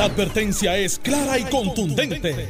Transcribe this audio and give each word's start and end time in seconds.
La 0.00 0.06
advertencia 0.06 0.78
es 0.78 0.98
clara 0.98 1.38
y 1.38 1.44
contundente. 1.44 2.48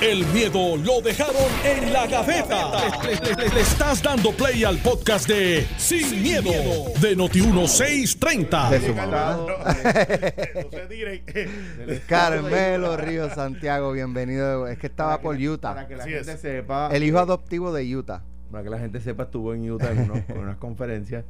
El 0.00 0.24
miedo 0.26 0.76
lo 0.76 1.00
dejaron 1.00 1.50
en 1.64 1.92
la 1.92 2.06
gaveta. 2.06 2.70
Le, 3.02 3.48
le 3.52 3.60
estás 3.60 4.00
dando 4.00 4.30
play 4.30 4.62
al 4.62 4.78
podcast 4.78 5.26
de 5.26 5.66
Sin, 5.78 6.22
miedo, 6.22 6.52
de 7.00 7.16
Noti1630. 7.16 8.70
De 8.70 8.86
su 8.86 8.94
mamá. 8.94 9.36
Carmelo 12.06 12.96
Río 12.96 13.34
Santiago, 13.34 13.90
bienvenido. 13.90 14.68
Es 14.68 14.78
que 14.78 14.86
estaba 14.86 15.20
por 15.20 15.34
Utah. 15.34 15.74
Para 15.74 15.88
que 15.88 15.96
la 15.96 16.04
gente 16.04 16.36
sepa. 16.36 16.88
El 16.92 17.02
hijo 17.02 17.18
adoptivo 17.18 17.72
de 17.72 17.96
Utah. 17.96 18.22
Para 18.52 18.62
que 18.64 18.70
la 18.70 18.78
gente 18.78 19.00
sepa, 19.00 19.24
estuvo 19.24 19.54
en 19.54 19.68
Utah 19.68 19.90
en, 19.90 20.00
unos- 20.10 20.20
en 20.28 20.38
unas 20.38 20.56
conferencias 20.58 21.24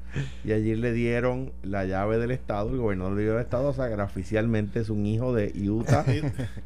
y 0.44 0.52
allí 0.52 0.74
le 0.74 0.92
dieron 0.92 1.52
la 1.62 1.84
llave 1.86 2.18
del 2.18 2.32
estado. 2.32 2.68
El 2.70 2.78
gobernador 2.78 3.12
le 3.14 3.22
dio 3.22 3.34
el 3.36 3.40
estado, 3.40 3.68
o 3.68 3.72
sea, 3.72 3.88
que 3.88 3.94
oficialmente 4.02 4.80
es 4.80 4.90
un 4.90 5.06
hijo 5.06 5.32
de 5.34 5.52
Utah. 5.68 6.04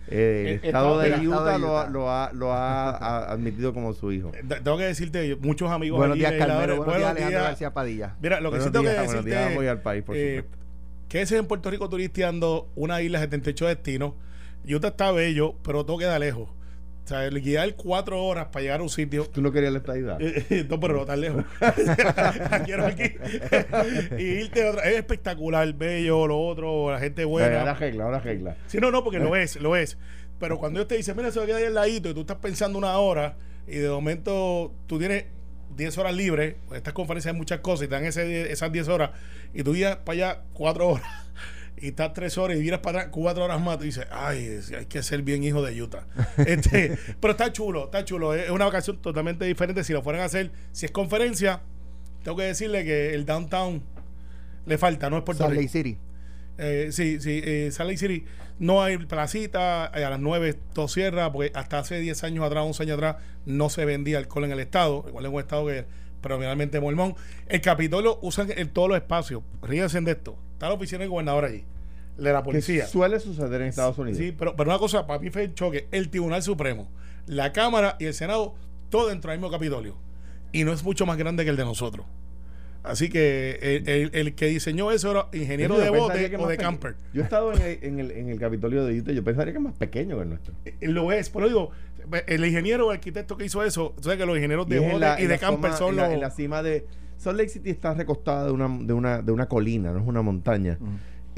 Eh, 0.09 0.61
el 0.63 0.67
estado 0.67 0.99
de 0.99 1.29
Utah, 1.29 1.59
lo, 1.59 1.79
ha- 1.79 1.89
lo 1.89 2.11
ha, 2.11 2.33
lo 2.33 2.53
ha- 2.53 2.91
ha 2.97 3.33
admitido 3.33 3.75
como 3.75 3.93
su 3.93 4.13
hijo. 4.13 4.33
Eh, 4.35 4.43
Tengo 4.63 4.79
que 4.79 4.85
decirte, 4.85 5.37
muchos 5.37 5.71
amigos 5.71 5.99
Buenos 5.99 6.15
allí, 6.15 6.21
días, 6.27 6.47
Carmelo. 6.47 6.77
Buenos 6.79 6.97
días, 6.97 7.11
Alejandro 7.11 7.39
días. 7.39 7.49
García 7.51 7.75
Padilla. 7.75 8.15
Mira, 8.23 8.41
lo 8.41 8.51
que 8.53 8.61
sí 8.61 8.71
tengo 8.71 8.85
que 8.85 8.95
buenos 8.95 9.25
días, 9.25 9.39
decirte 9.41 9.55
voy 9.57 9.67
al 9.67 9.81
país, 9.83 10.03
por 10.05 10.17
eh, 10.17 10.37
supuesto. 10.39 10.59
que 11.09 11.21
ese 11.23 11.37
en 11.37 11.47
Puerto 11.47 11.71
Rico 11.71 11.89
turisteando 11.89 12.69
una 12.77 13.03
isla 13.03 13.19
78 13.19 13.67
destinos. 13.67 14.13
Utah 14.69 14.89
está 14.89 15.13
bello, 15.13 15.55
pero 15.63 15.85
todo 15.85 15.99
queda 15.99 16.19
lejos. 16.19 16.49
O 17.07 17.09
sea, 17.09 17.25
el 17.25 17.41
guiar 17.41 17.73
cuatro 17.77 18.21
horas 18.25 18.49
para 18.49 18.63
llegar 18.65 18.81
a 18.81 18.83
un 18.83 18.89
sitio. 18.89 19.27
¿Tú 19.33 19.41
no 19.41 19.53
querías 19.53 19.71
la 19.73 19.79
estadidad? 19.79 20.19
Eh, 20.21 20.67
no, 20.69 20.81
pero 20.81 20.95
no 20.95 21.07
tan 21.07 21.21
lejos. 21.21 21.45
Quiero 22.65 22.85
aquí. 22.85 23.05
y 24.19 24.23
irte 24.23 24.67
a 24.67 24.71
otra. 24.73 24.83
Es 24.91 24.97
espectacular, 24.97 25.73
bello, 25.73 26.27
lo 26.27 26.41
otro, 26.41 26.91
la 26.91 26.99
gente 26.99 27.25
buena. 27.25 27.61
Ahora 27.61 27.75
regla, 27.75 28.05
ahora 28.05 28.19
regla. 28.19 28.57
Sí, 28.67 28.79
no, 28.79 28.91
no, 28.91 29.05
porque 29.05 29.21
lo 29.21 29.37
es, 29.37 29.55
lo 29.61 29.77
es. 29.77 29.99
Pero 30.41 30.59
cuando 30.59 30.81
ellos 30.81 30.89
te 30.89 30.97
dicen, 30.97 31.17
mira, 31.17 31.31
se 31.31 31.39
va 31.39 31.45
a 31.45 31.47
quedar 31.47 31.61
ahí 31.61 31.67
al 31.69 31.75
ladito 31.75 32.11
y 32.11 32.15
tú 32.15 32.21
estás 32.23 32.39
pensando 32.39 32.77
una 32.77 32.99
hora 32.99 33.37
y 33.69 33.77
de 33.77 33.89
momento 33.89 34.75
tú 34.89 34.99
tienes 34.99 35.27
10 35.77 35.97
horas 35.99 36.13
libres, 36.15 36.57
pues 36.67 36.79
estas 36.79 36.93
conferencias 36.93 37.33
hay 37.35 37.39
muchas 37.39 37.61
cosas 37.61 37.85
y 37.87 37.89
te 37.89 37.95
dan 37.95 38.05
ese- 38.05 38.51
esas 38.51 38.73
10 38.73 38.89
horas 38.89 39.11
y 39.55 39.63
tú 39.63 39.75
ibas 39.77 39.97
para 39.99 40.13
allá 40.15 40.43
4 40.55 40.89
horas 40.89 41.07
y 41.79 41.89
estás 41.89 42.13
3 42.13 42.39
horas 42.39 42.57
y 42.57 42.61
miras 42.61 42.81
para 42.81 43.01
atrás 43.01 43.13
4 43.13 43.45
horas 43.45 43.61
más, 43.61 43.79
tú 43.79 43.85
dices, 43.85 44.07
ay, 44.11 44.61
hay 44.77 44.87
que 44.87 45.03
ser 45.03 45.23
bien 45.23 45.45
hijo 45.45 45.63
de 45.63 45.81
Utah. 45.81 46.07
este, 46.39 46.97
pero 47.21 47.33
está 47.33 47.53
chulo, 47.53 47.87
está 47.87 48.05
chulo. 48.05 48.35
Es 48.35 48.51
una 48.51 48.65
vacación 48.65 49.01
totalmente 49.03 49.45
diferente. 49.45 49.85
Si 49.85 49.93
lo 49.93 50.03
fueran 50.03 50.23
a 50.23 50.27
hacer, 50.27 50.53
si 50.73 50.87
es 50.87 50.93
conferencia, 50.93 51.63
tengo 52.23 52.39
que 52.39 52.45
decirle 52.45 52.85
que 52.85 53.15
el 53.15 53.27
downtown 53.27 53.83
le 54.65 54.79
falta, 54.79 55.11
no 55.11 55.19
es 55.19 55.23
Puerto 55.23 55.45
Salt. 55.45 55.57
Lake 55.57 55.69
City. 55.69 55.99
Eh, 56.59 56.89
sí, 56.91 57.21
sí, 57.21 57.43
eh, 57.45 57.71
Salt 57.71 57.89
Lake 57.89 57.99
City 57.99 58.25
no 58.59 58.83
hay 58.83 58.97
placita, 58.99 59.91
eh, 59.95 60.05
a 60.05 60.11
las 60.11 60.21
9 60.21 60.55
todo 60.73 60.89
cierra, 60.89 61.31
porque 61.31 61.53
hasta 61.55 61.79
hace 61.79 61.99
10 62.01 62.25
años 62.25 62.45
atrás, 62.45 62.65
11 62.65 62.83
años 62.85 62.95
atrás, 62.95 63.17
no 63.45 63.69
se 63.69 63.85
vendía 63.85 64.19
alcohol 64.19 64.45
en 64.45 64.53
el 64.53 64.61
estado, 64.61 65.05
igual 65.09 65.27
en 65.27 65.35
un 65.35 65.41
estado 65.41 65.67
que 65.67 65.85
predominantemente 66.21 66.81
mormón. 66.81 67.15
El 67.49 67.61
Capitolio 67.61 68.19
usan 68.23 68.49
en 68.57 68.71
todos 68.71 68.89
los 68.89 68.97
espacios, 68.97 69.43
ríense 69.63 70.01
de 70.01 70.13
esto, 70.13 70.39
está 70.57 70.69
la 70.69 70.75
oficina 70.75 71.01
del 71.01 71.11
gobernador 71.11 71.45
allí, 71.45 71.65
de 72.17 72.33
la 72.33 72.39
Que 72.41 72.45
policía. 72.45 72.87
suele 72.87 73.21
suceder 73.21 73.61
en 73.61 73.69
Estados 73.69 73.99
Unidos. 73.99 74.19
Sí, 74.19 74.35
pero, 74.37 74.57
pero 74.57 74.71
una 74.71 74.79
cosa, 74.79 75.07
para 75.07 75.19
mí 75.21 75.31
fue 75.31 75.45
el 75.45 75.55
choque, 75.55 75.87
el 75.93 76.09
Tribunal 76.09 76.43
Supremo, 76.43 76.89
la 77.27 77.53
Cámara 77.53 77.97
y 77.99 78.07
el 78.07 78.15
Senado, 78.15 78.55
todo 78.91 79.09
dentro 79.09 79.31
del 79.31 79.39
mismo 79.41 79.51
Capitolio. 79.51 79.97
Y 80.53 80.65
no 80.65 80.73
es 80.73 80.83
mucho 80.83 81.05
más 81.07 81.19
grande 81.19 81.45
que 81.45 81.51
el 81.51 81.57
de 81.57 81.65
nosotros. 81.65 82.07
Así 82.83 83.09
que 83.11 83.59
el, 83.61 83.89
el- 83.89 84.11
el 84.15 84.35
que 84.37 84.47
diseñó 84.47 84.93
eso 84.93 85.11
era 85.11 85.27
ingeniero 85.33 85.77
Yo 85.77 85.83
de 85.83 85.91
bote 85.91 86.37
o 86.39 86.47
de 86.47 86.57
camper. 86.57 86.95
Yo 87.13 87.21
he 87.21 87.25
estado 87.25 87.53
en 87.53 87.61
el, 87.61 87.79
en 87.83 87.99
el, 88.01 88.11
en 88.13 88.29
el 88.29 88.39
Capitolio 88.39 88.85
de 88.85 89.01
Utah, 89.01 89.11
yo 89.13 89.25
pensaría 89.25 89.53
que 89.53 89.59
es 89.59 89.65
más 89.65 89.75
pequeño 89.75 90.17
que 90.17 90.23
el 90.23 90.29
nuestro. 90.29 90.55
Eh, 90.65 90.75
Lo 90.83 91.11
es, 91.11 91.29
por 91.29 91.43
eso 91.43 91.49
digo, 91.49 91.71
el 92.29 92.45
ingeniero 92.45 92.87
o 92.87 92.91
arquitecto 92.93 93.37
que 93.37 93.45
hizo 93.45 93.65
eso, 93.65 93.93
tú 93.97 94.05
sabes 94.05 94.19
que 94.21 94.25
los 94.27 94.37
ingenieros 94.37 94.69
de 94.69 94.77
Y 94.77 94.79
bote 94.79 94.99
la- 95.01 95.21
y 95.21 95.27
de 95.27 95.37
camper 95.39 95.73
son 95.73 95.97
los. 95.97 96.09
en 96.11 96.21
la 96.21 96.31
cima 96.31 96.63
de 96.63 96.87
Salt 97.17 97.37
Lake 97.39 97.49
City 97.51 97.71
está 97.71 97.95
recostada 97.95 98.47
de 98.47 98.53
una, 98.53 98.69
de 98.69 98.93
una, 98.93 99.23
de 99.23 99.33
una 99.33 99.47
colina, 99.47 99.93
no 99.93 100.01
es 100.01 100.07
una 100.07 100.23
montaña. 100.23 100.79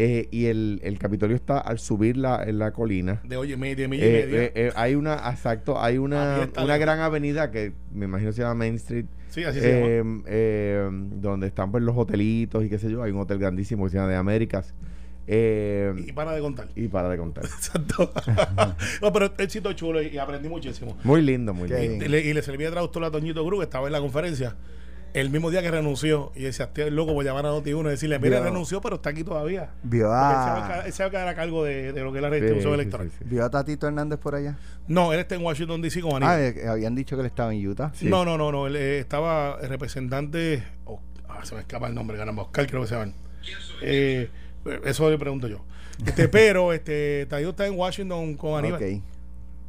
Eh, 0.00 0.28
y 0.30 0.46
el, 0.46 0.80
el 0.84 0.96
Capitolio 0.96 1.34
está 1.34 1.58
al 1.58 1.80
subir 1.80 2.16
la, 2.16 2.44
en 2.44 2.58
la 2.60 2.72
colina. 2.72 3.20
de 3.24 3.36
oye, 3.36 3.56
media, 3.56 3.88
media, 3.88 4.04
Eh, 4.06 4.26
media. 4.26 4.42
eh, 4.44 4.52
eh, 4.54 4.72
hay 4.76 4.94
una, 4.94 5.14
exacto, 5.30 5.80
hay 5.82 5.98
una, 5.98 6.48
una 6.62 6.76
gran 6.78 7.00
avenida 7.00 7.50
que 7.50 7.72
me 7.92 8.04
imagino 8.04 8.30
se 8.32 8.42
llama 8.42 8.54
Main 8.54 8.76
Street, 8.76 9.06
sí, 9.28 9.42
así 9.42 9.58
se 9.58 9.96
eh, 9.96 9.98
llama. 9.98 10.22
eh, 10.26 10.88
donde 11.16 11.48
están 11.48 11.72
pues, 11.72 11.82
los 11.82 11.96
hotelitos 11.96 12.64
y 12.64 12.68
qué 12.68 12.78
sé 12.78 12.90
yo. 12.92 13.02
Hay 13.02 13.10
un 13.10 13.18
hotel 13.18 13.38
grandísimo 13.40 13.84
que 13.84 13.90
se 13.90 13.96
llama 13.96 14.10
de 14.10 14.16
Américas. 14.16 14.72
Eh, 15.26 15.92
Y 16.06 16.12
para 16.12 16.32
de 16.32 16.40
contar. 16.40 16.68
y 16.76 16.86
para 16.88 17.08
de 17.08 17.18
contar. 17.18 17.44
Exacto. 17.46 18.12
no, 19.02 19.12
pero 19.12 19.32
éxito 19.38 19.72
chulo 19.72 20.00
y, 20.00 20.06
y 20.08 20.18
aprendí 20.18 20.48
muchísimo. 20.48 20.96
Muy 21.04 21.22
lindo, 21.22 21.52
muy 21.52 21.68
lindo. 21.68 22.04
Y 22.04 22.08
le, 22.08 22.20
y 22.24 22.32
le 22.32 22.42
serví 22.42 22.62
de 22.64 22.70
traductor 22.70 23.02
a 23.04 23.10
Toñito 23.10 23.44
Cruz, 23.44 23.58
que 23.60 23.64
estaba 23.64 23.88
en 23.88 23.92
la 23.92 24.00
conferencia. 24.00 24.54
El 25.14 25.30
mismo 25.30 25.50
día 25.50 25.62
que 25.62 25.70
renunció, 25.70 26.32
y 26.36 26.42
decía, 26.42 26.66
estoy 26.66 26.90
loco, 26.90 27.14
voy 27.14 27.24
a 27.26 27.30
llamar 27.30 27.46
a 27.46 27.50
Noti1 27.50 27.86
y 27.86 27.88
decirle, 27.88 28.18
mira, 28.18 28.38
Vio- 28.40 28.44
renunció, 28.44 28.80
pero 28.80 28.96
está 28.96 29.10
aquí 29.10 29.24
todavía. 29.24 29.70
Vio 29.82 30.06
Porque 30.08 30.14
él 30.14 30.30
se 30.44 30.50
va 30.50 30.54
a 30.56 30.64
a, 30.64 30.68
ca- 30.68 30.86
él 30.86 30.92
se 30.92 31.02
va 31.02 31.06
a 31.06 31.10
quedar 31.10 31.28
a 31.28 31.34
cargo 31.34 31.64
de, 31.64 31.92
de 31.92 32.00
lo 32.02 32.12
que 32.12 32.18
es 32.18 32.22
la 32.22 32.28
Sí, 32.28 32.32
redistribución 32.32 32.72
sí, 32.74 32.80
electoral. 32.80 33.10
sí, 33.10 33.16
sí. 33.18 33.24
vio 33.26 33.44
a 33.44 33.50
Tatito 33.50 33.86
Hernández 33.86 34.18
por 34.18 34.34
allá. 34.34 34.58
No, 34.86 35.12
él 35.12 35.20
está 35.20 35.34
en 35.34 35.42
Washington, 35.42 35.80
D.C. 35.82 36.00
con 36.02 36.22
Ah, 36.22 36.34
Aníbal. 36.34 36.58
eh, 36.58 36.68
habían 36.68 36.94
dicho 36.94 37.16
que 37.16 37.20
él 37.20 37.26
estaba 37.26 37.52
en 37.54 37.66
Utah. 37.66 37.90
Sí. 37.94 38.06
No, 38.06 38.24
no, 38.24 38.36
no, 38.38 38.52
no. 38.52 38.66
Él 38.66 38.76
eh, 38.76 38.98
estaba 38.98 39.58
el 39.62 39.68
representante. 39.70 40.62
oh, 40.84 41.00
ah, 41.28 41.40
se 41.44 41.54
me 41.54 41.62
escapa 41.62 41.88
el 41.88 41.94
nombre, 41.94 42.16
caramba. 42.18 42.42
Oscar, 42.42 42.66
creo 42.66 42.82
que 42.82 42.88
se 42.88 42.94
llaman. 42.94 43.14
Eh, 43.82 44.30
eso 44.84 45.08
le 45.10 45.18
pregunto 45.18 45.48
yo. 45.48 45.64
Este, 46.04 46.28
pero 46.28 46.72
este, 46.72 47.26
Tayo 47.26 47.50
está 47.50 47.66
en 47.66 47.78
Washington 47.78 48.34
con 48.36 48.58
Aníbal. 48.58 48.82
Ok. 48.82 49.02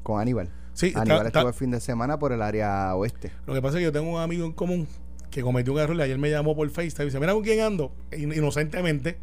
Con 0.03 0.19
Aníbal. 0.21 0.49
Sí, 0.73 0.93
Aníbal 0.95 1.27
está- 1.27 1.39
estuvo 1.39 1.47
el 1.49 1.53
fin 1.53 1.71
de 1.71 1.79
semana 1.79 2.19
por 2.19 2.31
el 2.33 2.41
área 2.41 2.93
oeste. 2.95 3.31
Lo 3.47 3.53
que 3.53 3.61
pasa 3.61 3.77
es 3.77 3.79
que 3.79 3.83
yo 3.85 3.91
tengo 3.91 4.11
un 4.15 4.21
amigo 4.21 4.45
en 4.45 4.51
común 4.53 4.87
que 5.29 5.41
cometió 5.41 5.73
un 5.73 5.79
error 5.79 5.95
y 5.95 6.01
ayer 6.01 6.17
me 6.17 6.29
llamó 6.29 6.55
por 6.55 6.69
FaceTime 6.69 7.03
y 7.03 7.07
dice, 7.07 7.19
mira 7.19 7.33
con 7.33 7.43
quién 7.43 7.61
ando, 7.61 7.91
In- 8.11 8.33
inocentemente. 8.33 9.17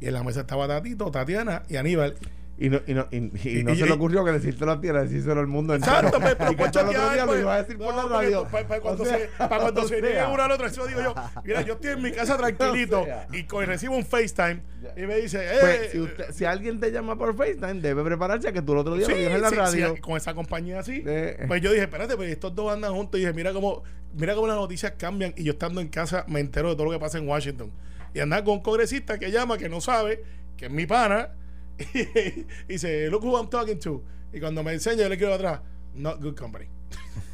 Y 0.00 0.06
en 0.06 0.14
la 0.14 0.22
mesa 0.24 0.40
estaba 0.40 0.66
Tatito, 0.66 1.10
Tatiana 1.10 1.62
y 1.68 1.76
Aníbal. 1.76 2.16
Y 2.62 2.68
no, 2.68 2.78
y 2.86 2.92
no, 2.92 3.08
y, 3.10 3.16
y 3.16 3.58
Y- 3.60 3.64
no 3.64 3.72
y- 3.72 3.76
se 3.76 3.84
y- 3.84 3.88
le 3.88 3.92
ocurrió 3.94 4.22
que 4.22 4.32
decírselo 4.32 4.70
a 4.72 4.80
ti, 4.80 4.88
era 4.88 5.02
decírselo 5.02 5.40
al 5.40 5.46
mundo 5.46 5.74
entero. 5.74 5.92
Exacto, 5.96 6.20
pues, 6.20 6.34
pero 6.36 6.52
Y 6.52 6.54
que 6.54 6.58
pues, 6.58 6.66
hasta 6.68 6.80
el 6.82 6.86
otro 6.88 6.98
chatear, 7.00 7.14
día 7.14 7.24
lo 7.24 7.30
pues. 7.32 7.40
iba 7.40 7.54
a 7.54 7.62
decir 7.62 7.78
por 7.78 7.94
la 7.94 8.02
radio. 8.04 8.42
pa- 8.44 8.68
pa- 8.68 8.80
cuando 8.80 9.02
O 9.02 9.06
sea, 9.06 9.18
se, 9.18 9.26
pa' 9.38 9.48
cuando 9.58 9.82
se 9.88 10.02
niegue 10.02 10.24
uno 10.30 10.42
al 10.42 10.50
otro, 10.52 10.66
eso 10.66 10.86
digo 10.86 11.00
yo, 11.00 11.14
mira, 11.42 11.62
yo 11.62 11.72
estoy 11.72 11.90
en 11.92 12.02
mi 12.02 12.12
casa 12.12 12.36
tranquilito 12.36 13.00
O 13.02 13.04
sea. 13.06 13.26
y 13.32 13.38
y 13.38 13.64
recibo 13.64 13.96
un 13.96 14.04
FaceTime 14.04 14.60
y 14.96 15.00
me 15.02 15.16
dice, 15.16 15.38
eh, 15.42 15.56
Pues, 15.60 15.90
si, 15.92 15.98
usted- 16.00 16.30
si 16.32 16.44
alguien 16.44 16.78
te 16.80 16.92
llama 16.92 17.16
por 17.16 17.34
FaceTime, 17.34 17.80
debe 17.80 18.04
prepararse 18.04 18.48
a 18.48 18.52
que 18.52 18.60
tú 18.60 18.72
el 18.72 18.78
otro 18.80 18.94
día 18.94 19.08
lo 19.08 19.16
digas 19.16 19.34
en 19.36 19.40
la 19.42 19.48
sí, 19.48 19.56
radio. 19.56 19.94
sí, 19.94 20.00
con 20.02 20.16
esa 20.18 20.34
compañía 20.34 20.80
así. 20.80 21.02
Eh. 21.06 21.44
Pues 21.48 21.62
yo 21.62 21.70
dije, 21.70 21.84
espérate, 21.84 22.14
pues 22.16 22.30
estos 22.30 22.54
dos 22.54 22.70
andan 22.70 22.92
juntos 22.92 23.18
y 23.18 23.22
dije, 23.22 23.32
mira 23.32 23.54
cómo, 23.54 23.82
mira 24.14 24.34
cómo 24.34 24.46
las 24.46 24.56
noticias 24.56 24.92
cambian 24.98 25.32
y 25.34 25.44
yo 25.44 25.52
estando 25.52 25.80
en 25.80 25.88
casa 25.88 26.26
me 26.28 26.40
entero 26.40 26.68
de 26.68 26.74
todo 26.74 26.84
lo 26.84 26.90
que 26.92 26.98
pasa 26.98 27.16
en 27.16 27.26
Washington. 27.26 27.72
Y 28.12 28.20
andar 28.20 28.44
con 28.44 28.54
un 28.54 28.60
congresista 28.62 29.18
que 29.18 29.30
llama, 29.30 29.56
que 29.56 29.70
no 29.70 29.80
sabe, 29.80 30.22
que 30.58 30.66
es 30.66 30.70
mi 30.70 30.84
pana, 30.84 31.30
y, 31.94 32.46
dice, 32.68 33.08
look 33.10 33.24
who 33.24 33.36
I'm 33.36 33.48
talking 33.48 33.78
to. 33.80 34.04
Y 34.32 34.40
cuando 34.40 34.62
me 34.62 34.72
enseña, 34.72 35.02
yo 35.02 35.08
le 35.08 35.16
quiero 35.16 35.34
atrás, 35.34 35.60
not 35.94 36.20
good 36.20 36.36
company. 36.36 36.66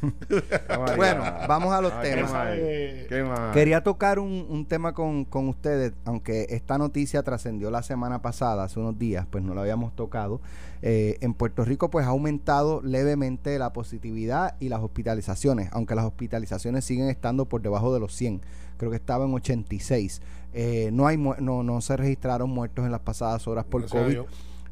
Bueno, 0.95 1.23
vamos 1.47 1.73
a 1.73 1.81
los 1.81 1.91
Ah, 1.91 2.01
temas. 2.01 2.31
Qué 2.31 2.37
mal, 2.37 2.57
Eh, 2.59 3.05
qué 3.09 3.23
mal. 3.23 3.51
Quería 3.53 3.83
tocar 3.83 4.19
un, 4.19 4.45
un 4.49 4.65
tema 4.65 4.93
con, 4.93 5.25
con 5.25 5.47
ustedes, 5.47 5.93
aunque 6.05 6.47
esta 6.49 6.77
noticia 6.77 7.23
trascendió 7.23 7.71
la 7.71 7.81
semana 7.83 8.21
pasada, 8.21 8.63
hace 8.65 8.79
unos 8.79 8.97
días, 8.99 9.25
pues 9.29 9.43
no 9.43 9.53
la 9.55 9.61
habíamos 9.61 9.95
tocado. 9.95 10.41
Eh, 10.81 11.17
en 11.21 11.33
Puerto 11.33 11.65
Rico 11.65 11.89
pues 11.89 12.05
ha 12.05 12.09
aumentado 12.09 12.81
levemente 12.83 13.57
la 13.57 13.73
positividad 13.73 14.55
y 14.59 14.69
las 14.69 14.81
hospitalizaciones, 14.81 15.69
aunque 15.71 15.95
las 15.95 16.05
hospitalizaciones 16.05 16.85
siguen 16.85 17.07
estando 17.09 17.45
por 17.45 17.61
debajo 17.61 17.93
de 17.93 17.99
los 17.99 18.13
100. 18.13 18.41
Creo 18.77 18.91
que 18.91 18.97
estaba 18.97 19.25
en 19.25 19.33
86. 19.33 20.21
Eh, 20.53 20.91
no, 20.93 21.07
hay, 21.07 21.17
no, 21.17 21.35
no 21.63 21.81
se 21.81 21.97
registraron 21.97 22.49
muertos 22.49 22.85
en 22.85 22.91
las 22.91 23.01
pasadas 23.01 23.47
horas 23.47 23.65
por 23.65 23.81
gracias 23.81 24.01
a 24.01 24.05
COVID. 24.05 24.19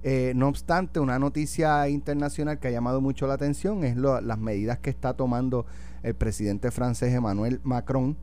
Eh, 0.08 0.34
no 0.36 0.48
obstante, 0.50 1.00
una 1.00 1.18
noticia 1.18 1.90
internacional 1.90 2.60
que 2.60 2.68
ha 2.68 2.72
llamado 2.72 3.02
mucho 3.02 3.26
la 3.26 3.34
atención 3.34 3.84
es 3.84 3.96
lo- 3.96 4.22
las 4.22 4.38
medidas 4.38 4.78
que 4.78 4.92
está 4.92 5.16
tomando 5.16 5.66
el 6.04 6.14
presidente 6.14 6.70
francés 6.70 7.12
Emmanuel 7.12 7.60
Macron. 7.64 8.16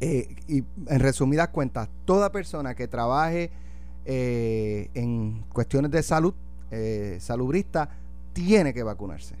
Eh, 0.00 0.36
y 0.46 0.58
en 0.86 1.00
resumidas 1.00 1.48
cuentas, 1.48 1.88
toda 2.04 2.30
persona 2.30 2.76
que 2.76 2.86
trabaje 2.86 3.50
eh, 4.04 4.90
en 4.94 5.44
cuestiones 5.52 5.90
de 5.90 6.02
salud, 6.04 6.34
eh, 6.70 7.16
salubrista, 7.20 7.88
tiene 8.32 8.72
que 8.72 8.84
vacunarse. 8.84 9.34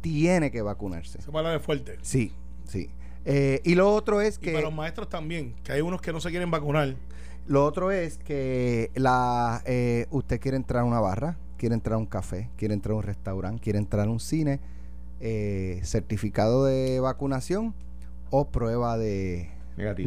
Tiene 0.00 0.50
que 0.50 0.62
vacunarse. 0.62 1.18
Esa 1.18 1.30
palabra 1.32 1.58
es 1.58 1.62
fuerte. 1.64 1.98
Sí, 2.02 2.32
sí. 2.66 2.90
Eh, 3.26 3.60
y 3.64 3.74
lo 3.74 3.92
otro 3.94 4.20
es 4.22 4.36
Y 4.38 4.40
que... 4.40 4.52
para 4.52 4.64
los 4.64 4.74
maestros 4.74 5.08
también, 5.10 5.54
que 5.62 5.72
hay 5.72 5.80
unos 5.82 6.00
que 6.00 6.12
no 6.14 6.20
se 6.20 6.30
quieren 6.30 6.50
vacunar. 6.50 6.96
Lo 7.46 7.64
otro 7.64 7.90
es 7.90 8.18
que 8.18 8.90
la 8.94 9.62
eh, 9.66 10.06
usted 10.10 10.40
quiere 10.40 10.56
entrar 10.56 10.82
a 10.82 10.84
una 10.84 11.00
barra, 11.00 11.36
quiere 11.58 11.74
entrar 11.74 11.94
a 11.94 11.98
un 11.98 12.06
café, 12.06 12.50
quiere 12.56 12.74
entrar 12.74 12.92
a 12.94 12.96
un 12.98 13.02
restaurante, 13.02 13.60
quiere 13.62 13.78
entrar 13.78 14.06
a 14.06 14.10
un 14.10 14.20
cine, 14.20 14.60
eh, 15.20 15.80
certificado 15.84 16.64
de 16.64 17.00
vacunación 17.00 17.74
o 18.30 18.48
prueba 18.48 18.96
de, 18.96 19.50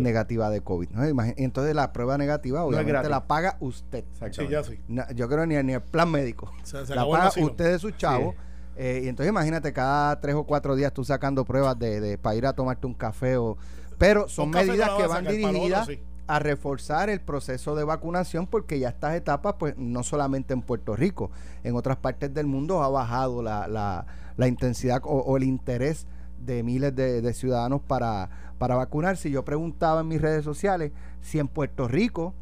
negativa 0.03 0.49
de 0.49 0.61
COVID. 0.61 0.89
Entonces 1.37 1.75
la 1.75 1.91
prueba 1.93 2.17
negativa 2.17 2.63
obviamente 2.63 2.91
la 3.09 3.27
paga 3.27 3.57
usted. 3.59 4.05
Sí, 4.31 4.47
ya 4.49 4.63
sí. 4.63 4.79
No, 4.87 5.03
yo 5.13 5.27
creo 5.27 5.45
ni, 5.45 5.61
ni 5.63 5.73
el 5.73 5.81
plan 5.81 6.09
médico. 6.09 6.51
Se- 6.63 6.85
se 6.85 6.95
la 6.95 7.01
paga 7.17 7.31
usted 7.51 7.71
de 7.71 7.79
sus 7.79 7.95
chavos. 7.97 8.35
eh, 8.77 9.01
y 9.03 9.07
entonces 9.07 9.29
imagínate 9.29 9.71
cada 9.73 10.19
tres 10.19 10.35
o 10.35 10.43
cuatro 10.45 10.75
días 10.75 10.93
tú 10.93 11.03
sacando 11.05 11.45
pruebas 11.45 11.77
de, 11.79 11.99
de 12.01 12.17
para 12.17 12.35
ir 12.35 12.45
a 12.45 12.53
tomarte 12.53 12.85
un 12.87 12.93
café 12.93 13.37
o 13.37 13.57
pero 13.97 14.27
son 14.27 14.51
medidas 14.71 14.89
que 14.97 15.07
van 15.07 15.23
dirigidas 15.53 15.81
otro 15.83 15.93
sí. 15.93 16.01
A 16.27 16.39
reforzar 16.39 17.09
el 17.09 17.21
proceso 17.21 17.75
de 17.75 17.83
vacunación 17.83 18.47
porque 18.47 18.79
ya 18.79 18.89
estas 18.89 19.15
etapas 19.15 19.55
pues 19.59 19.77
no 19.77 20.03
solamente 20.03 20.53
en 20.53 20.61
Puerto 20.61 20.95
Rico 20.95 21.29
en 21.63 21.75
otras 21.75 21.97
partes 21.97 22.33
del 22.33 22.47
mundo 22.47 22.81
ha 22.81 22.89
bajado 22.89 23.43
la, 23.43 23.67
la, 23.67 24.05
la 24.37 24.47
intensidad 24.47 25.01
o, 25.03 25.37
el 25.37 25.43
interés 25.43 26.07
de 26.39 26.63
miles 26.63 26.95
de, 26.95 27.21
de 27.21 27.33
ciudadanos 27.33 27.81
para, 27.81 28.29
para 28.57 28.75
vacunarse. 28.75 29.29
Yo 29.29 29.45
preguntaba 29.45 30.01
en 30.01 30.07
mis 30.07 30.21
redes 30.21 30.43
sociales 30.43 30.91
si 31.21 31.39
en 31.39 31.47
Puerto 31.47 31.87
Rico 31.87 32.33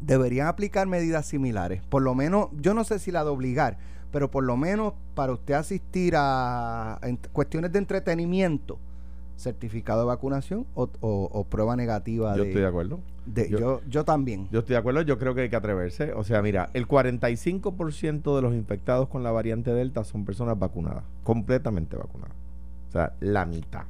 deberían 0.00 0.46
aplicar 0.46 0.86
medidas 0.86 1.26
similares. 1.26 1.82
Por 1.88 2.02
lo 2.02 2.14
menos, 2.14 2.48
yo 2.60 2.74
no 2.74 2.84
sé 2.84 2.98
si 2.98 3.10
la 3.10 3.24
de 3.24 3.30
obligar, 3.30 3.78
pero 4.10 4.30
por 4.30 4.44
lo 4.44 4.56
menos 4.56 4.94
para 5.14 5.32
usted 5.32 5.54
asistir 5.54 6.14
a, 6.16 7.00
cuestiones 7.32 7.72
de 7.72 7.78
entretenimiento, 7.78 8.78
certificado 9.36 10.00
de 10.00 10.06
vacunación 10.06 10.66
o, 10.74 10.88
o- 11.00 11.28
o 11.32 11.44
prueba 11.44 11.74
negativa 11.76 12.36
Yo 12.36 12.42
de, 12.44 12.48
estoy 12.50 12.62
de 12.62 12.68
acuerdo. 12.68 13.00
de- 13.26 13.48
Yo- 13.50 13.58
yo, 13.58 13.80
yo, 13.88 14.04
también. 14.04 14.48
Yo 14.52 14.60
estoy 14.60 14.74
de 14.74 14.78
acuerdo, 14.78 15.02
yo 15.02 15.18
creo 15.18 15.34
que 15.34 15.42
hay 15.42 15.48
que 15.50 15.56
atreverse. 15.56 16.12
O 16.12 16.22
sea, 16.24 16.40
mira, 16.42 16.70
el 16.72 16.86
45% 16.86 18.36
de 18.36 18.42
los 18.42 18.54
infectados 18.54 19.08
con 19.08 19.22
la 19.22 19.32
variante 19.32 19.72
Delta 19.72 20.04
son 20.04 20.24
personas 20.24 20.58
vacunadas, 20.58 21.04
completamente 21.24 21.96
vacunadas. 21.96 22.34
O 22.88 22.92
sea, 22.92 23.12
la 23.20 23.44
mitad, 23.44 23.84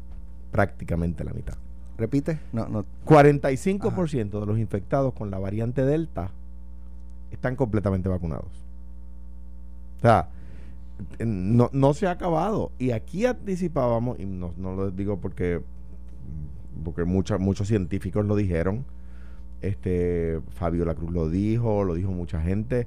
prácticamente 0.51 1.25
la 1.25 1.33
mitad. 1.33 1.55
Repite, 1.99 2.41
no, 2.53 2.67
no. 2.69 2.85
45% 3.05 4.41
de 4.41 4.47
los 4.47 4.59
infectados 4.59 5.13
con 5.15 5.31
la 5.31 5.39
variante 5.39 5.85
Delta 5.85 6.31
están 7.31 7.55
completamente 7.55 8.09
vacunados. 8.09 8.47
O 9.99 10.01
sea, 10.01 10.29
no, 11.19 11.71
no 11.73 11.95
se 11.95 12.07
ha 12.07 12.13
acabado. 12.13 12.73
Y 12.79 12.91
aquí 12.93 13.27
anticipábamos, 13.27 14.19
y 14.19 14.27
no, 14.27 14.53
no 14.57 14.75
lo 14.75 14.91
digo 14.91 15.19
porque, 15.21 15.61
porque 16.85 17.05
mucha- 17.05 17.39
muchos 17.39 17.69
científicos 17.69 18.25
lo 18.25 18.37
dijeron, 18.37 18.85
este 19.61 20.41
Fabio 20.51 20.85
La 20.85 20.95
Cruz 20.95 21.11
lo 21.13 21.29
dijo, 21.31 21.85
lo 21.85 21.95
dijo 21.95 22.13
mucha 22.13 22.41
gente, 22.41 22.87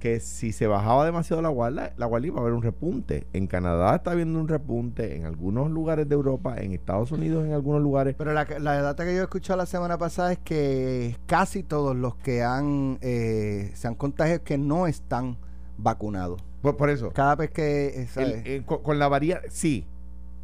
que 0.00 0.18
si 0.18 0.50
se 0.50 0.66
bajaba 0.66 1.04
demasiado 1.04 1.42
la 1.42 1.48
guardia, 1.48 1.92
la 1.96 2.06
guardia 2.06 2.26
iba 2.26 2.38
a 2.38 2.40
haber 2.42 2.54
un 2.54 2.62
repunte. 2.62 3.28
En 3.32 3.46
Canadá 3.46 3.94
está 3.94 4.10
habiendo 4.10 4.40
un 4.40 4.48
repunte, 4.48 5.14
en 5.14 5.26
algunos 5.26 5.70
lugares 5.70 6.08
de 6.08 6.16
Europa, 6.16 6.56
en 6.58 6.72
Estados 6.72 7.12
Unidos 7.12 7.44
en 7.46 7.52
algunos 7.52 7.80
lugares. 7.82 8.16
Pero 8.18 8.32
la, 8.32 8.44
la 8.58 8.82
data 8.82 9.04
que 9.04 9.14
yo 9.14 9.22
escuché 9.22 9.54
la 9.54 9.64
semana 9.64 9.98
pasada 9.98 10.32
es 10.32 10.38
que 10.40 11.16
casi 11.26 11.62
todos 11.62 11.94
los 11.94 12.16
que 12.16 12.42
han 12.42 12.98
eh, 13.00 13.70
se 13.74 13.86
han 13.86 13.94
contagiado 13.94 14.42
que 14.42 14.58
no 14.58 14.88
están 14.88 15.36
vacunados. 15.78 16.42
Por, 16.62 16.76
por 16.76 16.88
eso, 16.90 17.10
Cada 17.10 17.34
vez 17.36 17.50
que 17.50 17.86
eh, 17.88 18.00
el- 18.02 18.08
¿sabes? 18.08 18.42
eh, 18.46 18.62
con, 18.64 18.82
con 18.82 18.98
la 18.98 19.08
variante, 19.08 19.50
sí, 19.50 19.84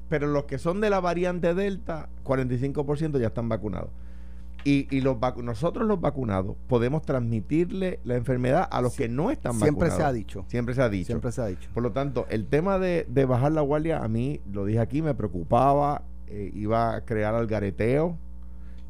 pero 0.09 0.27
los 0.27 0.45
que 0.45 0.59
son 0.59 0.81
de 0.81 0.91
la 0.91 1.01
variante 1.01 1.55
Delta, 1.55 2.09
45% 2.25 3.19
ya 3.21 3.29
están 3.29 3.49
vacunados. 3.49 3.91
Y, 4.65 4.89
y 4.95 5.01
los 5.01 5.17
vacu- 5.19 5.43
nosotros 5.45 5.87
los 5.87 6.01
vacunados 6.01 6.57
podemos 6.67 7.03
transmitirle 7.03 8.01
la 8.05 8.17
enfermedad 8.17 8.69
a 8.71 8.83
los 8.83 8.93
Sie- 8.95 9.05
que 9.05 9.09
no 9.09 9.31
están 9.31 9.53
siempre 9.53 9.89
vacunados. 9.89 9.97
se 9.99 10.03
ha 10.05 10.13
dicho. 10.13 10.45
Siempre 10.49 10.75
se 10.75 10.83
ha 10.83 10.89
dicho. 10.89 11.07
Siempre 11.07 11.31
se 11.33 11.41
ha 11.41 11.47
dicho. 11.47 11.71
Por 11.73 11.83
lo 11.85 11.93
tanto, 11.93 12.27
el 12.29 12.47
tema 12.47 12.79
de, 12.79 13.07
de 13.09 13.25
bajar 13.25 13.53
la 13.53 13.61
guardia, 13.61 14.03
a 14.03 14.09
mí, 14.09 14.41
lo 14.53 14.65
dije 14.65 14.81
aquí, 14.81 15.01
me 15.01 15.15
preocupaba, 15.15 16.03
eh, 16.27 16.51
iba 16.55 16.97
a 16.97 17.05
crear 17.05 17.35
algareteo, 17.35 18.17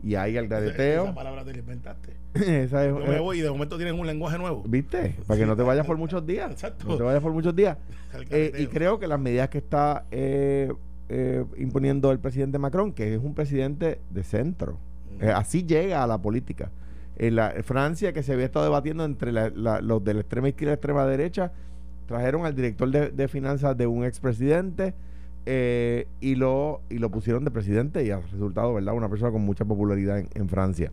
y 0.02 0.14
hay 0.14 0.32
Esa 0.32 0.40
algareteo. 0.40 1.14
palabra 1.14 1.44
te 1.44 1.52
la 1.52 1.58
inventaste. 1.58 2.12
Esa 2.34 2.84
es- 2.86 2.90
Yo 2.94 2.98
me 3.00 3.18
voy 3.20 3.38
y 3.38 3.42
de 3.42 3.50
momento 3.50 3.76
tienes 3.76 3.94
un 3.94 4.06
lenguaje 4.06 4.38
nuevo. 4.38 4.62
¿Viste? 4.66 5.16
Para 5.26 5.40
que 5.40 5.46
no 5.46 5.56
te 5.56 5.62
vayas 5.62 5.86
por 5.86 5.96
muchos 5.98 6.24
días. 6.26 6.50
Exacto. 6.50 6.86
No 6.86 6.96
te 6.96 7.02
vayas 7.02 7.22
por 7.22 7.32
muchos 7.32 7.54
días. 7.54 7.76
Eh, 8.30 8.52
y 8.58 8.66
creo 8.68 8.98
que 8.98 9.06
las 9.06 9.20
medidas 9.20 9.50
que 9.50 9.58
está 9.58 10.04
eh, 10.10 10.72
eh, 11.10 11.44
imponiendo 11.58 12.10
el 12.10 12.18
presidente 12.18 12.58
Macron, 12.58 12.92
que 12.92 13.14
es 13.14 13.20
un 13.22 13.34
presidente 13.34 14.00
de 14.10 14.22
centro, 14.24 14.78
eh, 15.20 15.30
así 15.30 15.64
llega 15.64 16.02
a 16.02 16.06
la 16.06 16.16
política. 16.16 16.70
En 17.18 17.36
la 17.36 17.52
Francia, 17.64 18.12
que 18.14 18.22
se 18.22 18.32
había 18.32 18.46
estado 18.46 18.64
debatiendo 18.64 19.04
entre 19.04 19.30
la- 19.30 19.50
la- 19.50 19.80
los 19.82 20.02
de 20.04 20.14
la 20.14 20.20
extrema 20.20 20.48
izquierda 20.48 20.70
y 20.70 20.72
la 20.72 20.76
extrema 20.76 21.06
derecha, 21.06 21.52
trajeron 22.06 22.46
al 22.46 22.54
director 22.54 22.90
de, 22.90 23.10
de 23.10 23.28
finanzas 23.28 23.76
de 23.76 23.86
un 23.86 24.04
expresidente 24.06 24.94
eh, 25.46 26.06
y, 26.20 26.34
lo, 26.34 26.80
y 26.90 26.98
lo 26.98 27.10
pusieron 27.10 27.44
de 27.44 27.50
presidente 27.50 28.04
y 28.04 28.10
ha 28.10 28.20
resultado, 28.20 28.74
¿verdad? 28.74 28.94
Una 28.94 29.08
persona 29.08 29.30
con 29.30 29.42
mucha 29.42 29.64
popularidad 29.64 30.18
en, 30.18 30.28
en 30.34 30.48
Francia. 30.48 30.92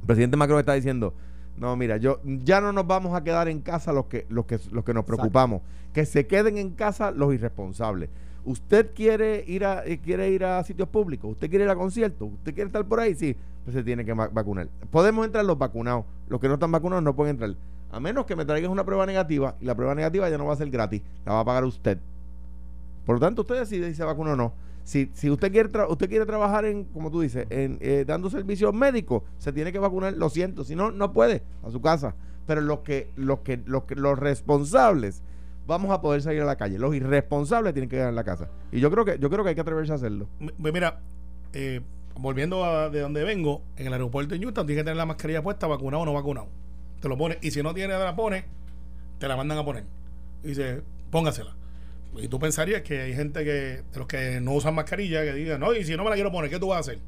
El 0.00 0.06
presidente 0.06 0.36
Macron 0.36 0.60
está 0.60 0.74
diciendo, 0.74 1.14
no, 1.58 1.76
mira, 1.76 1.96
yo 1.96 2.20
ya 2.24 2.60
no 2.60 2.72
nos 2.72 2.86
vamos 2.86 3.14
a 3.14 3.24
quedar 3.24 3.48
en 3.48 3.60
casa 3.60 3.92
los 3.92 4.06
que 4.06 4.26
los 4.28 4.46
que 4.46 4.60
los 4.70 4.84
que 4.84 4.94
nos 4.94 5.04
preocupamos, 5.04 5.62
que 5.92 6.06
se 6.06 6.26
queden 6.26 6.56
en 6.58 6.70
casa 6.70 7.10
los 7.10 7.34
irresponsables. 7.34 8.10
Usted 8.44 8.94
quiere 8.94 9.44
ir 9.46 9.64
a 9.64 9.84
eh, 9.84 9.98
quiere 9.98 10.30
ir 10.30 10.44
a 10.44 10.62
sitios 10.62 10.88
públicos, 10.88 11.32
usted 11.32 11.50
quiere 11.50 11.64
ir 11.64 11.70
a 11.70 11.76
conciertos, 11.76 12.28
usted 12.32 12.54
quiere 12.54 12.68
estar 12.68 12.84
por 12.86 13.00
ahí, 13.00 13.14
sí, 13.14 13.36
pues 13.64 13.74
se 13.74 13.82
tiene 13.82 14.04
que 14.04 14.12
vacunar. 14.12 14.68
Podemos 14.90 15.26
entrar 15.26 15.44
los 15.44 15.58
vacunados, 15.58 16.04
los 16.28 16.40
que 16.40 16.48
no 16.48 16.54
están 16.54 16.70
vacunados 16.70 17.02
no 17.02 17.14
pueden 17.16 17.34
entrar, 17.34 17.54
a 17.90 18.00
menos 18.00 18.24
que 18.24 18.36
me 18.36 18.44
traigas 18.44 18.70
una 18.70 18.84
prueba 18.84 19.04
negativa 19.04 19.56
y 19.60 19.64
la 19.64 19.74
prueba 19.74 19.94
negativa 19.94 20.30
ya 20.30 20.38
no 20.38 20.46
va 20.46 20.52
a 20.52 20.56
ser 20.56 20.70
gratis, 20.70 21.02
la 21.26 21.32
va 21.32 21.40
a 21.40 21.44
pagar 21.44 21.64
usted. 21.64 21.98
Por 23.08 23.16
lo 23.16 23.20
tanto, 23.20 23.40
usted 23.40 23.60
decide 23.60 23.88
si 23.88 23.94
se 23.94 24.04
vacuna 24.04 24.32
o 24.34 24.36
no. 24.36 24.52
Si, 24.84 25.10
si 25.14 25.30
usted 25.30 25.50
quiere 25.50 25.70
usted 25.88 26.10
quiere 26.10 26.26
trabajar 26.26 26.66
en, 26.66 26.84
como 26.84 27.10
tú 27.10 27.22
dices, 27.22 27.46
en 27.48 27.78
eh, 27.80 28.04
dando 28.06 28.28
servicios 28.28 28.74
médicos, 28.74 29.22
se 29.38 29.50
tiene 29.50 29.72
que 29.72 29.78
vacunar, 29.78 30.12
lo 30.12 30.28
siento, 30.28 30.62
si 30.62 30.76
no, 30.76 30.90
no 30.90 31.10
puede, 31.14 31.42
a 31.62 31.70
su 31.70 31.80
casa. 31.80 32.14
Pero 32.46 32.60
los 32.60 32.80
que, 32.80 33.10
los 33.16 33.38
que, 33.38 33.62
los 33.64 33.84
que, 33.84 33.94
los 33.94 34.18
responsables 34.18 35.22
vamos 35.66 35.90
a 35.90 36.02
poder 36.02 36.20
salir 36.20 36.42
a 36.42 36.44
la 36.44 36.56
calle. 36.56 36.78
Los 36.78 36.94
irresponsables 36.94 37.72
tienen 37.72 37.88
que 37.88 37.96
quedar 37.96 38.10
en 38.10 38.14
la 38.14 38.24
casa. 38.24 38.50
Y 38.72 38.80
yo 38.80 38.90
creo 38.90 39.06
que, 39.06 39.18
yo 39.18 39.30
creo 39.30 39.42
que 39.42 39.48
hay 39.48 39.54
que 39.54 39.62
atreverse 39.62 39.92
a 39.92 39.94
hacerlo. 39.94 40.28
M- 40.38 40.52
Mira, 40.58 41.00
eh, 41.54 41.80
volviendo 42.14 42.62
a 42.62 42.90
de 42.90 43.00
donde 43.00 43.24
vengo, 43.24 43.62
en 43.78 43.86
el 43.86 43.92
aeropuerto 43.94 44.34
de 44.34 44.40
Houston 44.42 44.66
tienes 44.66 44.82
que 44.82 44.84
tener 44.84 44.98
la 44.98 45.06
mascarilla 45.06 45.42
puesta, 45.42 45.66
vacunado 45.66 46.02
o 46.02 46.04
no 46.04 46.12
vacunado. 46.12 46.48
Te 47.00 47.08
lo 47.08 47.16
pones. 47.16 47.38
Y 47.40 47.52
si 47.52 47.62
no 47.62 47.72
tienes, 47.72 47.98
la 47.98 48.14
pones, 48.14 48.44
te 49.18 49.28
la 49.28 49.34
mandan 49.34 49.56
a 49.56 49.64
poner. 49.64 49.84
Y 50.44 50.48
dice, 50.48 50.82
póngasela. 51.10 51.54
Y 52.16 52.28
tú 52.28 52.38
pensarías 52.38 52.82
que 52.82 53.00
hay 53.02 53.14
gente 53.14 53.44
que, 53.44 53.50
de 53.50 53.98
los 53.98 54.06
que 54.06 54.40
no 54.40 54.52
usan 54.54 54.74
mascarilla, 54.74 55.22
que 55.22 55.34
digan, 55.34 55.60
no, 55.60 55.74
y 55.74 55.84
si 55.84 55.96
no 55.96 56.04
me 56.04 56.10
la 56.10 56.16
quiero 56.16 56.32
poner, 56.32 56.50
¿qué 56.50 56.58
tú 56.58 56.68
vas 56.68 56.78
a 56.78 56.80
hacer? 56.80 56.98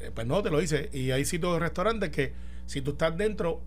Eh, 0.00 0.10
pues 0.14 0.26
no, 0.26 0.42
te 0.42 0.50
lo 0.50 0.60
dice. 0.60 0.90
Y 0.92 1.10
hay 1.10 1.24
sitios 1.24 1.54
de 1.54 1.60
restaurantes 1.60 2.10
que 2.10 2.32
si 2.66 2.80
tú 2.80 2.92
estás 2.92 3.16
dentro 3.16 3.62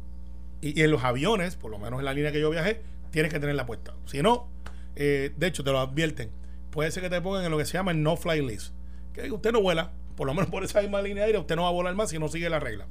y, 0.62 0.82
en 0.82 0.92
los 0.92 1.04
aviones, 1.04 1.56
por 1.56 1.72
lo 1.72 1.80
menos 1.80 2.00
en 2.00 2.06
la 2.06 2.14
línea 2.14 2.32
que 2.32 2.40
yo 2.40 2.50
viajé, 2.50 2.82
tienes 3.12 3.34
que 3.34 3.40
tenerla 3.40 3.66
puesta. 3.66 3.96
Si 4.06 4.22
no, 4.22 4.48
eh, 4.96 5.32
de 5.36 5.48
hecho 5.48 5.64
te 5.64 5.72
lo 5.72 5.80
advierten, 5.80 6.30
puede 6.70 6.92
ser 6.92 7.04
que 7.04 7.10
te 7.10 7.22
pongan 7.22 7.46
en 7.46 7.52
lo 7.52 7.58
que 7.58 7.66
se 7.66 7.74
llama 7.74 7.92
el 7.92 8.04
no 8.04 8.16
fly 8.16 8.46
list. 8.46 8.74
Que 9.14 9.32
usted 9.32 9.52
no 9.52 9.62
vuela, 9.62 9.92
por 10.16 10.28
lo 10.28 10.34
menos 10.34 10.50
por 10.50 10.64
esa 10.64 10.82
misma 10.82 11.02
línea 11.02 11.24
aérea, 11.24 11.40
usted 11.40 11.56
no 11.56 11.64
va 11.64 11.70
a 11.70 11.72
volar 11.72 11.96
más 11.96 12.10
si 12.10 12.20
no 12.20 12.28
sigue 12.28 12.50
la 12.50 12.60
regla. 12.60 12.86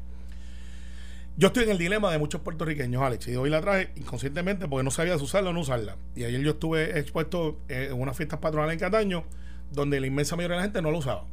Yo 1.40 1.47
estoy 1.47 1.62
en 1.62 1.71
el 1.71 1.78
dilema 1.78 2.11
de 2.11 2.18
muchos 2.18 2.40
puertorriqueños, 2.40 3.00
Alex, 3.00 3.28
y 3.28 3.37
hoy 3.37 3.49
la 3.49 3.61
traje 3.61 3.92
inconscientemente 3.95 4.66
porque 4.66 4.83
no 4.83 4.90
sabía 4.90 5.16
si 5.18 5.23
usarla 5.23 5.50
o 5.50 5.52
no 5.52 5.61
usarla. 5.61 5.97
Y 6.16 6.25
ayer 6.25 6.40
yo 6.40 6.50
estuve 6.50 6.99
expuesto 6.99 7.61
eh, 7.68 7.90
en 7.92 8.00
unas 8.00 8.16
fiestas 8.16 8.40
patronales 8.40 8.73
en 8.73 8.80
Cataño, 8.80 9.23
donde 9.71 10.00
la 10.00 10.09
inmensa 10.09 10.35
mayoría 10.35 10.57
de 10.57 10.62
la 10.62 10.64
gente 10.64 10.83
no 10.83 10.90
lo 10.90 10.99
usaba. 10.99 11.26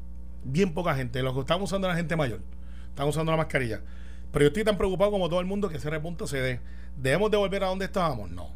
Bien 0.44 0.76
poca 0.76 0.94
gente, 0.94 1.24
lo 1.24 1.34
que 1.34 1.40
estaban 1.40 1.64
usando 1.64 1.88
era 1.88 1.96
la 1.96 1.98
gente 1.98 2.16
mayor, 2.16 2.42
estaban 2.90 3.10
usando 3.10 3.32
la 3.32 3.38
mascarilla. 3.38 3.82
Pero 4.32 4.44
yo 4.44 4.48
estoy 4.50 4.64
tan 4.64 4.78
preocupado 4.78 5.10
como 5.10 5.28
todo 5.28 5.40
el 5.40 5.48
mundo 5.48 5.70
que 5.70 5.78
ese 5.78 5.90
repunte 5.90 6.28
se 6.28 6.38
dé. 6.40 6.60
¿Debemos 6.98 7.32
de 7.32 7.38
volver 7.38 7.64
a 7.64 7.68
donde 7.68 7.86
estábamos? 7.86 8.30
No. 8.30 8.50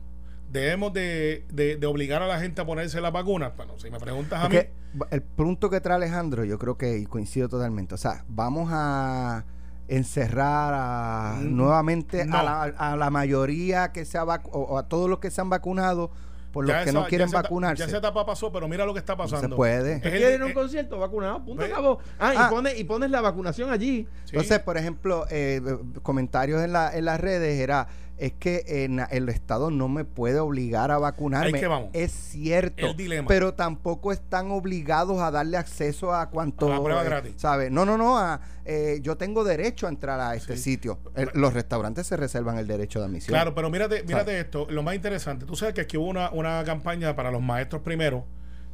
¿Debemos 0.51 0.93
de, 0.93 1.45
de- 1.51 1.77
de 1.77 1.87
obligar 1.87 2.21
a 2.21 2.27
la 2.27 2.39
gente 2.39 2.61
a 2.61 2.65
ponerse 2.67 3.01
la 3.01 3.09
vacuna? 3.09 3.53
Bueno, 3.57 3.73
si 3.79 3.89
me 3.89 3.99
preguntas 3.99 4.39
a 4.39 4.43
Es 4.43 4.49
mí... 4.51 4.55
que 4.57 4.69
el 5.15 5.23
punto 5.23 5.71
que 5.71 5.81
trae 5.81 5.95
Alejandro, 5.95 6.43
yo 6.45 6.59
creo 6.59 6.77
que 6.77 7.03
coincido 7.07 7.49
totalmente. 7.49 7.95
O 7.95 7.97
sea, 7.97 8.23
vamos 8.27 8.69
a 8.71 9.45
encerrar 9.89 10.73
a- 10.75 11.35
Mm, 11.39 11.55
nuevamente 11.55 12.25
no. 12.25 12.37
a, 12.37 12.43
la, 12.43 12.61
a 12.77 12.95
la 12.95 13.09
mayoría 13.09 13.91
que 13.91 14.05
se 14.05 14.17
ha 14.17 14.23
vacu- 14.25 14.49
o, 14.51 14.77
a 14.77 14.87
todos 14.87 15.09
los 15.09 15.19
que 15.19 15.31
se 15.31 15.41
han 15.41 15.49
vacunado 15.49 16.11
por 16.51 16.65
los 16.65 16.73
ya 16.75 16.83
que 16.83 16.89
esa- 16.89 16.99
no 16.99 17.05
quieren 17.07 17.27
ya 17.29 17.41
vacunarse. 17.41 17.79
Ya 17.81 17.85
esa 17.87 17.97
etapa 17.97 18.25
pasó, 18.25 18.51
pero 18.51 18.67
mira 18.67 18.83
lo 18.85 18.93
que 18.93 18.99
está 18.99 19.13
no 19.13 19.19
pasando. 19.19 19.49
se 19.49 19.55
puede. 19.55 19.91
Es 19.91 19.97
¿Usted 19.97 20.13
el- 20.13 20.17
quiere 20.19 20.35
ir 20.35 20.41
a 20.41 20.45
un 20.45 20.51
eh, 20.51 20.53
concierto 20.55 20.97
vacunado? 20.97 21.45
Punto 21.45 21.63
acabó. 21.63 21.99
Ah, 22.19 22.33
Ah. 22.35 22.47
Y, 22.47 22.53
pones, 22.53 22.79
y 22.79 22.83
pones 22.85 23.11
la 23.11 23.21
vacunación 23.21 23.69
allí. 23.71 24.07
sí. 24.25 24.31
Entonces, 24.31 24.59
por 24.59 24.77
ejemplo, 24.77 25.25
eh, 25.29 25.61
comentarios 26.01 26.63
en, 26.63 26.73
la, 26.73 26.95
en 26.97 27.05
las 27.05 27.19
redes 27.19 27.59
era, 27.59 27.87
es 28.19 28.33
que 28.33 28.63
en, 28.83 28.99
el 29.11 29.29
Estado 29.29 29.71
no 29.71 29.87
me 29.87 30.03
puede 30.05 30.39
obligar 30.39 30.91
a 30.91 30.97
vacunarme. 30.97 31.57
Ahí 31.57 31.61
que 31.61 31.67
vamos. 31.67 31.89
Es 31.93 32.11
cierto. 32.11 32.87
El 32.87 32.95
dilema. 32.97 33.27
Pero 33.27 33.53
tampoco 33.53 34.11
están 34.11 34.51
obligados 34.51 35.19
a 35.21 35.31
darle 35.31 35.57
acceso 35.57 36.13
a 36.13 36.29
cuanto... 36.29 36.67
A 36.67 36.77
la 36.77 36.83
prueba 36.83 37.01
eh, 37.01 37.05
gratis. 37.05 37.33
¿sabe? 37.37 37.69
No, 37.69 37.85
no, 37.85 37.97
no. 37.97 38.17
a, 38.19 38.41
eh, 38.65 38.99
yo 39.01 39.17
tengo 39.17 39.43
derecho 39.43 39.87
a 39.87 39.89
entrar 39.89 40.19
a 40.19 40.35
este 40.35 40.57
Sí. 40.57 40.63
sitio. 40.63 40.99
El- 41.15 41.29
los 41.33 41.53
restaurantes 41.53 42.07
se 42.07 42.17
reservan 42.17 42.57
el 42.57 42.67
derecho 42.67 42.99
de 42.99 43.05
admisión. 43.05 43.33
Claro, 43.33 43.55
pero 43.55 43.69
mírate, 43.69 44.03
mírate 44.03 44.39
esto, 44.39 44.67
lo 44.69 44.83
más 44.83 44.95
interesante. 44.95 45.45
Tú 45.45 45.55
sabes 45.55 45.73
que 45.73 45.81
aquí 45.81 45.97
hubo 45.97 46.07
una, 46.07 46.29
una 46.31 46.63
campaña 46.65 47.15
para 47.15 47.31
los 47.31 47.41
maestros 47.41 47.81
primero, 47.81 48.25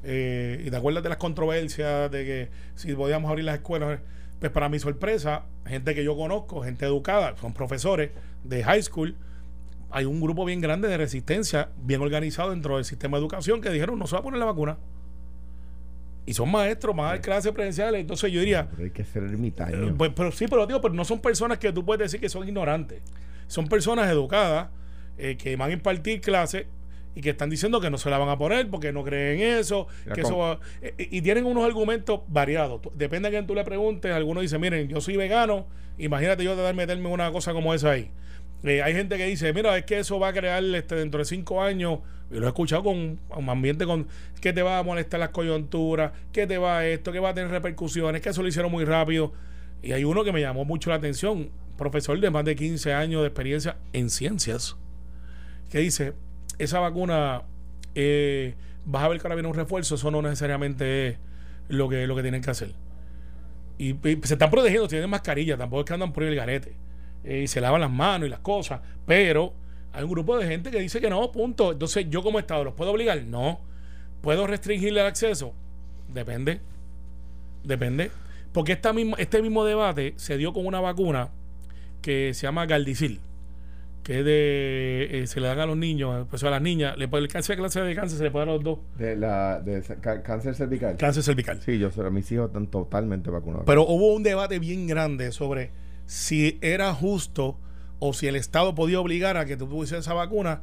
eh, 0.04 0.64
y 0.66 0.70
te 0.70 0.76
acuerdas 0.78 1.02
de 1.04 1.10
las 1.10 1.18
controversias 1.18 2.12
de 2.12 2.26
que 2.26 2.50
si 2.76 2.94
podíamos 2.94 3.30
abrir 3.30 3.46
las 3.46 3.56
escuelas. 3.56 4.00
Pues 4.40 4.52
para 4.52 4.68
mi 4.70 4.80
sorpresa, 4.80 5.44
gente 5.66 5.96
que 5.96 6.04
yo 6.04 6.16
conozco, 6.18 6.62
gente 6.62 6.86
educada, 6.86 7.36
son 7.38 7.54
profesores 7.54 8.12
de 8.44 8.64
high 8.64 8.84
school, 8.84 9.16
hay 9.92 10.06
un 10.06 10.20
grupo 10.22 10.46
bien 10.46 10.62
grande 10.62 10.88
de 10.88 10.98
resistencia, 10.98 11.70
bien 11.84 12.02
organizado 12.02 12.52
dentro 12.52 12.76
del 12.76 12.86
sistema 12.86 13.18
de 13.18 13.22
educación, 13.22 13.62
que 13.62 13.70
dijeron 13.70 13.98
no 14.00 14.08
se 14.08 14.16
va 14.16 14.20
a 14.20 14.24
poner 14.24 14.40
la 14.40 14.46
vacuna. 14.46 14.78
Y 16.28 16.34
son 16.34 16.52
maestros, 16.52 16.96
más 16.96 17.14
de 17.14 17.22
clases 17.22 17.52
presenciales. 17.52 18.02
Entonces 18.02 18.32
yo 18.32 18.40
diría. 18.40 18.68
Pero 18.72 18.84
hay 18.86 18.90
que 18.90 19.06
ser 19.06 19.24
ermitaño. 19.24 19.90
Eh, 19.90 19.94
pues, 19.96 20.12
pero 20.16 20.32
sí, 20.32 20.48
pero 20.50 20.66
digo, 20.66 20.82
pero 20.82 20.94
no 20.94 21.06
son 21.06 21.20
personas 21.20 21.60
que 21.60 21.72
tú 21.72 21.86
puedes 21.86 22.00
decir 22.00 22.20
que 22.20 22.30
son 22.30 22.48
ignorantes. 22.48 23.00
Son 23.48 23.68
personas 23.68 24.10
educadas 24.10 24.70
eh, 25.20 25.38
que 25.38 25.56
van 25.56 25.70
a 25.70 25.74
impartir 25.74 26.22
clases 26.22 26.66
y 27.14 27.22
que 27.22 27.30
están 27.30 27.50
diciendo 27.52 27.80
que 27.80 27.92
no 27.92 27.98
se 28.00 28.10
la 28.10 28.18
van 28.18 28.28
a 28.30 28.38
poner 28.40 28.68
porque 28.70 28.92
no 28.92 29.04
creen 29.04 29.40
en 29.40 29.60
eso, 29.60 29.88
que 30.16 30.22
eso 30.22 30.38
va- 30.40 30.60
eh, 30.82 30.96
eh, 30.98 31.08
y 31.12 31.22
tienen 31.22 31.46
unos 31.46 31.64
argumentos 31.64 32.22
variados. 32.28 32.82
Depende 32.96 33.30
de 33.30 33.36
quién 33.36 33.48
tú 33.48 33.54
le 33.54 33.64
preguntes, 33.64 34.12
algunos 34.12 34.42
dicen, 34.42 34.60
miren, 34.60 34.88
yo 34.90 35.00
soy 35.02 35.16
vegano, 35.16 35.68
imagínate 36.00 36.44
yo 36.44 36.56
de 36.56 36.74
meterme 36.74 37.08
en 37.08 37.14
una 37.14 37.32
cosa 37.32 37.54
como 37.54 37.72
esa 37.74 37.92
ahí. 37.92 38.10
Eh, 38.64 38.82
hay 38.82 38.94
gente 38.94 39.18
que 39.18 39.26
dice, 39.26 39.54
mira, 39.54 39.78
es 39.78 39.86
que 39.86 40.00
eso 40.00 40.20
va 40.20 40.30
a 40.30 40.34
crear 40.34 40.64
este, 40.64 40.96
dentro 40.96 41.20
de 41.20 41.26
cinco 41.26 41.62
años, 41.62 42.00
y 42.32 42.36
lo 42.36 42.46
he 42.46 42.48
escuchado 42.48 42.84
con 42.84 43.20
un 43.30 43.50
ambiente 43.50 43.86
con 43.86 44.08
que 44.42 44.54
te 44.54 44.62
va 44.62 44.80
a 44.80 44.84
molestar 44.84 45.20
las 45.20 45.30
coyunturas, 45.30 46.12
que 46.32 46.48
te 46.48 46.58
va 46.58 46.86
esto, 46.86 47.12
que 47.12 47.20
va 47.20 47.30
a 47.30 47.34
tener 47.34 47.52
repercusiones, 47.52 48.22
que 48.22 48.30
eso 48.30 48.42
lo 48.42 48.48
hicieron 48.48 48.72
muy 48.72 48.86
rápido. 48.86 49.34
Y 49.84 49.92
hay 49.92 50.04
uno 50.04 50.24
que 50.24 50.32
me 50.32 50.42
llamó 50.42 50.66
mucho 50.66 50.90
la 50.90 50.96
atención, 50.96 51.52
profesor 51.78 52.20
de 52.20 52.32
más 52.32 52.46
de 52.46 52.56
15 52.56 52.94
años 52.94 53.22
de 53.22 53.28
experiencia 53.28 53.78
en 53.94 54.10
ciencias, 54.10 54.76
que 55.70 55.80
dice, 55.80 56.14
esa 56.58 56.80
vacuna, 56.80 57.44
eh, 57.94 58.56
vas 58.86 59.04
a 59.04 59.08
ver 59.10 59.20
que 59.20 59.28
ahora 59.28 59.36
viene 59.36 59.50
un 59.50 59.56
refuerzo, 59.56 59.96
eso 59.96 60.10
no 60.10 60.22
necesariamente 60.22 61.10
es 61.10 61.18
lo 61.68 61.88
que, 61.90 62.08
lo 62.08 62.16
que 62.16 62.24
tienen 62.24 62.42
que 62.42 62.50
hacer. 62.50 62.74
Y, 63.78 63.92
y 63.92 64.20
se 64.24 64.34
están 64.34 64.50
protegiendo, 64.50 64.88
tienen 64.88 65.10
mascarilla, 65.10 65.58
tampoco 65.58 65.82
es 65.82 65.86
que 65.86 65.94
andan 65.94 66.14
por 66.14 66.24
el 66.24 66.36
garete. 66.36 66.85
Eh, 67.26 67.42
y 67.44 67.48
se 67.48 67.60
lavan 67.60 67.82
las 67.82 67.92
manos 67.92 68.28
y 68.28 68.30
las 68.30 68.40
cosas. 68.40 68.82
Pero 69.06 69.54
hay 69.92 70.04
un 70.04 70.12
grupo 70.12 70.38
de 70.38 70.48
gente 70.48 70.72
que 70.72 70.80
dice 70.80 71.02
que 71.02 71.10
no, 71.10 71.32
punto. 71.32 71.72
Entonces, 71.72 72.08
yo 72.10 72.22
como 72.22 72.40
Estado, 72.40 72.64
¿los 72.64 72.74
puedo 72.76 72.92
obligar? 72.92 73.22
No. 73.24 73.60
¿Puedo 74.22 74.48
restringirle 74.48 75.02
el 75.02 75.08
acceso? 75.08 75.54
Depende. 76.08 76.60
Depende. 77.64 78.12
Porque 78.54 78.74
esta 78.74 78.94
misma, 78.94 79.18
este 79.20 79.42
mismo 79.42 79.66
debate 79.66 80.14
se 80.18 80.38
dio 80.38 80.54
con 80.54 80.66
una 80.66 80.80
vacuna 80.80 81.30
que 82.02 82.34
se 82.34 82.44
llama 82.44 82.68
Galdicil, 82.68 83.20
que 84.04 84.20
es 84.20 84.26
de, 84.26 85.08
eh, 85.12 85.28
se 85.28 85.42
le 85.42 85.48
dan 85.48 85.60
a 85.60 85.66
los 85.66 85.76
niños, 85.76 86.28
pues 86.30 86.44
a 86.44 86.50
las 86.52 86.62
niñas, 86.62 86.96
le, 86.98 87.10
el 87.12 87.28
cáncer 87.28 87.58
clase 87.58 87.82
de 87.82 87.96
cáncer 87.96 88.20
se 88.20 88.24
le 88.24 88.32
puede 88.32 88.46
dar 88.46 88.54
a 88.54 88.56
los 88.56 88.64
dos. 88.64 88.80
De 88.98 89.16
la 89.16 89.60
de 89.60 89.82
cáncer 90.24 90.56
cervical. 90.56 90.96
Cáncer 90.98 91.24
cervical. 91.24 91.60
Sí, 91.62 91.80
yo 91.80 91.90
mis 92.12 92.32
hijos 92.32 92.48
están 92.48 92.68
totalmente 92.68 93.32
vacunados. 93.32 93.66
Pero 93.66 93.86
hubo 93.88 94.14
un 94.14 94.24
debate 94.24 94.60
bien 94.60 94.88
grande 94.88 95.32
sobre 95.32 95.72
si 96.06 96.58
era 96.62 96.94
justo 96.94 97.58
o 98.00 98.14
si 98.14 98.28
el 98.28 98.36
Estado 98.36 98.76
podía 98.76 99.00
obligar 99.00 99.38
a 99.38 99.46
que 99.46 99.58
tú 99.58 99.68
tuvieses 99.68 100.00
esa 100.00 100.14
vacuna. 100.14 100.62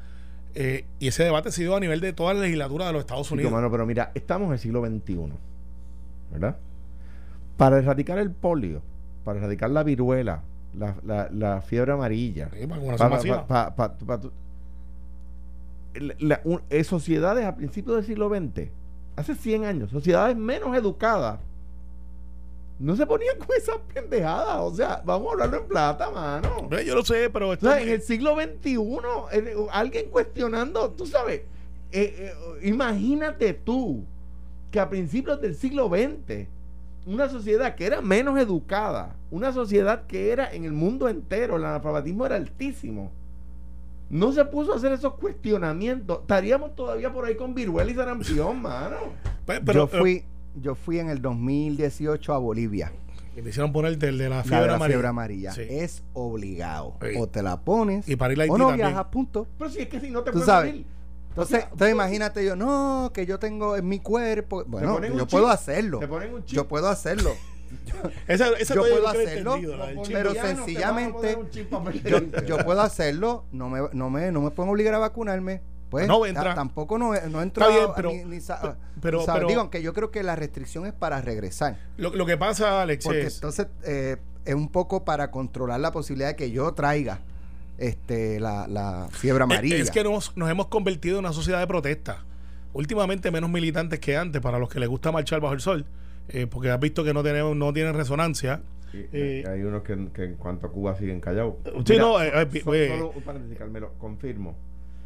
eh, 0.55 0.85
y 0.99 1.09
ese 1.09 1.25
debate 1.25 1.51
se 1.51 1.63
dio 1.63 1.75
a 1.75 1.81
nivel 1.81 2.01
de 2.01 2.13
toda 2.13 2.35
la 2.35 2.41
legislatura 2.41 2.87
de 2.87 2.93
los 2.93 3.01
Estados 3.01 3.31
Unidos. 3.31 3.51
mano, 3.53 3.71
pero 3.71 3.87
mira, 3.87 4.13
estamos 4.15 4.49
en 4.49 4.53
el 4.53 4.59
siglo 4.59 4.85
XXI, 4.85 5.33
¿verdad? 6.31 6.57
Para 7.57 7.79
erradicar 7.79 8.19
el 8.19 8.31
polio, 8.33 8.83
para 9.25 9.39
erradicar 9.39 9.71
la 9.71 9.83
viruela, 9.83 10.43
la, 10.79 10.95
la, 11.07 11.29
la 11.33 11.63
fiebre 11.63 11.93
amarilla, 11.93 12.51
Sí, 13.23 13.29
la- 16.19 16.41
un- 16.45 16.63
eh, 16.71 16.85
sociedades 16.85 17.45
a 17.45 17.55
principios 17.57 17.97
del 17.97 18.05
siglo 18.05 18.29
XX, 18.29 18.69
hace 19.17 19.35
100 19.35 19.65
años, 19.65 19.91
sociedades 19.91 20.37
menos 20.37 20.75
educadas, 20.77 21.39
no 22.79 22.97
se 22.97 23.07
ponían 23.07 23.39
con 23.39 23.49
esas 23.57 23.77
pendejadas. 23.95 24.59
O 24.61 24.75
sea, 24.75 25.03
vamos 25.05 25.29
a 25.29 25.33
hablarlo 25.33 25.59
en 25.59 25.69
plata, 25.69 26.11
mano. 26.11 26.69
Yo 26.85 26.95
lo 26.95 27.05
sé, 27.05 27.31
pero 27.31 27.51
O 27.51 27.57
sea, 27.57 27.81
en 27.81 27.89
el 27.89 28.03
siglo 28.03 28.35
XXI, 28.35 28.79
en- 29.33 29.49
alguien 29.71 30.07
cuestionando, 30.11 30.91
tú 30.91 31.07
sabes, 31.07 31.43
eh, 31.93 32.33
eh, 32.33 32.35
imagínate 32.63 33.53
tú 33.55 34.05
que 34.71 34.81
a 34.81 34.89
principios 34.89 35.41
del 35.41 35.55
siglo 35.55 35.89
XX, 35.89 36.47
una 37.07 37.29
sociedad 37.29 37.75
que 37.75 37.85
era 37.87 38.01
menos 38.01 38.39
educada, 38.39 39.15
una 39.31 39.53
sociedad 39.53 40.07
que 40.07 40.31
era 40.31 40.53
en 40.53 40.65
el 40.65 40.73
mundo 40.73 41.09
entero, 41.09 41.57
el 41.57 41.65
analfabetismo 41.65 42.25
era 42.27 42.37
altísimo, 42.37 43.11
no 44.09 44.33
se 44.33 44.45
puso 44.45 44.73
a 44.73 44.77
hacer 44.77 44.93
esos 44.93 45.15
cuestionamientos. 45.15 46.21
Estaríamos 46.21 46.75
todavía 46.75 47.13
por 47.13 47.25
ahí 47.25 47.35
con 47.35 47.55
viruela 47.55 47.91
y 47.91 47.95
sarampión, 47.95 48.61
mano. 48.61 48.97
Pe- 49.47 49.61
pero, 49.61 49.89
yo 49.91 49.99
fui 49.99 50.25
yo 50.57 50.75
fui 50.75 50.99
en 50.99 51.09
el 51.11 51.21
2018 51.23 52.33
a 52.35 52.39
Bolivia. 52.39 52.93
eh, 53.37 53.43
me 53.43 53.51
hicieron 53.51 53.73
poner 53.73 53.93
el 53.93 53.99
de 53.99 54.13
la 54.13 54.29
La 54.37 54.43
fiebre 54.45 54.61
de 54.63 54.67
la 54.69 54.75
amarilla. 54.75 54.89
fiebre 54.95 55.09
amarilla. 55.09 55.53
Sí. 55.53 55.63
Es 55.69 56.03
obligado. 56.13 56.97
Sí. 57.01 57.17
O 57.19 57.27
te 57.29 57.43
la 57.43 57.61
pones 57.61 58.09
Y 58.09 58.17
para 58.17 58.33
ir 58.33 58.41
a 58.41 58.43
o 58.43 58.45
Haití 58.45 58.59
no 58.59 58.69
también. 58.69 58.89
viajas, 58.89 59.05
punto. 59.07 59.47
Pero 59.59 59.71
si 59.71 59.81
es 59.81 59.89
que 59.89 60.01
si 60.01 60.11
no 60.11 60.23
te 60.23 60.33
puedes 60.33 60.47
sabes. 60.47 60.75
Entonces, 60.75 61.57
O 61.57 61.61
sea, 61.61 61.69
entonces 61.73 61.93
imagínate 61.95 62.45
yo, 62.45 62.57
no, 62.57 63.11
que 63.15 63.25
yo 63.25 63.39
tengo 63.39 63.77
en 63.77 63.89
mi 63.89 64.01
cuerpo. 64.01 64.65
Bueno, 64.67 65.01
yo 65.17 65.27
puedo 65.27 65.49
hacerlo. 65.49 65.99
te 65.99 66.07
ponen 66.09 66.35
un 66.35 66.45
chip. 66.45 66.57
Yo 66.57 66.69
puedo 66.69 66.89
hacerlo. 66.89 67.33
Esa, 68.29 68.49
esa 68.59 68.75
Yo 68.75 68.83
puedo 68.83 69.09
hacerlo, 69.09 69.57
pero 70.13 70.35
te 70.35 70.41
sencillamente, 70.43 71.39
Yo, 72.05 72.19
yo 72.47 72.59
puedo 72.59 72.83
hacerlo, 72.83 73.47
no 73.51 73.71
me, 73.71 73.81
no 73.95 74.11
me, 74.11 74.31
no 74.31 74.43
me 74.43 74.51
pueden 74.51 74.71
obligar 74.71 74.93
a 74.93 74.99
vacunarme. 74.99 75.63
Pues 75.93 76.09
No 76.09 76.25
entra. 76.27 76.55
tampoco 76.55 76.97
no, 76.99 77.13
no 77.29 77.43
entro 77.43 77.63
Está 77.65 77.69
bien, 77.79 77.91
pero- 77.95 78.11
ni- 78.11 78.25
ni 78.25 78.39
pero- 79.01 79.19
tú 79.21 79.25
sabes, 79.27 79.41
pero- 79.41 79.49
digo, 79.49 79.61
aunque 79.61 79.83
yo 79.83 79.93
creo 79.93 80.11
que 80.11 80.23
la 80.23 80.35
restricción 80.35 80.87
es 80.87 80.93
para 80.95 81.21
regresar. 81.21 81.79
Lo, 81.99 82.15
lo 82.17 82.25
que 82.27 82.37
pasa, 82.39 82.81
Alex, 82.83 83.05
Porque 83.05 83.21
es. 83.27 83.35
entonces 83.37 83.67
eh, 83.85 84.17
es 84.47 84.55
un 84.55 84.71
poco 84.71 85.05
para 85.05 85.31
controlar 85.31 85.79
la 85.81 85.93
posibilidad 85.93 86.29
de 86.31 86.37
que 86.37 86.51
yo 86.51 86.73
traiga 86.73 87.21
este 87.79 88.41
la, 88.41 88.67
la 88.69 89.09
fiebre 89.11 89.45
amarilla. 89.45 89.77
Es 89.77 89.91
que 89.91 90.03
nos, 90.03 90.37
nos 90.37 90.51
hemos 90.51 90.69
convertido 90.69 91.19
en 91.19 91.27
una 91.27 91.33
sociedad 91.35 91.61
de 91.61 91.67
protesta. 91.67 92.25
Últimamente 92.73 93.31
menos 93.31 93.51
militantes 93.51 94.01
que 94.01 94.17
antes 94.17 94.41
para 94.41 94.59
los 94.59 94.69
que 94.71 94.81
les 94.81 94.89
gusta 94.89 95.13
marchar 95.13 95.41
bajo 95.41 95.55
el 95.55 95.61
sol. 95.61 95.85
eh, 96.29 96.47
porque 96.47 96.71
has 96.71 96.81
visto 96.81 97.05
que 97.05 97.13
no 97.13 97.23
tenemos 97.23 97.55
no 97.55 97.73
tienen 97.73 97.93
resonancia. 97.95 98.63
Eh, 98.95 99.45
hay 99.47 99.63
unos 99.63 99.83
que, 99.83 100.09
que 100.15 100.25
en 100.25 100.35
cuanto 100.37 100.67
a 100.67 100.71
Cuba 100.71 100.95
siguen 100.97 101.21
callados. 101.21 101.55
Sí, 101.85 101.97
no, 101.99 102.23
eh, 102.23 102.31
eh, 102.35 102.61
so- 102.63 103.13
solo 103.23 103.23
Carmelo, 103.59 103.93
confirmo. 103.99 104.55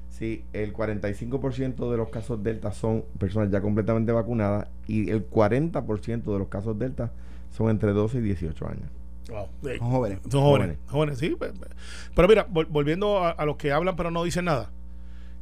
Sí, 0.09 0.45
el 0.55 0.73
45% 0.73 1.91
de 1.91 1.97
los 1.97 2.09
casos 2.09 2.43
Delta 2.43 2.73
son 2.73 3.05
personas 3.19 3.51
ya 3.51 3.61
completamente 3.61 4.13
vacunadas 4.13 4.69
y 4.87 5.11
el 5.11 5.29
40% 5.29 6.33
de 6.33 6.39
los 6.39 6.49
casos 6.49 6.79
Delta 6.79 7.13
son 7.51 7.69
entre 7.71 7.93
12 7.93 8.19
y 8.19 8.21
18 8.23 8.67
años. 8.67 8.91
wow, 9.29 9.49
Son 9.79 9.91
jóvenes. 9.91 10.19
Son 10.31 10.43
jóvenes, 10.43 10.79
jóvenes, 10.87 11.19
sí. 11.19 11.31
pe- 11.39 11.49
pe- 11.53 11.67
Pero 12.15 12.29
mira, 12.29 12.49
vol- 12.49 12.69
volviendo 12.69 13.19
a, 13.23 13.31
a 13.31 13.45
los 13.45 13.57
que 13.57 13.73
hablan 13.73 13.95
pero 13.97 14.11
no 14.11 14.25
dicen 14.25 14.47
nada, 14.47 14.71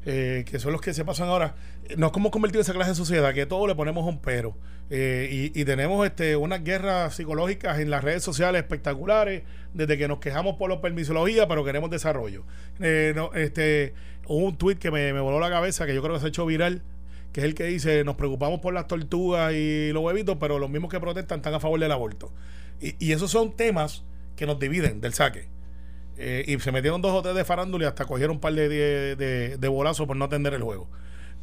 eh, 0.06 0.44
que 0.46 0.58
son 0.58 0.73
los 0.73 0.80
que 0.80 0.92
se 0.92 1.04
pasan 1.04 1.28
ahora, 1.28 1.54
nos 1.96 2.14
hemos 2.14 2.30
convertido 2.30 2.61
en 2.61 2.64
esa 2.64 2.75
clase 2.75 2.90
de 2.90 2.96
sociedad 2.96 3.32
que 3.32 3.46
todo 3.46 3.66
le 3.66 3.75
ponemos 3.75 4.06
un 4.06 4.20
pero. 4.20 4.56
Eh, 4.90 5.50
y, 5.54 5.64
tenemos 5.64 6.04
este, 6.06 6.37
unas 6.37 6.62
guerras 6.62 7.14
psicológicas 7.14 7.78
en 7.78 7.88
las 7.88 8.04
redes 8.04 8.23
sociales 8.23 8.61
espectaculares, 8.61 9.44
desde 9.73 9.96
que 9.96 10.06
nos 10.06 10.18
quejamos 10.18 10.56
por 10.56 10.68
la 10.68 10.80
permisología, 10.80 11.49
pero 11.49 11.64
queremos 11.64 11.90
desarrollo. 11.90 12.44
Eh, 12.80 13.14
este, 13.34 13.94
hubo 14.26 14.44
un 14.44 14.58
tweet 14.58 14.76
que 14.76 14.90
me, 14.90 15.12
me 15.14 15.20
voló 15.20 15.40
la 15.40 15.49
cabeza, 15.49 15.87
que 15.87 15.94
yo 15.94 16.02
creo 16.02 16.14
que 16.14 16.20
se 16.20 16.26
ha 16.26 16.28
hecho 16.28 16.44
viral, 16.44 16.82
que 17.32 17.40
es 17.40 17.44
el 17.46 17.54
que 17.54 17.64
dice, 17.64 18.04
nos 18.04 18.16
preocupamos 18.16 18.61
por 18.61 18.75
las 18.75 18.87
tortugas 18.87 19.54
y 19.54 19.90
los 19.92 20.02
huevitos, 20.02 20.37
pero 20.38 20.58
los 20.58 20.68
mismos 20.68 20.90
que 20.90 21.00
protestan 21.00 21.38
están 21.38 21.54
a 21.54 21.61
favor 21.61 21.80
del 21.80 21.92
aborto. 21.92 22.30
Y 22.80 23.12
esos 23.12 23.30
son 23.30 23.56
temas 23.56 24.04
que 24.37 24.46
nos 24.46 24.58
dividen 24.58 25.00
del 25.00 25.14
saque. 25.14 25.53
Eh, 26.16 26.44
y 26.47 26.59
se 26.61 26.71
metieron 26.73 27.02
dos 27.02 27.12
o 27.12 27.23
tres 27.23 27.35
de 27.35 27.44
farándula 27.44 27.85
y 27.85 27.88
hasta 27.88 28.04
cogieron 28.04 28.37
un 28.37 28.40
par 28.40 28.52
de, 28.54 28.68
de, 28.68 29.56
de- 29.59 29.68
bolazos 29.68 30.06
por 30.06 30.16
no 30.16 30.25
atender 30.26 30.54
el 30.54 30.62
juego. 30.62 30.88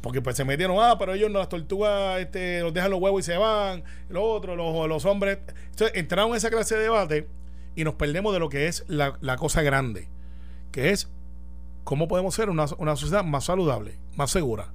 Porque 0.00 0.20
pues 0.22 0.36
se 0.36 0.44
metieron, 0.44 0.76
ah, 0.80 0.96
pero 0.98 1.14
ellos 1.14 1.30
las 1.30 1.48
tortugas 1.48 2.20
este, 2.20 2.60
los 2.60 2.72
dejan 2.74 2.90
los 2.90 3.00
huevos 3.00 3.20
y 3.20 3.24
se 3.24 3.36
van, 3.36 3.84
lo 4.08 4.24
otro, 4.24 4.56
los, 4.56 4.88
los 4.88 5.04
hombres. 5.04 5.38
Entonces 5.70 5.96
entraron 5.96 6.30
en 6.30 6.36
esa 6.36 6.50
clase 6.50 6.74
de 6.76 6.82
debate 6.82 7.28
y 7.76 7.84
nos 7.84 7.94
perdemos 7.94 8.32
de 8.32 8.40
lo 8.40 8.48
que 8.48 8.66
es 8.66 8.84
la, 8.88 9.16
la 9.20 9.36
cosa 9.36 9.62
grande, 9.62 10.08
que 10.72 10.90
es 10.90 11.08
cómo 11.84 12.08
podemos 12.08 12.34
ser 12.34 12.50
una, 12.50 12.66
una 12.78 12.96
sociedad 12.96 13.22
más 13.24 13.44
saludable, 13.44 13.98
más 14.16 14.30
segura. 14.30 14.72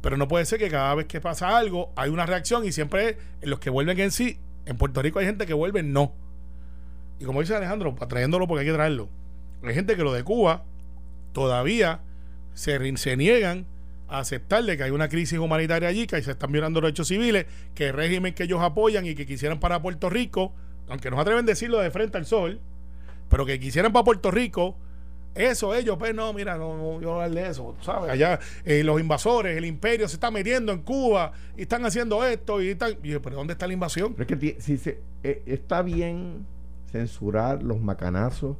Pero 0.00 0.16
no 0.16 0.28
puede 0.28 0.46
ser 0.46 0.58
que 0.58 0.70
cada 0.70 0.94
vez 0.94 1.06
que 1.06 1.20
pasa 1.20 1.58
algo 1.58 1.92
hay 1.96 2.08
una 2.10 2.24
reacción 2.24 2.64
y 2.64 2.72
siempre 2.72 3.18
los 3.42 3.58
que 3.58 3.68
vuelven 3.68 3.98
en 4.00 4.10
sí, 4.10 4.38
en 4.64 4.78
Puerto 4.78 5.02
Rico 5.02 5.18
hay 5.18 5.26
gente 5.26 5.44
que 5.46 5.52
vuelve 5.54 5.82
no. 5.82 6.14
Y 7.20 7.24
como 7.24 7.40
dice 7.40 7.54
Alejandro, 7.54 7.94
trayéndolo 8.08 8.48
porque 8.48 8.62
hay 8.62 8.66
que 8.66 8.72
traerlo. 8.72 9.08
Hay 9.62 9.74
gente 9.74 9.94
que 9.94 10.02
lo 10.02 10.12
de 10.12 10.24
Cuba 10.24 10.64
todavía 11.32 12.00
se, 12.54 13.16
niegan 13.16 13.66
a 14.08 14.20
aceptar 14.20 14.64
de 14.64 14.76
que 14.76 14.84
hay 14.84 14.90
una 14.90 15.08
crisis 15.08 15.38
humanitaria 15.38 15.88
allí, 15.88 16.06
que 16.06 16.20
se 16.22 16.30
están 16.30 16.50
violando 16.50 16.80
derechos 16.80 17.08
civiles, 17.08 17.46
que 17.74 17.88
el 17.88 17.94
régimen 17.94 18.32
que 18.34 18.44
ellos 18.44 18.60
apoyan 18.62 19.06
y 19.06 19.14
que 19.14 19.26
quisieran 19.26 19.60
para 19.60 19.82
Puerto 19.82 20.08
Rico, 20.08 20.52
aunque 20.88 21.10
no 21.10 21.16
se 21.16 21.22
atreven 21.22 21.44
a 21.44 21.46
decirlo 21.46 21.78
de 21.78 21.90
frente 21.90 22.16
al 22.16 22.24
sol, 22.24 22.58
pero 23.28 23.44
que 23.44 23.60
quisieran 23.60 23.92
para 23.92 24.04
Puerto 24.04 24.30
Rico 24.30 24.76
Eso 25.34 25.74
ellos, 25.74 25.96
pues 25.96 26.12
no, 26.12 26.32
mira, 26.32 26.56
no, 26.56 26.76
no 26.76 27.00
yo 27.00 27.10
no 27.10 27.20
hablar 27.20 27.30
de 27.30 27.50
eso, 27.50 27.76
¿sabes? 27.82 28.10
Allá 28.10 28.40
eh, 28.64 28.82
los 28.82 29.00
invasores, 29.00 29.56
el 29.56 29.64
imperio 29.64 30.08
se 30.08 30.14
está 30.14 30.30
metiendo 30.30 30.72
en 30.72 30.80
Cuba 30.80 31.32
y 31.56 31.62
están 31.62 31.84
haciendo 31.84 32.24
esto 32.24 32.60
y 32.60 32.70
están... 32.70 32.96
Pero 33.00 33.36
¿dónde 33.36 33.52
está 33.52 33.68
la 33.68 33.74
invasión? 33.74 34.16
Es 34.18 34.26
que 34.26 34.56
si 34.58 34.76
se, 34.76 35.00
eh, 35.22 35.42
está 35.46 35.82
bien 35.82 36.46
censurar 36.92 37.62
los 37.62 37.80
macanazos 37.80 38.56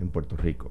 en 0.00 0.08
Puerto 0.08 0.36
Rico, 0.36 0.70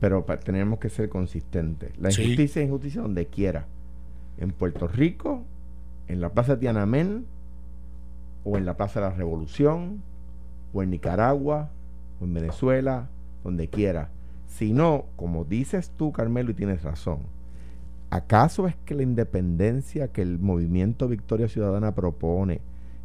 pero 0.00 0.24
tenemos 0.44 0.78
que 0.78 0.90
ser 0.90 1.08
consistentes. 1.08 1.98
La 1.98 2.10
Sí. 2.10 2.22
injusticia 2.22 2.60
es 2.62 2.66
injusticia 2.68 3.02
donde 3.02 3.26
quiera. 3.26 3.66
En 4.38 4.50
Puerto 4.50 4.86
Rico, 4.88 5.42
en 6.08 6.20
la 6.20 6.30
Plaza 6.30 6.58
Tiananmen, 6.58 7.24
o 8.44 8.58
en 8.58 8.66
la 8.66 8.76
Plaza 8.76 9.00
de 9.00 9.06
la 9.08 9.14
Revolución, 9.14 10.02
o 10.72 10.82
en 10.82 10.90
Nicaragua, 10.90 11.70
o 12.20 12.24
en 12.24 12.34
Venezuela, 12.34 13.08
donde 13.42 13.68
quiera. 13.68 14.10
Si 14.46 14.72
no, 14.72 15.06
como 15.16 15.44
dices 15.44 15.90
tú, 15.96 16.12
Carmelo, 16.12 16.50
y 16.50 16.54
tienes 16.54 16.82
razón, 16.82 17.20
¿acaso 18.10 18.66
es 18.68 18.76
que 18.84 18.94
la 18.94 19.02
independencia 19.02 20.08
que 20.08 20.22
el 20.22 20.38
movimiento 20.38 21.08
Victoria 21.08 21.48
Ciudadana 21.48 21.94
propone 21.94 22.60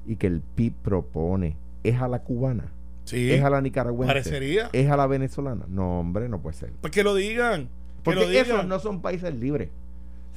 y 0.06 0.18
que 0.18 0.28
el 0.28 0.42
PIB 0.42 0.74
propone 0.84 1.56
es 1.84 2.02
a 2.02 2.08
la 2.08 2.24
cubana? 2.24 2.72
Sí, 3.10 3.32
¿Es 3.32 3.44
a 3.44 3.50
la 3.50 3.60
nicaragüense? 3.62 4.08
parecería. 4.14 4.70
¿Es 4.72 4.90
a 4.90 4.96
la 4.98 5.08
venezolana? 5.08 5.66
No, 5.68 6.00
hombre, 6.00 6.30
no 6.30 6.42
puede 6.42 6.56
ser. 6.56 6.72
Pues 6.82 6.92
que 6.92 7.04
lo 7.04 7.16
digan. 7.16 7.64
Que 7.66 8.04
Porque 8.04 8.20
lo 8.22 8.28
digan. 8.28 8.46
esos 8.46 8.66
no 8.68 8.80
son 8.80 9.02
países 9.02 9.34
libres. 9.36 9.70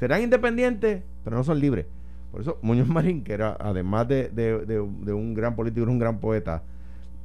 Serán 0.00 0.23
independientes, 0.23 1.02
pero 1.23 1.37
no 1.37 1.45
son 1.45 1.61
libres. 1.61 1.87
Por 2.31 2.41
eso 2.41 2.59
Muñoz 2.62 2.88
Marín, 2.88 3.23
que 3.25 3.35
era, 3.35 3.57
además 3.61 4.09
de, 4.09 4.29
de- 4.31 4.64
de- 4.64 4.88
de 5.05 5.12
un 5.12 5.35
gran 5.35 5.55
político, 5.55 5.83
era 5.83 5.93
un 5.93 5.99
gran 5.99 6.19
poeta, 6.19 6.62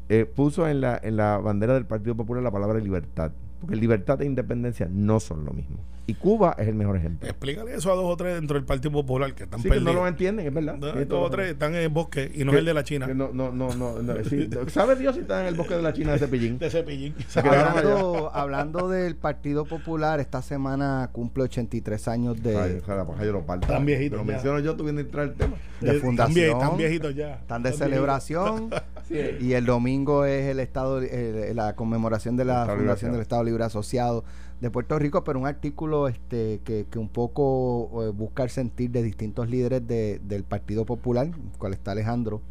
eh, 0.10 0.26
puso 0.26 0.68
en 0.68 0.82
la, 0.82 1.00
en 1.02 1.16
la 1.18 1.38
bandera 1.38 1.74
del 1.76 1.86
Partido 1.86 2.16
Popular 2.16 2.44
la 2.44 2.52
palabra 2.52 2.80
libertad. 2.80 3.32
Porque 3.60 3.76
libertad 3.76 4.22
e 4.22 4.26
independencia 4.26 4.88
no 4.92 5.20
son 5.20 5.44
lo 5.46 5.52
mismo. 5.52 5.78
Y 6.10 6.14
Cuba 6.14 6.56
es 6.58 6.70
el 6.70 6.76
mejor 6.76 6.96
ejemplo. 6.96 7.28
Explícale 7.28 7.74
eso 7.76 7.92
a 7.92 7.96
dos 7.96 8.06
o 8.06 8.16
tres 8.16 8.36
dentro 8.36 8.56
del 8.56 8.64
Partido 8.64 8.92
Popular 8.94 9.34
que 9.36 9.44
están 9.44 9.60
Sí, 9.62 9.64
que 9.64 9.70
no 9.72 9.84
perdidos. 9.84 9.96
lo 9.96 10.08
entienden, 10.08 10.48
es 10.48 10.54
verdad. 10.54 10.78
No, 10.78 10.88
dos 11.06 11.28
o 11.28 11.30
tres 11.30 11.52
están 11.52 11.76
en 11.76 11.82
el 11.82 11.90
bosque 11.90 12.32
y 12.34 12.46
no 12.46 12.54
es 12.54 12.60
el 12.60 12.66
de 12.66 12.74
la 12.74 12.84
China. 12.86 13.08
no, 13.08 13.30
no, 13.34 13.52
no, 13.52 13.74
no, 13.76 14.02
no, 14.02 14.14
sí. 14.24 14.48
¿Sabe 14.68 14.96
Dios 14.96 15.16
si 15.16 15.22
está 15.22 15.42
en 15.42 15.48
el 15.48 15.56
bosque 15.56 15.74
de 15.76 15.82
la 15.82 15.92
China 15.92 16.14
de 16.14 16.20
Cepillín? 16.20 16.60
De 16.60 16.70
Cepillín. 16.70 17.14
Hablando, 17.36 18.32
hablando 18.34 18.90
del 18.90 19.16
Partido 19.16 19.66
Popular, 19.66 20.20
esta 20.22 20.42
semana 20.42 21.10
cumple 21.12 21.44
83 21.44 22.08
años 22.08 22.42
de, 22.42 22.58
Ay, 22.58 22.80
ojalá, 22.82 23.04
pues, 23.06 23.20
ay, 23.20 23.26
yo 23.26 23.34
lo 23.34 23.46
parto. 23.46 23.68
Tan 23.68 23.86
viejito 23.86 24.16
Lo 24.18 24.24
ya. 24.24 24.32
menciono 24.32 24.60
yo, 24.60 24.76
tú 24.76 24.84
vienes 24.86 25.04
a 25.04 25.06
entrar 25.08 25.26
el 25.28 25.34
tema. 25.34 25.56
de 25.82 25.88
Están, 25.88 26.02
fundación. 26.02 26.36
vie- 26.36 26.54
están 26.54 26.78
viejitos 26.78 27.16
ya. 27.16 27.34
Están 27.36 27.64
de 27.64 27.70
Están 27.70 27.90
celebración 27.90 28.70
y 29.42 29.54
el 29.54 29.66
domingo 29.66 30.26
es 30.26 30.46
el 30.48 30.60
estado 30.60 31.00
el- 31.00 31.56
la 31.56 31.76
conmemoración 31.76 32.36
de 32.38 32.46
la 32.46 32.66
fundación 32.66 33.12
del 33.12 33.22
Estado 33.22 33.44
Libre 33.48 33.64
Asociado 33.64 34.24
de 34.62 34.70
Puerto 34.70 34.98
Rico 35.00 35.24
pero 35.24 35.40
un 35.40 35.48
artículo 35.48 36.08
este 36.08 36.62
que, 36.64 36.86
un 36.98 37.10
poco 37.10 38.04
eh, 38.04 38.10
busca 38.10 38.44
el 38.44 38.50
sentir 38.50 38.92
de 38.92 39.04
distintos 39.04 39.50
líderes 39.50 39.88
de- 39.88 40.20
del 40.28 40.44
Partido 40.44 40.86
Popular 40.86 41.30
cual 41.58 41.74
está 41.74 41.92
Alejandro 41.92 42.42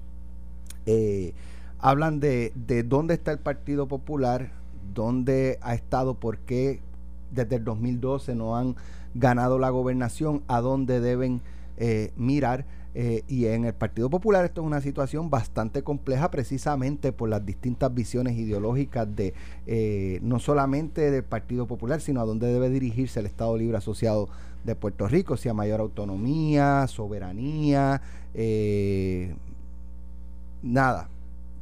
eh, 0.87 1.33
hablan 1.79 2.21
de, 2.21 2.53
de 2.55 2.83
dónde 2.83 3.15
está 3.15 3.33
el 3.33 3.39
Partido 3.39 3.87
Popular 3.89 4.51
dónde 4.95 5.59
ha 5.63 5.75
estado 5.75 6.15
por 6.15 6.39
qué 6.39 6.81
desde 7.33 7.57
el 7.57 7.65
2012 7.65 8.35
no 8.35 8.57
han 8.57 8.77
ganado 9.15 9.59
la 9.59 9.71
gobernación 9.71 10.43
a 10.47 10.61
dónde 10.61 11.01
deben 11.01 11.41
eh, 11.77 12.13
mirar 12.17 12.65
eh, 12.99 13.25
y 13.29 13.45
en 13.45 13.67
el 13.67 13.75
Partido 13.75 14.09
Popular 14.09 14.47
esto 14.47 14.63
es 14.63 14.67
una 14.67 14.81
situación 14.81 15.29
bastante 15.29 15.83
compleja 15.83 16.31
precisamente 16.31 17.13
por 17.13 17.29
las 17.29 17.45
distintas 17.45 17.93
visiones 17.93 18.39
ideológicas 18.39 19.15
de 19.15 19.35
eh, 19.67 20.19
no 20.23 20.39
solamente 20.39 21.11
del 21.11 21.23
Partido 21.23 21.67
Popular, 21.67 22.01
sino 22.01 22.23
a 22.23 22.25
dónde 22.25 22.47
debe 22.47 22.71
dirigirse 22.71 23.21
el 23.21 23.27
Estado 23.27 23.55
Libre 23.59 23.77
Asociado 23.77 24.31
de 24.65 24.75
Puerto 24.77 25.07
Rico, 25.09 25.37
si 25.37 25.51
a 25.51 25.53
mayor 25.53 25.81
autonomía, 25.81 26.87
soberanía, 26.87 28.01
eh, 28.33 29.35
nada. 30.63 31.11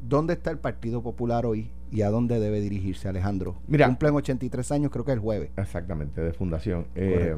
¿Dónde 0.08 0.34
está 0.34 0.52
el 0.52 0.58
Partido 0.58 1.02
Popular 1.02 1.46
hoy 1.46 1.68
y 1.90 2.02
a 2.02 2.10
dónde 2.10 2.38
debe 2.38 2.60
dirigirse 2.60 3.08
Alejandro? 3.08 3.56
Mira. 3.66 3.86
Cumplen 3.86 4.14
83 4.14 4.70
años, 4.70 4.92
creo 4.92 5.04
que 5.04 5.10
el 5.10 5.18
jueves. 5.18 5.50
Exactamente, 5.56 6.20
de 6.20 6.32
fundación. 6.32 6.86
Eh. 6.94 7.34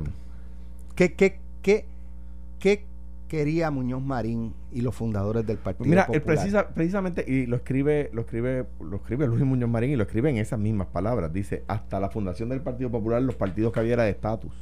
¿Qué, 0.95 1.15
qué, 1.15 1.39
qué, 1.63 1.87
qué 2.59 2.85
quería 3.29 3.71
Muñoz 3.71 4.03
Marín 4.03 4.55
y 4.73 4.81
los 4.81 4.95
fundadores 4.95 5.47
del 5.47 5.59
Partido 5.59 5.89
Mira, 5.89 6.07
Popular? 6.07 6.25
precisa, 6.25 6.69
precisamente, 6.69 7.25
y 7.27 7.47
lo 7.47 7.57
escribe, 7.57 8.11
lo 8.13 8.23
escribe, 8.23 8.67
lo 8.81 8.97
escribe 8.97 9.27
Luis 9.27 9.45
Muñoz 9.45 9.69
Marín 9.69 9.91
y 9.91 9.97
lo 9.97 10.05
escribe 10.05 10.31
en 10.31 10.39
esas 10.39 10.59
mismas 10.59 10.89
palabras. 10.89 11.33
Dice, 11.33 11.65
hasta 11.69 12.01
la 12.01 12.09
fundación 12.11 12.49
del 12.49 12.61
Partido 12.61 12.91
Popular, 12.91 13.23
los 13.23 13.37
partidos 13.37 13.73
que 13.73 13.81
había 13.81 13.95
era 13.95 14.05
de 14.05 14.11
estatus. 14.11 14.53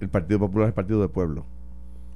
El 0.00 0.08
Partido 0.08 0.38
Popular 0.38 0.66
es 0.66 0.68
el 0.68 0.74
partido 0.74 1.00
de 1.00 1.08
pueblo. 1.08 1.44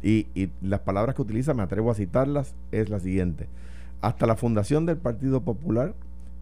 Y, 0.02 0.26
y 0.34 0.50
las 0.60 0.80
palabras 0.80 1.14
que 1.14 1.22
utiliza, 1.22 1.54
me 1.54 1.62
atrevo 1.62 1.90
a 1.90 1.94
citarlas, 1.94 2.54
es 2.70 2.88
la 2.88 3.00
siguiente. 3.00 3.48
Hasta 4.00 4.26
la 4.26 4.36
fundación 4.36 4.86
del 4.86 4.96
Partido 4.96 5.42
Popular, 5.42 5.94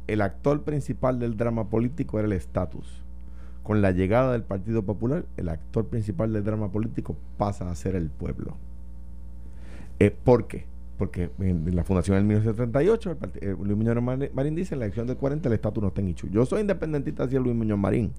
el 0.06 0.22
actor 0.22 0.62
principal 0.62 1.18
del 1.18 1.36
drama 1.36 1.68
político 1.68 2.18
era 2.18 2.26
el 2.26 2.32
estatus. 2.32 3.02
Con 3.62 3.82
la 3.82 3.92
llegada 3.92 4.32
del 4.32 4.42
Partido 4.42 4.82
Popular, 4.82 5.24
el 5.36 5.48
actor 5.48 5.86
principal 5.86 6.32
del 6.32 6.44
drama 6.44 6.72
político 6.72 7.16
pasa 7.36 7.70
a 7.70 7.74
ser 7.74 7.94
el 7.94 8.08
pueblo. 8.08 8.56
Eh, 10.00 10.10
¿Por 10.10 10.46
qué? 10.48 10.64
Porque 10.98 11.30
en 11.38 11.74
la 11.76 11.84
fundación 11.84 12.16
del 12.16 12.24
1938, 12.24 13.10
el 13.12 13.16
parti- 13.16 13.38
eh, 13.42 13.56
Luis 13.62 13.76
Muñoz 13.76 14.02
Mar- 14.02 14.30
Marín 14.34 14.54
dice 14.54 14.74
en 14.74 14.80
la 14.80 14.86
elección 14.86 15.06
del 15.06 15.16
40 15.16 15.48
el 15.48 15.54
estatus 15.54 15.80
no 15.82 15.88
está 15.88 16.00
en 16.00 16.08
Ichu. 16.08 16.28
Yo 16.28 16.44
soy 16.44 16.60
independentista, 16.62 17.24
decía 17.24 17.40
Luis 17.40 17.54
Muñoz 17.54 17.78
Marín. 17.78 18.12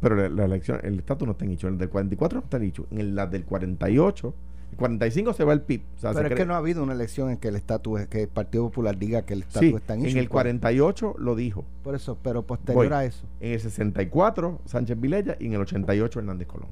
Pero 0.00 0.14
la, 0.16 0.28
la 0.28 0.44
elección, 0.44 0.80
el 0.82 0.98
estatus 0.98 1.26
no 1.26 1.32
está 1.32 1.44
en 1.44 1.52
Ichu. 1.52 1.66
En 1.66 1.74
el 1.74 1.78
del 1.78 1.88
44 1.88 2.38
no 2.38 2.44
está 2.44 2.56
en 2.56 2.64
Ichu. 2.64 2.86
En 2.90 3.14
la 3.14 3.26
del 3.26 3.44
48, 3.44 4.34
el 4.72 4.76
45 4.76 5.32
se 5.34 5.44
va 5.44 5.52
el 5.52 5.62
PIB. 5.62 5.82
O 5.96 5.98
sea, 6.00 6.10
se 6.10 6.16
Pero 6.16 6.28
es 6.28 6.32
cree- 6.34 6.36
que 6.42 6.46
no 6.46 6.54
ha 6.54 6.58
habido 6.58 6.82
una 6.82 6.92
elección 6.94 7.30
en 7.30 7.36
que 7.38 7.48
el 7.48 7.56
estatus, 7.56 8.06
que 8.06 8.22
el 8.22 8.28
Partido 8.28 8.64
Popular 8.64 8.98
diga 8.98 9.22
que 9.22 9.34
el 9.34 9.40
estatus 9.42 9.68
Sí, 9.68 9.74
está 9.74 9.94
en 9.94 10.00
en 10.00 10.06
el 10.08 10.14
pues. 10.14 10.28
48 10.30 11.14
lo 11.18 11.34
dijo. 11.36 11.64
Por 11.84 11.94
eso, 11.94 12.18
pero 12.22 12.42
posterior 12.46 12.86
Voy. 12.88 12.92
a 12.94 13.04
eso. 13.04 13.24
En 13.40 13.52
el 13.52 13.60
64, 13.60 14.60
Sánchez 14.64 15.00
Vilella. 15.00 15.36
Y 15.40 15.46
en 15.46 15.54
el 15.54 15.60
88, 15.60 16.18
Hernández 16.20 16.46
Colón. 16.48 16.68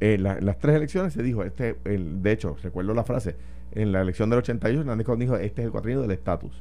En 0.00 0.22
la- 0.22 0.40
las 0.40 0.58
tres 0.58 0.76
elecciones 0.76 1.12
se 1.14 1.22
dijo, 1.22 1.42
este, 1.42 1.76
el, 1.84 2.22
de 2.22 2.32
hecho, 2.32 2.56
recuerdo 2.62 2.92
la 2.94 3.04
frase, 3.04 3.36
en 3.72 3.92
la 3.92 4.00
elección 4.02 4.28
del 4.30 4.38
88, 4.40 4.80
Hernández 4.80 5.04
Colón 5.06 5.20
dijo, 5.20 5.36
este 5.36 5.62
es 5.62 5.66
el 5.66 5.72
cuatrienio 5.72 6.02
del 6.02 6.10
estatus. 6.10 6.52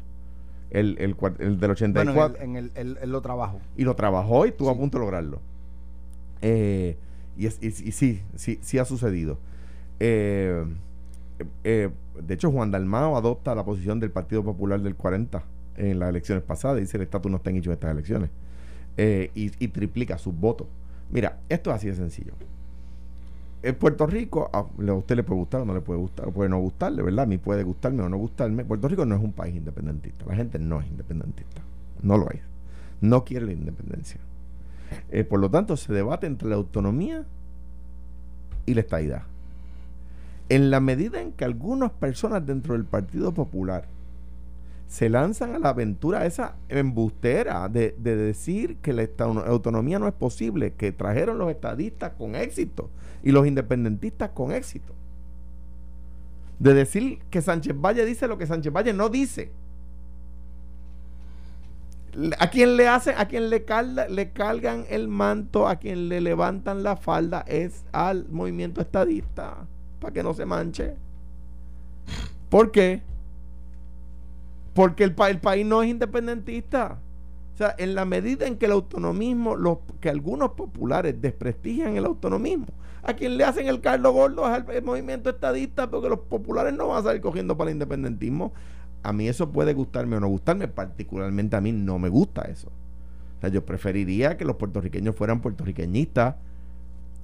El, 0.71 0.97
el, 0.99 1.15
el 1.39 1.59
del 1.59 1.71
84. 1.71 2.13
Bueno, 2.13 2.35
en 2.41 2.55
el, 2.55 2.71
en 2.75 2.87
el, 2.87 2.97
él- 3.01 3.09
lo 3.11 3.21
trabajó. 3.21 3.59
y 3.77 3.83
lo 3.83 3.95
trabajó 3.95 4.45
y 4.45 4.49
estuvo 4.49 4.69
a 4.69 4.75
punto 4.77 4.97
de 4.97 5.03
lograrlo. 5.05 5.39
Eh, 6.41 6.97
y, 7.37 7.45
es- 7.47 7.59
y- 7.61 7.67
y 7.67 7.91
sí, 7.91 8.21
sí, 8.35 8.59
sí 8.61 8.77
ha 8.77 8.85
sucedido. 8.85 9.37
Eh, 9.99 10.63
eh, 11.63 11.89
de 12.21 12.33
hecho, 12.33 12.51
Juan 12.51 12.71
Dalmao 12.71 13.17
adopta 13.17 13.53
la 13.55 13.63
posición 13.65 13.99
del 13.99 14.11
Partido 14.11 14.43
Popular 14.43 14.81
del 14.81 14.95
40 14.95 15.43
en 15.77 15.99
las 15.99 16.09
elecciones 16.09 16.43
pasadas. 16.43 16.79
Dice 16.79 16.97
el 16.97 17.03
estatus 17.03 17.29
no 17.29 17.37
está 17.37 17.49
en 17.49 17.57
hecho 17.57 17.69
en 17.69 17.73
estas 17.73 17.91
elecciones. 17.91 18.29
Eh, 18.97 19.31
y, 19.35 19.51
y 19.63 19.67
triplica 19.69 20.17
sus 20.17 20.33
votos. 20.37 20.67
Mira, 21.11 21.39
esto 21.49 21.69
es 21.69 21.75
así 21.75 21.87
de 21.87 21.95
sencillo. 21.95 22.33
En 23.65 23.73
Puerto 23.73 24.05
Rico, 24.05 24.47
a 24.53 24.61
usted 24.93 25.15
le 25.15 25.23
puede 25.23 25.39
gustar 25.39 25.61
o 25.61 25.65
no 25.65 25.73
le 25.73 25.81
puede 25.81 25.99
gustar, 25.99 26.31
puede 26.31 26.51
no 26.51 26.59
gustarle, 26.59 27.01
¿verdad? 27.01 27.23
A 27.23 27.25
mí 27.25 27.39
puede 27.39 27.63
gustarme 27.63 28.03
o 28.03 28.09
no 28.09 28.15
gustarme. 28.15 28.63
Puerto 28.63 28.87
Rico 28.87 29.07
no 29.07 29.15
es 29.15 29.21
un 29.23 29.33
país 29.33 29.55
independentista. 29.55 30.23
La 30.27 30.35
gente 30.35 30.59
no 30.59 30.81
es 30.81 30.87
independentista. 30.87 31.63
No 32.03 32.15
lo 32.15 32.29
es. 32.29 32.41
No 33.01 33.25
quiere 33.25 33.47
la 33.47 33.53
independencia. 33.53 34.19
Eh, 35.09 35.23
por 35.23 35.39
lo 35.39 35.49
tanto, 35.49 35.77
se 35.77 35.91
debate 35.91 36.27
entre 36.27 36.47
la 36.47 36.57
autonomía 36.57 37.25
y 38.67 38.75
la 38.75 38.81
estadidad. 38.81 39.23
En 40.49 40.69
la 40.69 40.79
medida 40.79 41.19
en 41.19 41.31
que 41.31 41.43
algunas 41.43 41.89
personas 41.89 42.45
dentro 42.45 42.75
del 42.75 42.85
Partido 42.85 43.33
Popular 43.33 43.87
se 44.87 45.09
lanzan 45.09 45.55
a 45.55 45.59
la 45.59 45.69
aventura 45.69 46.25
esa 46.25 46.55
embustera 46.69 47.67
de, 47.69 47.95
de 47.97 48.15
decir 48.15 48.77
que 48.77 48.93
la 48.93 49.07
autonomía 49.45 49.99
no 49.99 50.07
es 50.07 50.13
posible, 50.13 50.73
que 50.73 50.91
trajeron 50.91 51.37
los 51.37 51.49
estadistas 51.49 52.13
con 52.17 52.35
éxito 52.35 52.89
y 53.23 53.31
los 53.31 53.47
independentistas 53.47 54.29
con 54.29 54.51
éxito. 54.51 54.93
De 56.59 56.73
decir 56.73 57.19
que 57.29 57.41
Sánchez 57.41 57.75
Valle 57.77 58.05
dice 58.05 58.27
lo 58.27 58.37
que 58.37 58.47
Sánchez 58.47 58.71
Valle 58.71 58.93
no 58.93 59.09
dice. 59.09 59.51
A 62.39 62.49
quien 62.49 62.77
le 62.77 62.87
hacen, 62.87 63.15
a 63.17 63.27
quien 63.27 63.49
le, 63.49 63.65
le 64.09 64.31
cargan 64.31 64.85
el 64.89 65.09
manto, 65.09 65.67
a 65.67 65.75
quien 65.75 66.07
le 66.07 66.21
levantan 66.21 66.81
la 66.83 66.95
falda 66.95 67.43
es 67.45 67.83
al 67.91 68.29
movimiento 68.29 68.79
estadista, 68.79 69.67
para 69.99 70.13
que 70.13 70.23
no 70.23 70.33
se 70.33 70.45
manche. 70.45 70.95
¿Por 72.49 72.71
qué? 72.71 73.01
Porque 74.75 75.03
el, 75.03 75.15
pa- 75.15 75.31
el 75.31 75.39
país 75.39 75.65
no 75.65 75.81
es 75.81 75.89
independentista. 75.89 76.99
O 77.53 77.57
sea, 77.57 77.73
en 77.77 77.95
la 77.95 78.05
medida 78.05 78.45
en 78.45 78.57
que 78.57 78.65
el 78.67 78.73
autonomismo, 78.73 79.55
los, 79.55 79.77
que 80.01 80.09
algunos 80.09 80.51
populares 80.51 81.19
desprestigian 81.21 81.95
el 81.95 82.05
autonomismo, 82.05 82.67
a 83.01 83.13
quien 83.13 83.37
le 83.37 83.45
hacen 83.45 83.67
el 83.67 83.79
Carlos 83.79 84.11
Gordo 84.13 84.45
es 84.45 84.51
al 84.67 84.83
movimiento 84.83 85.29
estadista, 85.29 85.89
porque 85.89 86.09
los 86.09 86.19
populares 86.19 86.73
no 86.73 86.89
van 86.89 86.99
a 86.99 87.03
salir 87.03 87.21
cogiendo 87.21 87.55
para 87.57 87.69
el 87.71 87.75
independentismo. 87.77 88.51
A 89.03 89.13
mí 89.13 89.27
eso 89.29 89.49
puede 89.51 89.73
gustarme 89.73 90.17
o 90.17 90.19
no 90.19 90.27
gustarme, 90.27 90.67
particularmente 90.67 91.55
a 91.55 91.61
mí 91.61 91.71
no 91.71 91.97
me 91.97 92.09
gusta 92.09 92.41
eso. 92.41 92.67
O 92.67 93.41
sea, 93.41 93.49
yo 93.49 93.65
preferiría 93.65 94.35
que 94.37 94.43
los 94.43 94.57
puertorriqueños 94.57 95.15
fueran 95.15 95.39
puertorriqueñistas 95.41 96.35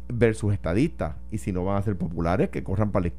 versus 0.08 0.54
estadistas. 0.54 1.16
Y 1.32 1.40
si 1.40 1.52
no 1.52 1.66
van 1.66 1.78
a 1.78 1.82
ser 1.82 1.98
populares, 1.98 2.50
que 2.50 2.64
corran 2.64 2.92
para, 2.92 3.12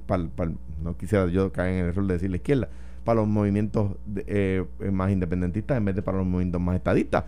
no 0.83 0.97
quisiera 0.97 1.27
yo 1.27 1.53
caer 1.53 1.75
en 1.75 1.79
el 1.81 1.87
error 1.91 2.07
de 2.07 2.15
decir 2.15 2.31
la 2.31 2.37
izquierda, 2.37 2.69
para 3.05 3.21
los 3.21 3.29
movimientos 3.29 3.97
eh, 4.27 4.65
más 4.93 5.11
independentistas 5.11 5.77
en 5.77 5.85
vez 5.85 5.95
de 5.95 6.03
para 6.03 6.19
los 6.19 6.27
movimientos 6.27 6.61
más 6.61 6.77
estadistas. 6.77 7.25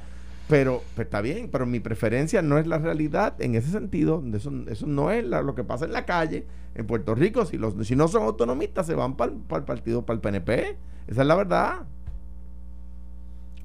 Pero 0.48 0.82
pues, 0.94 1.06
está 1.06 1.20
bien, 1.20 1.48
pero 1.50 1.64
mi 1.64 1.80
preferencia 1.80 2.42
no 2.42 2.58
es 2.58 2.66
la 2.66 2.78
realidad 2.78 3.34
en 3.40 3.54
ese 3.54 3.70
sentido. 3.70 4.22
Eso, 4.34 4.52
eso 4.68 4.86
no 4.86 5.10
es 5.10 5.24
lo 5.24 5.54
que 5.54 5.64
pasa 5.64 5.86
en 5.86 5.92
la 5.92 6.04
calle. 6.04 6.46
En 6.74 6.86
Puerto 6.86 7.14
Rico, 7.14 7.46
si, 7.46 7.56
los, 7.56 7.74
si 7.86 7.96
no 7.96 8.08
son 8.08 8.24
autonomistas, 8.24 8.86
se 8.86 8.94
van 8.94 9.16
para 9.16 9.32
el 9.32 9.64
partido, 9.64 10.04
para 10.04 10.16
el 10.16 10.20
PNP. 10.20 10.76
Esa 11.06 11.22
es 11.22 11.26
la 11.26 11.34
verdad. 11.34 11.82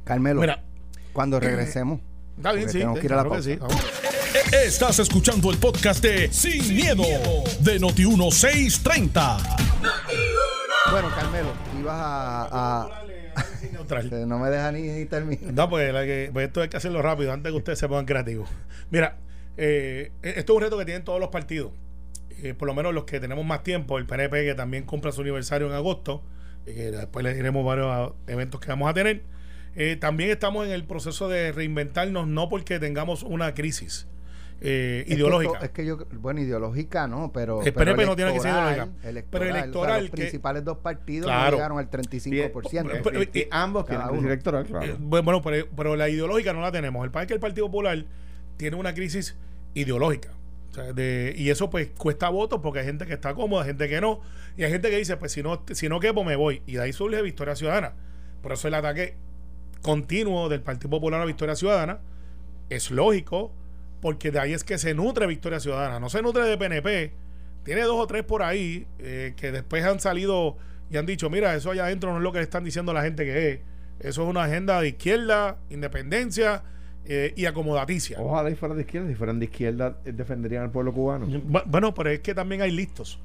Carmelo, 0.04 0.42
Mira, 0.42 0.64
cuando 1.12 1.40
regresemos. 1.40 2.00
Está 2.38 2.54
bien, 2.54 2.70
sí. 2.70 2.80
Tengo 2.80 2.96
que 2.96 3.06
ir 3.06 3.14
a 3.14 3.24
la 3.24 3.42
Sí, 3.42 3.60
Estás 4.54 5.00
escuchando 5.00 5.52
el 5.52 5.58
podcast 5.58 6.02
de 6.02 6.32
Sin, 6.32 6.76
miedo, 6.76 7.04
de 7.60 7.80
Noti1630. 7.80 9.38
Bueno, 10.92 11.10
Carmelo, 11.16 11.50
ibas 11.80 11.96
a, 11.96 12.84
a 12.84 13.04
no 14.28 14.40
me 14.40 14.50
deja 14.50 14.72
ni, 14.72 15.06
terminar. 15.06 15.54
No, 15.54 15.70
pues, 15.70 15.92
pues, 16.32 16.48
esto 16.48 16.62
hay 16.62 16.70
que 16.70 16.78
hacerlo 16.78 17.02
rápido 17.02 17.32
antes 17.32 17.52
que 17.52 17.58
ustedes 17.58 17.80
se 17.80 17.88
pongan 17.88 18.06
creativos. 18.06 18.50
Mira, 18.90 19.18
eh, 19.58 20.12
esto 20.22 20.54
es 20.54 20.58
un 20.58 20.62
reto 20.62 20.78
que 20.78 20.86
tienen 20.86 21.04
todos 21.04 21.20
los 21.20 21.30
partidos. 21.30 21.72
Eh, 22.42 22.54
por 22.54 22.68
lo 22.68 22.74
menos 22.74 22.94
los 22.94 23.04
que 23.04 23.20
tenemos 23.20 23.46
más 23.46 23.64
tiempo. 23.64 23.98
El 23.98 24.06
PNP 24.06 24.46
que 24.46 24.56
también 24.56 24.84
cumpla 24.84 25.12
su 25.12 25.22
aniversario 25.22 25.68
en 25.68 25.74
agosto. 25.74 26.24
Eh, 26.66 26.92
después 26.92 27.24
les 27.24 27.36
diremos 27.36 27.66
varios 27.66 28.14
eventos 28.28 28.60
que 28.62 28.70
vamos 28.70 28.90
a 28.90 28.94
tener. 28.94 29.24
también 30.00 30.30
estamos 30.30 30.66
en 30.66 30.72
el 30.74 30.84
proceso 30.86 31.30
de 31.30 31.52
reinventarnos, 31.52 32.28
no 32.28 32.50
porque 32.50 32.80
tengamos 32.80 33.24
una 33.24 33.54
crisis 33.54 34.08
eh, 34.62 35.06
ideológica. 35.08 35.60
es 35.60 35.70
que 35.72 35.86
yo, 35.86 35.98
bueno, 36.20 36.42
ideológica 36.42 37.08
no, 37.08 37.32
pero. 37.32 37.62
El 37.62 37.74
PNP 37.74 38.06
no 38.06 38.16
tiene 38.16 38.34
que 38.34 38.40
ser 38.40 38.52
ideológica. 38.52 38.90
pero 39.30 39.46
electoral. 39.46 40.02
los 40.02 40.12
principales 40.12 40.64
dos 40.66 40.78
partidos 40.80 41.28
llegaron 41.28 41.78
al 41.78 41.90
35%. 41.90 43.30
y, 43.34 43.48
ambos 43.52 43.86
tienen 43.86 44.26
electoral, 44.26 44.66
claro. 44.66 44.86
Eh, 44.86 44.96
bueno, 45.00 45.42
pero, 45.42 45.68
pero, 45.76 45.96
la 45.96 46.10
ideológica 46.10 46.54
no 46.54 46.62
la 46.62 46.72
tenemos. 46.72 47.04
El 47.06 47.12
país 47.12 47.28
que 47.28 47.34
el 47.34 47.40
Partido 47.40 47.68
Popular 47.68 48.06
tiene 48.58 48.76
una 48.76 48.94
crisis 48.94 49.38
ideológica. 49.74 50.30
de, 50.94 51.34
y 51.38 51.50
eso 51.50 51.70
pues 51.70 51.90
cuesta 51.98 52.30
votos 52.30 52.60
porque 52.62 52.80
hay 52.80 52.86
gente 52.86 53.06
que 53.06 53.14
está 53.14 53.34
cómoda, 53.34 53.64
gente 53.64 53.88
que 53.88 54.02
no. 54.02 54.20
Y 54.58 54.64
hay 54.64 54.72
gente 54.72 54.90
que 54.90 54.98
dice, 54.98 55.16
pues 55.16 55.32
si 55.32 55.42
no, 55.42 55.64
si 55.72 55.88
no 55.88 56.00
quepo 56.00 56.24
me 56.26 56.36
voy. 56.36 56.62
Y 56.66 56.74
de 56.74 56.82
ahí 56.82 56.94
surge 56.94 57.22
Victoria 57.22 57.56
Ciudadana. 57.56 57.94
Por 58.42 58.52
eso 58.52 58.68
el 58.68 58.74
ataque 58.74 59.16
continuo 59.82 60.50
del 60.50 60.62
Partido 60.62 60.90
Popular 60.90 61.22
a 61.22 61.26
Victoria 61.26 61.56
Ciudadana 61.56 62.00
es 62.70 62.92
lógico 62.92 63.54
porque 64.02 64.32
de 64.32 64.40
ahí 64.40 64.54
es 64.54 64.64
que 64.64 64.78
se 64.78 64.94
nutre 64.94 65.28
Victoria 65.28 65.60
Ciudadana, 65.60 66.00
no 66.00 66.10
se 66.10 66.22
nutre 66.22 66.44
de 66.44 66.58
PNP. 66.58 67.12
Tiene 67.64 67.82
dos 67.82 67.98
o 68.00 68.08
tres 68.08 68.24
por 68.24 68.42
ahí 68.42 68.88
eh, 69.00 69.34
que 69.36 69.52
después 69.52 69.84
han 69.84 70.00
salido 70.00 70.58
y 70.90 70.98
han 70.98 71.06
dicho, 71.06 71.30
mira, 71.30 71.54
eso 71.56 71.72
allá 71.72 71.86
adentro 71.86 72.12
no 72.12 72.18
es 72.18 72.24
lo 72.24 72.32
que 72.32 72.40
le 72.40 72.44
están 72.44 72.64
diciendo 72.64 72.94
la 72.94 73.04
gente 73.04 73.26
que 73.26 73.52
es. 73.52 73.60
Eso 74.00 74.24
es 74.24 74.30
una 74.30 74.46
agenda 74.46 74.80
de 74.80 74.90
izquierda, 74.90 75.58
independencia 75.70 76.64
eh, 77.06 77.34
y 77.36 77.46
acomodaticia. 77.46 78.18
Ojalá 78.22 78.50
y 78.50 78.56
fuera 78.56 78.74
de 78.74 78.82
izquierda, 78.82 79.10
si 79.10 79.16
fueran 79.16 79.40
de 79.40 79.46
izquierda 79.46 79.98
eh, 80.06 80.14
defenderían 80.14 80.64
al 80.64 80.72
pueblo 80.72 80.94
cubano. 80.94 81.28
Bueno, 81.66 81.94
pero 81.94 82.10
es 82.10 82.22
que 82.22 82.34
también 82.34 82.62
hay 82.62 82.72
listos 82.72 83.20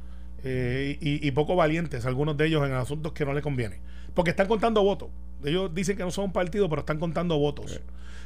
y, 0.47 1.31
poco 1.31 1.57
valientes, 1.57 2.05
algunos 2.05 2.37
de 2.37 2.47
ellos 2.47 2.67
en 2.67 2.73
asuntos 2.73 3.13
que 3.13 3.25
no 3.25 3.33
les 3.33 3.43
conviene. 3.43 3.81
Porque 4.13 4.31
están 4.31 4.47
contando 4.47 4.83
votos. 4.83 5.09
Ellos 5.43 5.75
dicen 5.75 5.97
que 5.97 6.03
no 6.03 6.11
son 6.11 6.27
un 6.27 6.33
partido, 6.33 6.69
pero 6.69 6.81
están 6.81 6.99
contando 6.99 7.39
votos. 7.39 7.81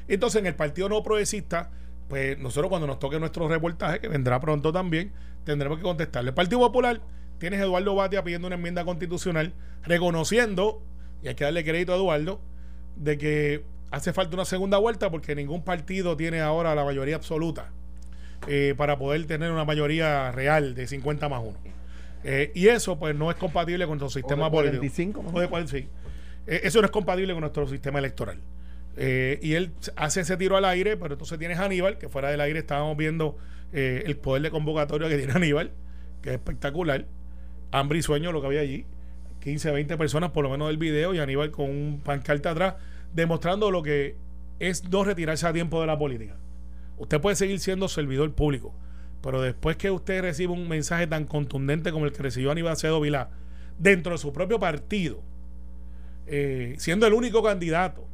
Entonces, 0.09 0.41
en 0.41 0.47
el 0.47 0.55
Partido 0.55 0.89
No 0.89 1.03
Progresista 1.03 1.71
pues 2.09 2.39
nosotros 2.39 2.71
cuando 2.71 2.87
nos 2.87 2.99
toque 2.99 3.21
nuestro 3.21 3.49
reportaje, 3.49 4.01
que 4.01 4.09
vendrá 4.09 4.41
pronto 4.41 4.73
también, 4.73 5.13
tendremos 5.45 5.79
que 5.79 5.85
contestarle. 5.85 6.31
El 6.31 6.35
Partido 6.35 6.61
Popular, 6.61 7.01
tienes 7.39 7.61
Eduardo 7.61 7.95
Batia 7.95 8.25
pidiendo 8.25 8.47
una 8.47 8.57
enmienda 8.57 8.85
constitucional, 8.85 9.53
reconociendo, 9.83 10.83
y 11.23 11.29
hay 11.29 11.35
que 11.35 11.45
darle 11.45 11.65
crédito 11.65 11.93
a 11.93 11.97
Eduardo, 11.97 12.41
de 12.97 13.19
que 13.19 13.65
hace 13.91 14.13
falta 14.13 14.35
una 14.35 14.45
segunda 14.45 14.79
vuelta 14.79 15.11
porque 15.11 15.35
ningún 15.35 15.63
partido 15.63 16.17
tiene 16.17 16.41
ahora 16.41 16.75
la 16.75 16.85
mayoría 16.85 17.17
absoluta 17.17 17.71
eh, 18.47 18.75
para 18.77 18.99
poder 18.99 19.27
tener 19.27 19.51
una 19.51 19.65
mayoría 19.65 20.31
real 20.33 20.75
de 20.75 20.87
50 20.87 21.29
más 21.29 21.43
1. 21.43 21.59
Eh, 22.25 22.53
y 22.55 22.69
eso 22.69 22.99
pues 22.99 23.15
no 23.15 23.31
es 23.31 23.37
compatible 23.37 23.87
con 23.87 23.99
nuestro 23.99 24.21
sistema 24.21 24.51
político. 24.51 24.83
sí. 25.67 25.89
Eh, 26.47 26.61
eso 26.65 26.81
no 26.81 26.87
es 26.87 26.91
compatible 26.91 27.33
con 27.33 27.43
nuestro 27.43 27.67
sistema 27.69 27.99
electoral. 27.99 28.39
Eh, 29.01 29.39
y 29.43 29.55
él 29.55 29.71
hace 29.95 30.23
ese 30.23 30.37
tiro 30.37 30.57
al 30.57 30.65
aire, 30.65 30.97
pero 30.97 31.15
entonces 31.15 31.39
tienes 31.39 31.61
Aníbal, 31.61 31.99
que 31.99 32.09
fuera 32.09 32.31
del 32.31 32.41
aire 32.41 32.59
estábamos 32.59 32.97
viendo 32.97 33.39
eh, 33.73 34.03
el 34.07 34.17
poder 34.17 34.43
de 34.43 34.51
convocatoria 34.51 35.09
que 35.09 35.17
tiene 35.17 35.35
Aníbal, 35.35 35.71
que 36.21 36.31
es 36.31 36.35
espectacular. 36.35 37.07
Hambre 37.71 38.01
y 38.01 38.03
sueño 38.03 38.33
lo 38.33 38.41
que 38.41 38.49
había 38.49 38.61
allí. 38.61 38.87
15, 39.41 39.71
20 39.71 39.97
personas 39.97 40.33
por 40.33 40.43
lo 40.43 40.51
menos 40.51 40.67
del 40.67 40.79
video 40.79 41.15
y 41.15 41.21
Aníbal 41.21 41.53
con 41.53 41.71
un 41.71 42.01
pancarta 42.03 42.51
atrás, 42.51 42.75
demostrando 43.15 43.71
lo 43.71 43.85
que 43.85 44.17
es 44.59 44.83
no 44.89 45.05
retirarse 45.05 45.47
a 45.47 45.53
tiempo 45.53 45.81
de 45.81 45.87
la 45.87 45.97
política. 45.97 46.37
Usted 46.97 47.21
puede 47.21 47.37
seguir 47.37 47.61
siendo 47.61 47.87
servidor 47.87 48.33
público, 48.33 48.75
pero 49.23 49.41
después 49.41 49.77
que 49.77 49.93
usted 49.93 50.23
recibe 50.23 50.53
un 50.53 50.67
mensaje 50.67 51.07
tan 51.07 51.25
contundente 51.25 51.93
como 51.93 52.05
el 52.05 52.13
que 52.13 52.25
recibió 52.25 52.51
Aníbal 52.51 52.73
Acedo 52.73 53.01
Vilá, 53.01 53.31
dentro 53.79 54.11
de 54.11 54.19
su 54.19 54.33
propio 54.33 54.59
partido, 54.59 55.23
eh, 56.27 56.75
siendo 56.79 57.07
el 57.07 57.13
único 57.13 57.45
candidato, 57.45 58.09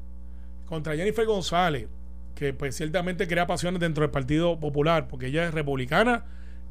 contra 0.66 0.96
Jennifer 0.96 1.26
González, 1.26 1.88
que 2.34 2.52
pues 2.52 2.76
ciertamente 2.76 3.28
crea 3.28 3.46
pasiones 3.46 3.80
dentro 3.80 4.02
del 4.02 4.10
Partido 4.10 4.58
Popular, 4.58 5.08
porque 5.08 5.26
ella 5.26 5.46
es 5.46 5.54
republicana, 5.54 6.24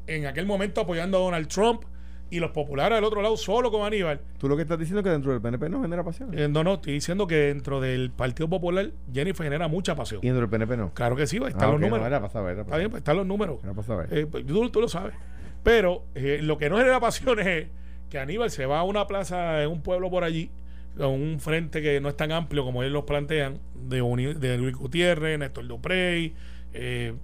en 0.06 0.26
aquel 0.26 0.46
momento 0.46 0.82
apoyando 0.82 1.18
a 1.18 1.20
Donald 1.20 1.48
Trump 1.48 1.84
y 2.30 2.40
los 2.40 2.50
populares 2.50 2.96
del 2.96 3.04
otro 3.04 3.22
lado 3.22 3.36
solo 3.36 3.70
con 3.70 3.86
Aníbal. 3.86 4.20
¿Tú 4.38 4.48
lo 4.48 4.56
que 4.56 4.62
estás 4.62 4.78
diciendo 4.78 5.00
es 5.00 5.04
que 5.04 5.10
dentro 5.10 5.32
del 5.32 5.40
PNP 5.40 5.68
no 5.68 5.82
genera 5.82 6.02
pasión? 6.02 6.36
Eh, 6.36 6.48
no, 6.48 6.64
no, 6.64 6.74
estoy 6.74 6.94
diciendo 6.94 7.26
que 7.26 7.36
dentro 7.36 7.80
del 7.80 8.10
Partido 8.10 8.48
Popular 8.48 8.90
Jennifer 9.12 9.44
genera 9.44 9.68
mucha 9.68 9.94
pasión. 9.94 10.20
¿Y 10.22 10.26
dentro 10.26 10.42
del 10.42 10.50
PNP 10.50 10.76
no? 10.76 10.92
Claro 10.94 11.16
que 11.16 11.26
sí, 11.26 11.36
están 11.36 11.68
ah, 11.68 11.72
los 11.72 11.80
números. 11.80 12.06
era 12.06 12.20
para 12.20 12.32
saber, 12.32 12.58
Está 12.58 12.76
bien, 12.76 12.90
pues 12.90 13.00
están 13.00 13.16
los 13.16 13.26
números. 13.26 13.58
Era 13.62 13.72
para 13.72 13.86
saber. 13.86 14.08
Eh, 14.10 14.26
pues, 14.26 14.44
tú, 14.46 14.80
lo 14.80 14.88
sabes. 14.88 15.14
Pero 15.62 16.04
eh, 16.14 16.40
lo 16.42 16.58
que 16.58 16.68
no 16.68 16.76
genera 16.76 17.00
pasión 17.00 17.38
es 17.40 17.68
que 18.10 18.18
Aníbal 18.18 18.50
se 18.50 18.66
va 18.66 18.80
a 18.80 18.82
una 18.82 19.06
plaza 19.06 19.62
en 19.62 19.70
un 19.70 19.82
pueblo 19.82 20.10
por 20.10 20.24
allí 20.24 20.50
un 20.98 21.40
frente 21.40 21.82
que 21.82 22.00
no 22.00 22.08
es 22.08 22.16
tan 22.16 22.32
amplio 22.32 22.64
como 22.64 22.82
ellos 22.82 22.92
lo 22.92 23.06
plantean, 23.06 23.58
de, 23.88 24.58
Luis 24.58 24.74
Gutiérrez, 24.74 25.38
Néstor 25.38 25.66
Duprey, 25.66 26.34
eh, 26.72 27.14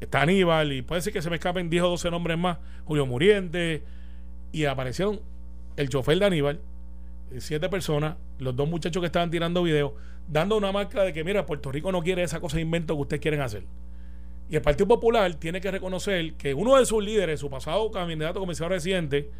está 0.00 0.22
Aníbal, 0.22 0.72
y 0.72 0.82
puede 0.82 1.00
ser 1.00 1.12
que 1.12 1.22
se 1.22 1.30
me 1.30 1.36
escapen 1.36 1.70
10 1.70 1.82
o 1.82 1.88
12 1.90 2.10
nombres 2.10 2.38
más, 2.38 2.58
Julio 2.84 3.06
Muriente, 3.06 3.82
y 4.52 4.64
aparecieron 4.64 5.20
el 5.76 5.88
chofer 5.88 6.18
de 6.18 6.26
Aníbal, 6.26 6.60
eh, 7.32 7.40
siete 7.40 7.68
personas, 7.68 8.16
los 8.38 8.54
dos 8.54 8.68
muchachos 8.68 9.00
que 9.00 9.06
estaban 9.06 9.30
tirando 9.30 9.62
videos, 9.62 9.92
dando 10.28 10.56
una 10.56 10.72
marca 10.72 11.02
de 11.02 11.12
que, 11.12 11.24
mira, 11.24 11.46
Puerto 11.46 11.72
Rico 11.72 11.90
no 11.92 12.02
quiere 12.02 12.22
esa 12.22 12.40
cosa 12.40 12.56
de 12.56 12.62
invento 12.62 12.94
que 12.94 13.02
ustedes 13.02 13.22
quieren 13.22 13.40
hacer. 13.40 13.64
Y 14.50 14.56
el 14.56 14.62
Partido 14.62 14.86
Popular 14.86 15.34
tiene 15.34 15.60
que 15.60 15.70
reconocer 15.70 16.34
que 16.34 16.52
uno 16.52 16.76
de 16.76 16.84
sus 16.84 17.02
líderes, 17.02 17.40
su 17.40 17.48
pasado 17.48 17.90
candidato 17.90 18.38
comisionado 18.38 18.74
residente, 18.74 19.30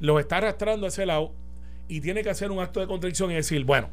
los 0.00 0.18
está 0.18 0.38
arrastrando 0.38 0.86
a 0.86 0.88
ese 0.88 1.06
lado 1.06 1.32
y 1.88 2.00
tiene 2.00 2.22
que 2.22 2.30
hacer 2.30 2.50
un 2.50 2.58
acto 2.58 2.80
de 2.80 2.86
contradicción 2.86 3.30
y 3.30 3.34
decir, 3.34 3.64
bueno, 3.64 3.90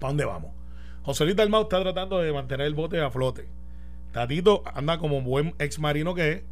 ¿para 0.00 0.10
dónde 0.10 0.24
vamos? 0.24 0.50
José 1.04 1.24
Luis 1.24 1.36
Dalmau 1.36 1.62
está 1.62 1.80
tratando 1.80 2.18
de 2.20 2.32
mantener 2.32 2.66
el 2.66 2.74
bote 2.74 3.00
a 3.00 3.10
flote. 3.10 3.48
Tatito 4.12 4.62
anda 4.72 4.98
como 4.98 5.20
buen 5.22 5.54
ex 5.58 5.78
marino 5.78 6.14
que 6.14 6.32
es, 6.32 6.42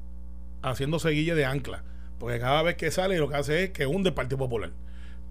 haciendo 0.63 0.99
seguille 0.99 1.35
de 1.35 1.45
ancla. 1.45 1.85
Porque 2.19 2.41
cada 2.41 2.63
vez 2.63 2.77
que 2.77 2.91
sale 2.91 3.17
lo 3.19 3.29
que 3.29 3.37
hace 3.37 3.65
es 3.65 3.71
que 3.71 3.87
hunde 3.87 4.11
el 4.11 4.15
Partido 4.15 4.39
Popular. 4.39 4.73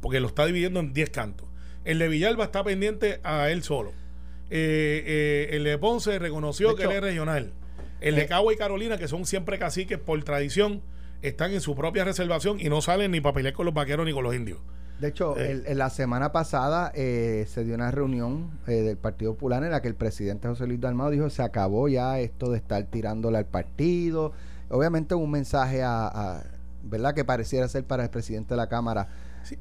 Porque 0.02 0.20
lo 0.20 0.28
está 0.28 0.46
dividiendo 0.46 0.80
en 0.80 0.94
10 0.94 1.10
cantos. 1.10 1.48
El 1.84 2.00
de 2.00 2.08
Villalba 2.08 2.46
está 2.46 2.64
pendiente 2.64 3.20
a 3.24 3.50
él 3.50 3.64
solo. 3.64 3.92
Eh, 4.50 5.04
eh, 5.06 5.50
el 5.52 5.64
de 5.66 5.78
Ponce 5.78 6.18
reconoció 6.18 6.76
que 6.76 6.84
él 6.84 6.92
es 6.92 7.02
regional. 7.02 7.54
El 8.00 8.16
de 8.16 8.24
eh, 8.24 8.28
Cagua 8.28 8.54
y 8.54 8.58
Carolina, 8.58 8.98
que 8.98 9.08
son 9.08 9.26
siempre 9.26 9.60
caciques 9.60 10.00
por 10.00 10.22
tradición, 10.24 10.82
están 11.22 11.52
en 11.52 11.62
su 11.62 11.76
propia 11.76 12.06
reservación 12.06 12.60
y 12.60 12.70
no 12.70 12.82
salen 12.82 13.12
ni 13.12 13.22
para 13.22 13.34
pelear 13.34 13.54
con 13.54 13.66
los 13.66 13.76
vaqueros 13.76 14.06
ni 14.06 14.14
con 14.14 14.24
los 14.24 14.34
indios. 14.34 14.60
De 15.00 15.08
hecho, 15.08 15.38
eh. 15.38 15.64
en 15.66 15.78
la 15.78 15.90
semana 15.90 16.32
pasada 16.32 16.92
eh, 16.94 17.46
se 17.48 17.64
dio 17.64 17.76
una 17.76 17.90
reunión 17.90 18.52
eh, 18.68 18.82
del 18.82 18.98
Partido 18.98 19.34
Popular 19.34 19.64
en 19.64 19.72
la 19.72 19.82
que 19.82 19.88
el 19.88 19.96
presidente 19.96 20.48
José 20.48 20.68
Luis 20.68 20.82
Dalmado 20.82 21.10
dijo 21.10 21.30
se 21.30 21.42
acabó 21.42 21.88
ya 21.88 22.20
esto 22.20 22.52
de 22.52 22.58
estar 22.58 22.84
tirándole 22.84 23.38
al 23.38 23.46
partido. 23.46 24.34
Obviamente 24.70 25.16
un 25.16 25.32
mensaje 25.32 25.82
a, 25.84 26.44
¿verdad? 26.84 27.14
Que 27.14 27.24
pareciera 27.24 27.68
ser 27.70 27.86
para 27.86 28.04
el 28.04 28.10
presidente 28.10 28.56
de 28.56 28.58
la 28.58 28.68
Cámara, 28.68 29.08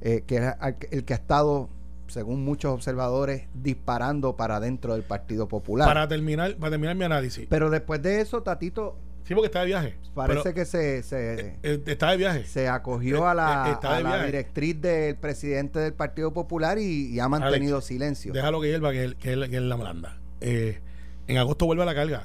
que 0.00 0.24
era 0.28 0.58
el 0.90 1.04
que 1.04 1.14
ha 1.14 1.16
estado, 1.16 1.70
según 2.08 2.44
muchos 2.44 2.74
observadores, 2.74 3.48
disparando 3.54 4.36
para 4.36 4.60
dentro 4.60 4.92
del 4.92 5.02
Partido 5.02 5.48
Popular. 5.48 5.88
Para 5.88 6.08
terminar, 6.08 6.56
para 6.56 6.72
terminar 6.72 6.96
mi 6.96 7.04
análisis. 7.04 7.46
Pero 7.48 7.70
después 7.70 8.02
de 8.02 8.20
eso, 8.20 8.42
Tatito 8.42 8.96
Sí, 9.24 9.34
porque 9.34 9.46
está 9.46 9.60
de 9.60 9.66
viaje. 9.66 9.94
Parece 10.14 10.52
que 10.54 10.64
se, 10.64 10.98
eh, 10.98 11.58
eh, 11.62 11.82
está 11.86 12.10
de 12.10 12.16
viaje. 12.16 12.44
Se 12.44 12.66
acogió 12.66 13.28
a 13.28 13.34
la, 13.34 13.78
la 14.02 14.24
directriz 14.24 14.80
del 14.80 15.16
presidente 15.16 15.78
del 15.78 15.92
Partido 15.92 16.32
Popular 16.32 16.78
y, 16.78 17.20
ha 17.20 17.28
mantenido 17.28 17.80
silencio. 17.80 18.32
Déjalo 18.32 18.60
que 18.60 18.68
hierva, 18.68 18.90
que 18.90 19.04
él, 19.04 19.16
que 19.16 19.32
él, 19.32 19.48
que 19.48 19.56
él 19.56 19.68
la 19.68 19.76
blanda. 19.76 20.18
Eh, 20.40 20.80
En 21.26 21.38
agosto 21.38 21.66
vuelve 21.66 21.82
a 21.82 21.86
la 21.86 21.94
carga. 21.94 22.24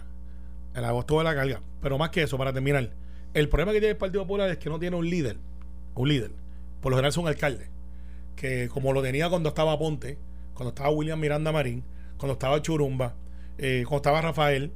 En 0.73 0.83
agosto 0.85 1.13
vuelve 1.13 1.29
a 1.29 1.33
la 1.33 1.39
carga. 1.39 1.61
Pero 1.81 1.97
más 1.97 2.09
que 2.09 2.23
eso, 2.23 2.37
para 2.37 2.51
terminar, 2.53 2.89
el 3.33 3.49
problema 3.49 3.73
que 3.73 3.79
tiene 3.79 3.91
el 3.91 3.97
Partido 3.97 4.23
Popular 4.23 4.49
es 4.49 4.57
que 4.57 4.69
no 4.69 4.79
tiene 4.79 4.95
un 4.95 5.09
líder. 5.09 5.37
Un 5.95 6.09
líder. 6.09 6.31
Por 6.81 6.91
lo 6.91 6.97
general 6.97 7.09
es 7.09 7.17
un 7.17 7.27
alcalde. 7.27 7.67
Que 8.35 8.69
como 8.69 8.93
lo 8.93 9.01
tenía 9.01 9.29
cuando 9.29 9.49
estaba 9.49 9.77
Ponte, 9.77 10.17
cuando 10.53 10.69
estaba 10.69 10.89
William 10.89 11.19
Miranda 11.19 11.51
Marín, 11.51 11.83
cuando 12.17 12.33
estaba 12.33 12.61
Churumba, 12.61 13.13
eh, 13.57 13.83
cuando 13.87 13.97
estaba 13.97 14.21
Rafael, 14.21 14.71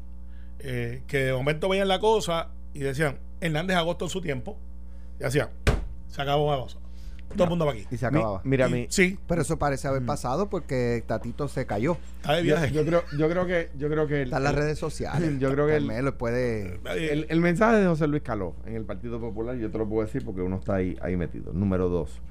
eh, 0.60 1.04
que 1.08 1.18
de 1.26 1.34
momento 1.34 1.70
veían 1.70 1.88
la 1.88 2.00
cosa 2.00 2.50
y 2.74 2.80
decían, 2.80 3.18
Hernández 3.42 3.78
agosto 3.78 4.06
en 4.06 4.10
su 4.10 4.22
tiempo, 4.22 4.58
y 5.20 5.24
hacían, 5.24 5.50
se 6.08 6.22
acabó 6.22 6.52
la 6.52 6.58
cosa. 6.62 6.80
Todo 7.34 7.44
el 7.44 7.50
mundo 7.50 7.66
va 7.66 7.74
aquí. 7.74 7.86
Y 7.92 7.98
se 7.98 8.06
acababa. 8.06 8.42
Mi- 8.46 8.52
mira, 8.52 8.70
Y- 8.70 8.72
mi, 8.72 8.88
Sí, 8.90 9.20
Pero 9.28 9.42
eso 9.42 9.60
parece 9.60 9.86
haber 9.90 10.06
pasado 10.06 10.50
porque 10.50 11.04
Tatito 11.06 11.50
se 11.50 11.66
cayó. 11.66 11.98
está 12.22 12.34
de 12.36 12.46
yo, 12.46 12.56
viaje. 12.56 12.72
yo 12.72 12.86
creo, 12.86 13.04
yo 13.18 13.30
creo 13.30 13.46
que, 13.46 13.70
yo 13.78 13.90
creo 13.90 14.08
que 14.08 14.16
el, 14.22 14.28
Está 14.30 14.38
en 14.38 14.44
las 14.44 14.54
el- 14.54 14.60
redes 14.60 14.80
sociales. 14.80 15.34
yo 15.40 15.52
creo 15.52 15.68
que 15.68 15.76
el- 15.76 15.88
Carmelo 15.88 16.18
puede. 16.18 16.80
el, 16.96 17.26
el 17.28 17.42
mensaje 17.42 17.78
de 17.78 17.86
José 17.88 18.08
Luis 18.08 18.24
Caló 18.24 18.56
en 18.66 18.76
el 18.76 18.86
Partido 18.86 19.20
Popular, 19.20 19.58
yo 19.58 19.70
te 19.70 19.78
lo 19.78 19.88
puedo 19.90 20.06
decir 20.06 20.24
porque 20.24 20.42
uno 20.42 20.56
está 20.56 20.76
ahí, 20.76 20.98
ahí 21.02 21.18
metido. 21.18 21.52
Número 21.52 21.90
dos. 21.90 22.22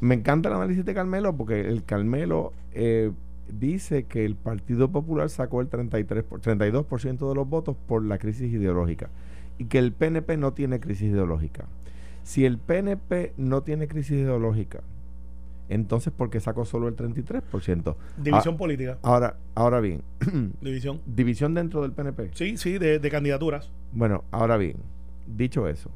Me 0.00 0.14
encanta 0.14 0.48
el 0.48 0.54
análisis 0.54 0.84
de 0.86 0.94
Carmelo 0.94 1.36
porque 1.36 1.60
el 1.60 1.84
Carmelo 1.84 2.54
eh, 2.72 3.12
dice 3.58 4.04
que 4.04 4.24
el 4.24 4.34
Partido 4.36 4.90
Popular 4.90 5.28
sacó 5.30 5.60
el 5.60 5.68
33 5.68 6.24
por- 6.24 6.40
32% 6.40 7.28
de 7.28 7.34
los 7.34 7.48
votos 7.48 7.76
por 7.86 8.04
la 8.04 8.18
crisis 8.18 8.52
ideológica 8.52 9.10
y 9.58 9.66
que 9.66 9.78
el 9.78 9.92
PNP 9.92 10.36
no 10.36 10.52
tiene 10.52 10.80
crisis 10.80 11.10
ideológica. 11.10 11.66
Si 12.22 12.44
el 12.44 12.58
PNP 12.58 13.34
no 13.36 13.62
tiene 13.62 13.88
crisis 13.88 14.12
ideológica, 14.12 14.80
entonces 15.68 16.12
¿por 16.12 16.30
qué 16.30 16.40
sacó 16.40 16.64
solo 16.64 16.88
el 16.88 16.96
33%? 16.96 17.94
División 18.22 18.56
política. 18.56 18.98
Ahora, 19.02 19.36
ahora 19.54 19.80
bien, 19.80 20.02
División. 20.60 21.00
división 21.06 21.54
dentro 21.54 21.82
del 21.82 21.92
PNP. 21.92 22.30
Sí, 22.34 22.56
sí, 22.56 22.78
de, 22.78 22.98
de 22.98 23.10
candidaturas. 23.10 23.70
Bueno, 23.92 24.24
ahora 24.30 24.56
bien, 24.56 24.76
dicho 25.26 25.68
eso, 25.68 25.90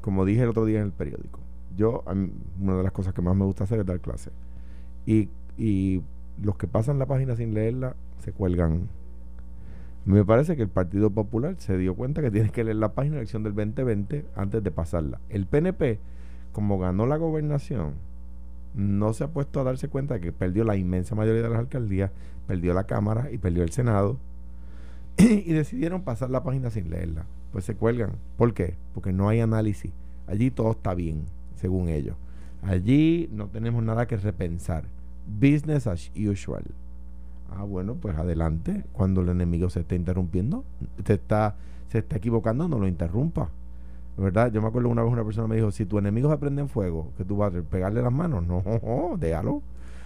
como 0.00 0.24
dije 0.24 0.42
el 0.42 0.48
otro 0.50 0.64
día 0.64 0.78
en 0.80 0.86
el 0.86 0.92
periódico, 0.92 1.40
yo, 1.76 2.02
mí, 2.14 2.30
una 2.60 2.76
de 2.76 2.82
las 2.82 2.92
cosas 2.92 3.14
que 3.14 3.22
más 3.22 3.34
me 3.36 3.44
gusta 3.44 3.64
hacer 3.64 3.80
es 3.80 3.86
dar 3.86 4.00
clase. 4.00 4.30
Y, 5.06 5.28
y 5.56 6.02
los 6.40 6.56
que 6.56 6.66
pasan 6.66 6.98
la 6.98 7.06
página 7.06 7.36
sin 7.36 7.54
leerla 7.54 7.96
se 8.20 8.32
cuelgan. 8.32 8.88
Me 10.04 10.24
parece 10.24 10.56
que 10.56 10.62
el 10.62 10.68
Partido 10.68 11.10
Popular 11.10 11.54
se 11.58 11.78
dio 11.78 11.94
cuenta 11.94 12.22
que 12.22 12.30
tienes 12.30 12.50
que 12.50 12.64
leer 12.64 12.76
la 12.76 12.92
página 12.92 13.14
de 13.14 13.20
elección 13.20 13.44
del 13.44 13.54
2020 13.54 14.26
antes 14.34 14.62
de 14.62 14.70
pasarla. 14.70 15.20
El 15.28 15.46
PNP, 15.46 16.00
como 16.52 16.78
ganó 16.78 17.06
la 17.06 17.16
gobernación, 17.16 17.94
no 18.74 19.12
se 19.12 19.24
ha 19.24 19.28
puesto 19.28 19.60
a 19.60 19.64
darse 19.64 19.88
cuenta 19.88 20.14
de 20.14 20.20
que 20.20 20.32
perdió 20.32 20.64
la 20.64 20.76
inmensa 20.76 21.14
mayoría 21.14 21.42
de 21.42 21.50
las 21.50 21.58
alcaldías, 21.58 22.10
perdió 22.48 22.74
la 22.74 22.84
Cámara 22.84 23.30
y 23.30 23.38
perdió 23.38 23.62
el 23.62 23.70
Senado. 23.70 24.18
y 25.18 25.52
decidieron 25.52 26.02
pasar 26.02 26.30
la 26.30 26.42
página 26.42 26.70
sin 26.70 26.90
leerla. 26.90 27.26
Pues 27.52 27.64
se 27.64 27.76
cuelgan. 27.76 28.12
¿Por 28.36 28.54
qué? 28.54 28.76
Porque 28.94 29.12
no 29.12 29.28
hay 29.28 29.40
análisis. 29.40 29.92
Allí 30.26 30.50
todo 30.50 30.72
está 30.72 30.94
bien, 30.94 31.26
según 31.56 31.88
ellos. 31.88 32.16
Allí 32.62 33.28
no 33.32 33.48
tenemos 33.48 33.82
nada 33.82 34.06
que 34.06 34.16
repensar. 34.16 34.84
Business 35.26 35.86
as 35.86 36.10
usual. 36.16 36.64
Ah, 37.50 37.64
bueno, 37.64 37.94
pues 37.94 38.16
adelante. 38.16 38.84
Cuando 38.92 39.20
el 39.20 39.28
enemigo 39.28 39.70
se 39.70 39.80
esté 39.80 39.96
interrumpiendo, 39.96 40.64
se 41.04 41.14
está, 41.14 41.56
se 41.88 41.98
está 41.98 42.16
equivocando, 42.16 42.68
no 42.68 42.78
lo 42.78 42.86
interrumpa. 42.86 43.50
¿Verdad? 44.16 44.52
Yo 44.52 44.60
me 44.60 44.68
acuerdo 44.68 44.88
una 44.90 45.02
vez 45.02 45.12
una 45.12 45.24
persona 45.24 45.46
me 45.48 45.56
dijo, 45.56 45.70
si 45.70 45.86
tu 45.86 45.98
enemigo 45.98 46.30
se 46.30 46.36
fuego, 46.68 47.10
que 47.16 47.24
tú 47.24 47.36
vas 47.38 47.54
a 47.54 47.62
pegarle 47.62 48.02
las 48.02 48.12
manos. 48.12 48.44
No, 48.46 49.16
déjalo. 49.18 49.62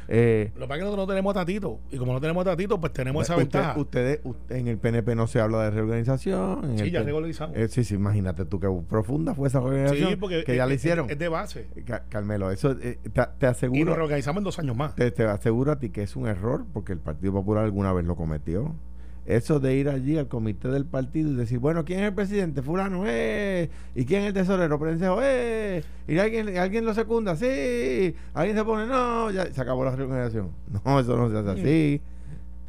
Eh, 0.09 0.53
Lo 0.55 0.61
que 0.63 0.69
pasa 0.69 0.75
es 0.75 0.79
que 0.81 0.85
nosotros 0.85 1.07
no 1.07 1.13
tenemos 1.13 1.31
a 1.33 1.35
Tatito. 1.41 1.81
Y 1.91 1.97
como 1.99 2.13
no 2.13 2.21
tenemos 2.21 2.43
a 2.43 2.51
Tatito, 2.51 2.81
pues 2.81 2.93
tenemos 2.93 3.25
esa 3.25 3.35
usted- 3.35 3.43
ventaja. 3.45 3.79
Ustedes, 3.81 4.21
usted- 4.25 4.57
en 4.57 4.69
el 4.69 4.79
PNP 4.79 5.15
no 5.15 5.27
se 5.27 5.41
habla 5.41 5.65
de 5.65 5.71
reorganización. 5.71 6.65
en 6.65 6.79
sí, 6.79 6.85
el 6.85 6.91
ya 6.93 7.03
regularizamos. 7.03 7.57
eh, 7.57 7.69
sí, 7.69 7.85
sí, 7.85 7.95
imagínate 7.95 8.45
tú 8.45 8.61
qué 8.61 8.69
profunda 8.89 9.35
fue 9.35 9.49
esa 9.49 9.61
reorganización 9.61 10.11
sí, 10.11 10.17
porque 10.17 10.45
que 10.45 10.57
ya 10.57 10.63
es- 10.65 10.69
le 10.69 10.75
es- 10.75 10.81
hicieron. 10.81 11.11
Es 11.11 11.19
de 11.19 11.29
base. 11.29 11.69
Ca- 11.85 12.05
Carmelo, 12.09 12.51
eso 12.51 12.73
eh, 12.73 12.99
te, 13.03 13.11
te 13.11 13.19
Y 13.19 13.23
nos 13.41 13.51
aseguro, 13.51 13.95
reorganizamos 13.95 14.41
en 14.41 14.45
dos 14.45 14.59
años 14.59 14.77
más. 14.77 14.95
te, 14.95 15.11
te 15.11 15.25
aseguro 15.25 15.73
a 15.73 15.79
ti 15.79 15.91
que 15.91 16.03
es 16.03 16.15
un 16.17 16.27
error 16.29 16.65
porque 16.73 16.93
el 16.93 17.01
Partido 17.01 17.33
Popular 17.33 17.65
alguna 17.65 17.93
vez 17.93 18.05
lo 18.05 18.17
cometió. 18.17 18.75
Eso 19.27 19.59
de 19.59 19.75
ir 19.75 19.89
allí 19.89 20.17
al 20.17 20.29
comité 20.29 20.69
del 20.69 20.87
partido 20.87 21.31
y 21.33 21.35
decir, 21.35 21.59
bueno, 21.59 21.85
¿quién 21.85 21.99
es 22.01 22.07
el 22.07 22.15
presidente? 22.15 22.63
Fulano, 22.63 23.03
¡eh! 23.07 23.69
¿Y 23.95 24.05
quién 24.05 24.23
es 24.23 24.29
el 24.29 24.35
tesorero? 24.35 24.79
Prensejo, 24.79 25.19
¡eh! 25.21 25.83
¿Y 26.07 26.19
alguien, 26.19 26.57
alguien 26.57 26.85
lo 26.85 26.95
secunda? 26.95 27.35
¡Sí! 27.35 28.15
¿Alguien 28.35 28.57
se 28.57 28.65
pone? 28.65 28.87
No, 28.87 29.31
ya 29.33 29.53
se 29.53 29.61
acabó 29.61 29.85
la 29.85 29.97
reorganización. 29.97 30.53
No, 30.85 31.01
eso 31.01 31.17
no 31.17 31.29
se 31.29 31.39
hace 31.39 31.61
así. 31.61 32.03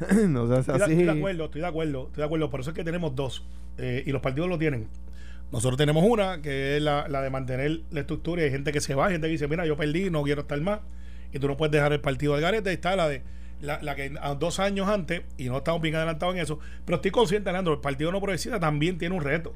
no 0.28 0.46
se 0.48 0.54
hace 0.54 0.72
Estoy 0.72 0.78
de, 0.78 0.84
así. 0.84 0.92
estoy 0.94 1.04
de 1.04 1.10
acuerdo, 1.12 1.44
estoy 1.44 1.60
de 1.60 1.66
acuerdo, 1.68 2.06
estoy 2.08 2.20
de 2.22 2.24
acuerdo. 2.26 2.50
Por 2.50 2.60
eso 2.60 2.70
es 2.70 2.76
que 2.76 2.84
tenemos 2.84 3.14
dos. 3.14 3.46
eh, 3.78 4.02
y 4.04 4.10
los 4.10 4.20
partidos 4.20 4.48
lo 4.48 4.58
tienen. 4.58 4.88
Nosotros 5.52 5.78
tenemos 5.78 6.04
una, 6.06 6.42
que 6.42 6.76
es 6.76 6.82
la, 6.82 7.06
la 7.08 7.22
de 7.22 7.30
mantener 7.30 7.80
la 7.90 8.00
estructura. 8.00 8.42
Y 8.42 8.46
hay 8.46 8.50
gente 8.50 8.72
que 8.72 8.80
se 8.80 8.94
va, 8.96 9.06
hay 9.06 9.12
gente 9.12 9.28
que 9.28 9.32
dice, 9.32 9.46
mira, 9.48 9.64
yo 9.64 9.76
perdí, 9.76 10.10
no 10.10 10.22
quiero 10.24 10.40
estar 10.42 10.60
más. 10.60 10.80
Y 11.32 11.38
tú 11.38 11.46
no 11.48 11.56
puedes 11.56 11.72
dejar 11.72 11.92
el 11.92 12.00
partido 12.00 12.34
al 12.34 12.40
garete. 12.40 12.70
Y 12.70 12.74
está 12.74 12.96
la 12.96 13.08
de 13.08 13.22
la, 13.60 13.80
la 13.82 13.94
que 13.96 14.12
dos 14.38 14.58
años 14.60 14.88
antes, 14.88 15.22
y 15.36 15.48
no 15.48 15.58
estamos 15.58 15.80
bien 15.82 15.94
adelantados 15.96 16.34
en 16.34 16.40
eso, 16.42 16.58
pero 16.84 16.96
estoy 16.96 17.10
consciente, 17.10 17.48
Alejandro, 17.50 17.74
el 17.74 17.80
Partido 17.80 18.12
No 18.12 18.20
Progresista 18.20 18.60
también 18.60 18.98
tiene 18.98 19.14
un 19.14 19.22
reto. 19.22 19.54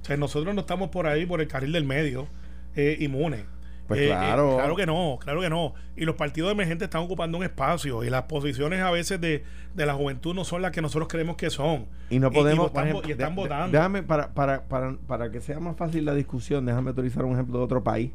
O 0.00 0.04
sea, 0.04 0.16
nosotros 0.16 0.54
no 0.54 0.60
estamos 0.62 0.88
por 0.90 1.06
ahí, 1.06 1.26
por 1.26 1.40
el 1.40 1.48
carril 1.48 1.72
del 1.72 1.84
medio, 1.84 2.26
eh, 2.74 2.96
inmunes. 3.00 3.44
Pues 3.88 4.00
Eh, 4.00 4.04
eh, 4.04 4.08
claro. 4.08 4.54
claro 4.56 4.76
que 4.76 4.86
no, 4.86 5.18
claro 5.20 5.40
que 5.40 5.50
no. 5.50 5.74
Y 5.96 6.04
los 6.04 6.14
partidos 6.14 6.50
emergentes 6.52 6.86
están 6.86 7.02
ocupando 7.02 7.36
un 7.36 7.44
espacio 7.44 8.04
y 8.04 8.10
las 8.10 8.22
posiciones 8.22 8.80
a 8.80 8.90
veces 8.92 9.20
de, 9.20 9.44
de 9.74 9.86
la 9.86 9.94
juventud 9.94 10.34
no 10.34 10.44
son 10.44 10.62
las 10.62 10.70
que 10.70 10.80
nosotros 10.80 11.08
creemos 11.08 11.36
que 11.36 11.50
son. 11.50 11.86
Y 12.08 12.18
no 12.20 12.30
podemos. 12.30 12.64
y, 12.64 12.66
están, 12.68 12.86
ejemplo, 12.88 13.08
y 13.08 13.12
están 13.12 13.34
de- 13.34 13.42
de- 13.42 13.48
votando. 13.48 13.76
Déjame, 13.76 14.02
para, 14.04 14.32
para, 14.32 14.62
para, 14.68 14.96
para 15.06 15.30
que 15.32 15.40
sea 15.40 15.58
más 15.60 15.76
fácil 15.76 16.04
la 16.04 16.14
discusión, 16.14 16.64
déjame 16.64 16.92
utilizar 16.92 17.24
un 17.24 17.32
ejemplo 17.34 17.58
de 17.58 17.64
otro 17.64 17.82
país. 17.82 18.12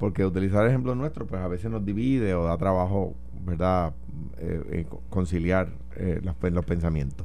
Porque 0.00 0.24
utilizar 0.26 0.64
el 0.64 0.70
ejemplo 0.70 0.94
nuestro, 0.96 1.26
pues 1.26 1.40
a 1.40 1.46
veces 1.46 1.70
nos 1.70 1.84
divide 1.84 2.34
o 2.34 2.42
da 2.44 2.56
trabajo, 2.58 3.14
¿verdad? 3.44 3.92
Eh, 4.38 4.62
eh, 4.72 4.86
co- 4.88 5.00
conciliar 5.10 5.68
eh, 5.96 6.20
los, 6.24 6.34
pe- 6.34 6.50
los 6.50 6.64
pensamientos. 6.64 7.24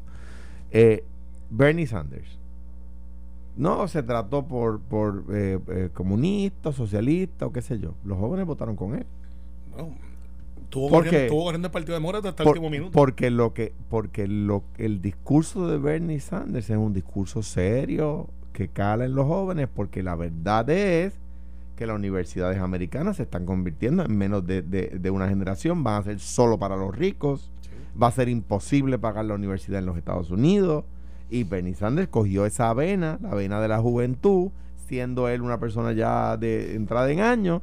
Eh, 0.71 1.03
Bernie 1.49 1.87
Sanders. 1.87 2.37
No 3.57 3.87
se 3.87 4.03
trató 4.03 4.45
por, 4.45 4.81
por 4.81 5.23
eh, 5.31 5.89
comunista, 5.93 6.73
socialista 6.73 7.45
o 7.45 7.53
qué 7.53 7.61
sé 7.61 7.79
yo. 7.79 7.95
Los 8.03 8.17
jóvenes 8.19 8.45
votaron 8.45 8.75
con 8.75 8.95
él. 8.95 9.05
Bueno, 9.71 9.95
tuvo, 10.69 10.89
¿Por 10.89 11.05
corriendo, 11.05 11.19
qué? 11.21 11.27
tuvo 11.29 11.43
corriendo 11.45 11.67
el 11.69 11.71
Partido 11.71 11.93
Demócrata 11.93 12.29
hasta 12.29 12.43
Por- 12.43 12.57
el 12.57 12.59
último 12.63 12.69
minuto. 12.69 12.91
Porque 12.91 13.29
lo 13.31 13.53
que, 13.53 13.71
porque 13.89 14.27
lo, 14.27 14.63
el 14.77 15.01
discurso 15.01 15.69
de 15.69 15.77
Bernie 15.77 16.19
Sanders 16.19 16.69
es 16.69 16.75
un 16.77 16.91
discurso 16.93 17.41
serio 17.41 18.27
que 18.51 18.67
cala 18.67 19.05
en 19.05 19.15
los 19.15 19.25
jóvenes, 19.25 19.69
porque 19.73 20.03
la 20.03 20.15
verdad 20.17 20.69
es 20.69 21.13
que 21.75 21.85
las 21.85 21.95
universidades 21.95 22.59
americanas 22.59 23.17
se 23.17 23.23
están 23.23 23.45
convirtiendo 23.45 24.03
en 24.05 24.17
menos 24.17 24.45
de, 24.45 24.61
de- 24.61 24.97
de 24.99 25.09
una 25.11 25.27
generación, 25.27 25.83
van 25.83 26.01
a 26.01 26.03
ser 26.03 26.19
solo 26.19 26.57
para 26.57 26.75
los 26.75 26.95
ricos, 26.95 27.51
va 28.01 28.07
a 28.07 28.11
ser 28.11 28.29
imposible 28.29 28.97
pagar 28.97 29.25
la 29.25 29.35
universidad 29.35 29.79
en 29.79 29.85
los 29.85 29.97
Estados 29.97 30.31
Unidos. 30.31 30.85
Y 31.29 31.43
Bernie 31.43 31.73
Sanders 31.73 32.07
cogió 32.07 32.45
esa 32.45 32.73
vena, 32.73 33.17
la 33.21 33.33
vena 33.33 33.59
de 33.59 33.67
la 33.67 33.79
juventud, 33.79 34.49
siendo 34.87 35.27
él 35.27 35.41
una 35.41 35.59
persona 35.59 35.91
ya 35.91 36.37
de 36.37 36.75
entrada 36.75 37.11
en 37.11 37.19
años, 37.19 37.61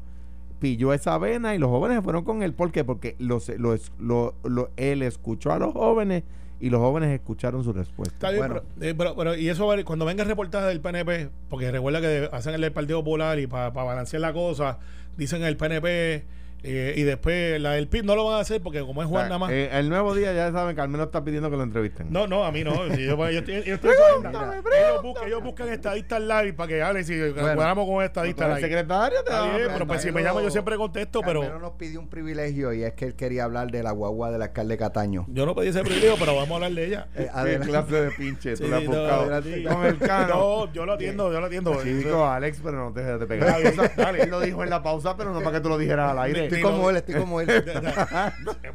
pilló 0.58 0.92
esa 0.92 1.16
vena 1.18 1.54
y 1.54 1.58
los 1.58 1.70
jóvenes 1.70 1.98
se 1.98 2.02
fueron 2.02 2.24
con 2.24 2.42
él. 2.42 2.52
¿Por 2.54 2.70
qué? 2.72 2.84
Porque 2.84 3.16
los, 3.18 3.48
lo 3.58 3.72
es- 3.74 3.92
lo- 3.98 4.34
lo- 4.44 4.70
él 4.76 5.02
escuchó 5.02 5.52
a 5.52 5.58
los 5.58 5.72
jóvenes 5.72 6.24
y 6.62 6.70
los 6.70 6.80
jóvenes 6.80 7.10
escucharon 7.10 7.64
su 7.64 7.72
respuesta. 7.72 8.14
Está 8.14 8.30
bien, 8.30 8.38
Bueno. 8.38 8.62
pero, 8.78 8.90
eh, 8.90 8.94
pero- 8.96 9.16
pero- 9.16 9.34
y 9.36 9.48
eso 9.48 9.68
cuando 9.84 10.04
venga 10.04 10.22
el 10.22 10.28
reportaje 10.28 10.66
del 10.66 10.80
PNP, 10.80 11.28
porque 11.50 11.72
recuerda 11.72 12.00
que 12.00 12.28
hacen 12.32 12.54
el 12.54 12.60
del 12.60 12.70
Partido 12.72 13.00
Popular 13.00 13.40
y 13.40 13.48
para 13.48 13.70
balancear 13.70 14.20
la 14.22 14.32
cosa, 14.32 14.78
dicen 15.16 15.42
el 15.42 15.56
PNP 15.56 16.24
eh, 16.64 16.94
y 16.96 17.02
después 17.02 17.60
la 17.60 17.72
del 17.72 17.88
PIB 17.88 18.04
no 18.04 18.14
lo 18.14 18.24
van 18.26 18.36
a 18.36 18.40
hacer 18.40 18.62
porque 18.62 18.80
como 18.80 19.02
es 19.02 19.08
Juan 19.08 19.24
nada 19.26 19.38
más. 19.38 19.50
Eh, 19.50 19.68
el 19.72 19.88
nuevo 19.88 20.14
día 20.14 20.32
ya 20.32 20.52
saben 20.52 20.74
que 20.74 20.80
al 20.80 20.88
menos 20.88 21.06
está 21.06 21.24
pidiendo 21.24 21.50
que 21.50 21.56
lo 21.56 21.62
entrevisten. 21.62 22.06
No, 22.10 22.26
no, 22.26 22.44
a 22.44 22.52
mí 22.52 22.62
no. 22.64 22.72
Si 22.94 23.04
yo, 23.04 23.16
yo 23.30 23.38
estoy, 23.40 23.62
yo 23.64 23.74
estoy 23.74 23.90
ellos, 24.22 25.02
buscan, 25.02 25.26
ellos 25.26 25.42
buscan 25.42 25.68
estadistas 25.68 26.20
live 26.20 26.52
para 26.52 26.68
que 26.68 26.82
hablen 26.82 27.04
si 27.04 27.18
cuadramos 27.32 27.86
con 27.86 28.02
estadistas 28.04 28.48
live. 28.48 28.60
secretario, 28.60 29.22
te 29.24 29.30
Está 29.30 29.40
van 29.42 29.50
a 29.50 29.56
bien, 29.56 29.68
pero 29.72 29.86
pues 29.86 30.02
si 30.02 30.12
me 30.12 30.22
llama 30.22 30.42
yo 30.42 30.50
siempre 30.50 30.76
contesto, 30.76 31.20
pero 31.24 31.58
nos 31.58 31.72
pidió 31.72 32.00
un 32.00 32.08
privilegio 32.08 32.72
y 32.72 32.82
es 32.84 32.92
que 32.94 33.06
él 33.06 33.14
quería 33.14 33.44
hablar 33.44 33.70
de 33.70 33.82
la 33.82 33.90
guagua 33.92 34.30
del 34.30 34.42
alcalde 34.42 34.76
Cataño. 34.76 35.26
yo 35.28 35.46
no 35.46 35.54
pedí 35.54 35.68
ese 35.68 35.82
privilegio, 35.82 36.16
pero 36.18 36.34
vamos 36.36 36.50
a 36.50 36.54
hablar 36.54 36.72
de 36.72 36.86
ella. 36.86 37.06
Eh, 37.22 37.24
¿Qué 37.24 37.30
adelante. 37.38 37.68
clase 37.68 37.94
de 38.02 38.10
pinche 38.12 38.50
tú 38.56 38.64
Sí, 38.64 38.68
le 38.70 38.76
has 38.76 38.82
no, 38.84 38.90
buscado? 38.90 39.22
adelante. 39.22 39.64
Con 39.64 39.86
el 39.86 39.98
cano. 39.98 40.28
No, 40.34 40.72
yo 40.72 40.86
lo 40.86 40.92
atiendo, 40.94 41.32
yo 41.32 41.40
lo 41.40 41.46
atiendo. 41.46 41.82
Chico, 41.82 42.26
Alex, 42.26 42.60
pero 42.62 42.84
no 42.84 42.92
te 42.92 43.02
dejes 43.02 43.20
de 43.20 43.26
pegar. 43.26 43.62
Dale. 43.96 44.22
Él 44.22 44.30
lo 44.30 44.40
dijo 44.40 44.62
en 44.64 44.70
la 44.70 44.82
pausa, 44.82 45.16
pero 45.16 45.32
no 45.32 45.40
para 45.40 45.58
que 45.58 45.62
tú 45.62 45.68
lo 45.68 45.78
dijeras 45.78 46.10
al 46.10 46.18
aire. 46.20 46.48
Estoy 46.56 46.70
como 46.70 46.90
él, 46.90 46.96
estoy 46.96 47.14
como 47.14 47.40
él. 47.40 47.48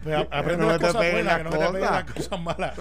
Pues 0.03 0.15
aprende 0.31 0.57
No 0.63 0.69
las 0.69 0.79
cosas 0.79 0.93
buenas, 1.11 1.23
las 1.25 1.37
que 1.37 1.43
no 1.43 1.49
te 1.71 1.79
las 1.79 2.03
cosas 2.11 2.39
malas. 2.39 2.73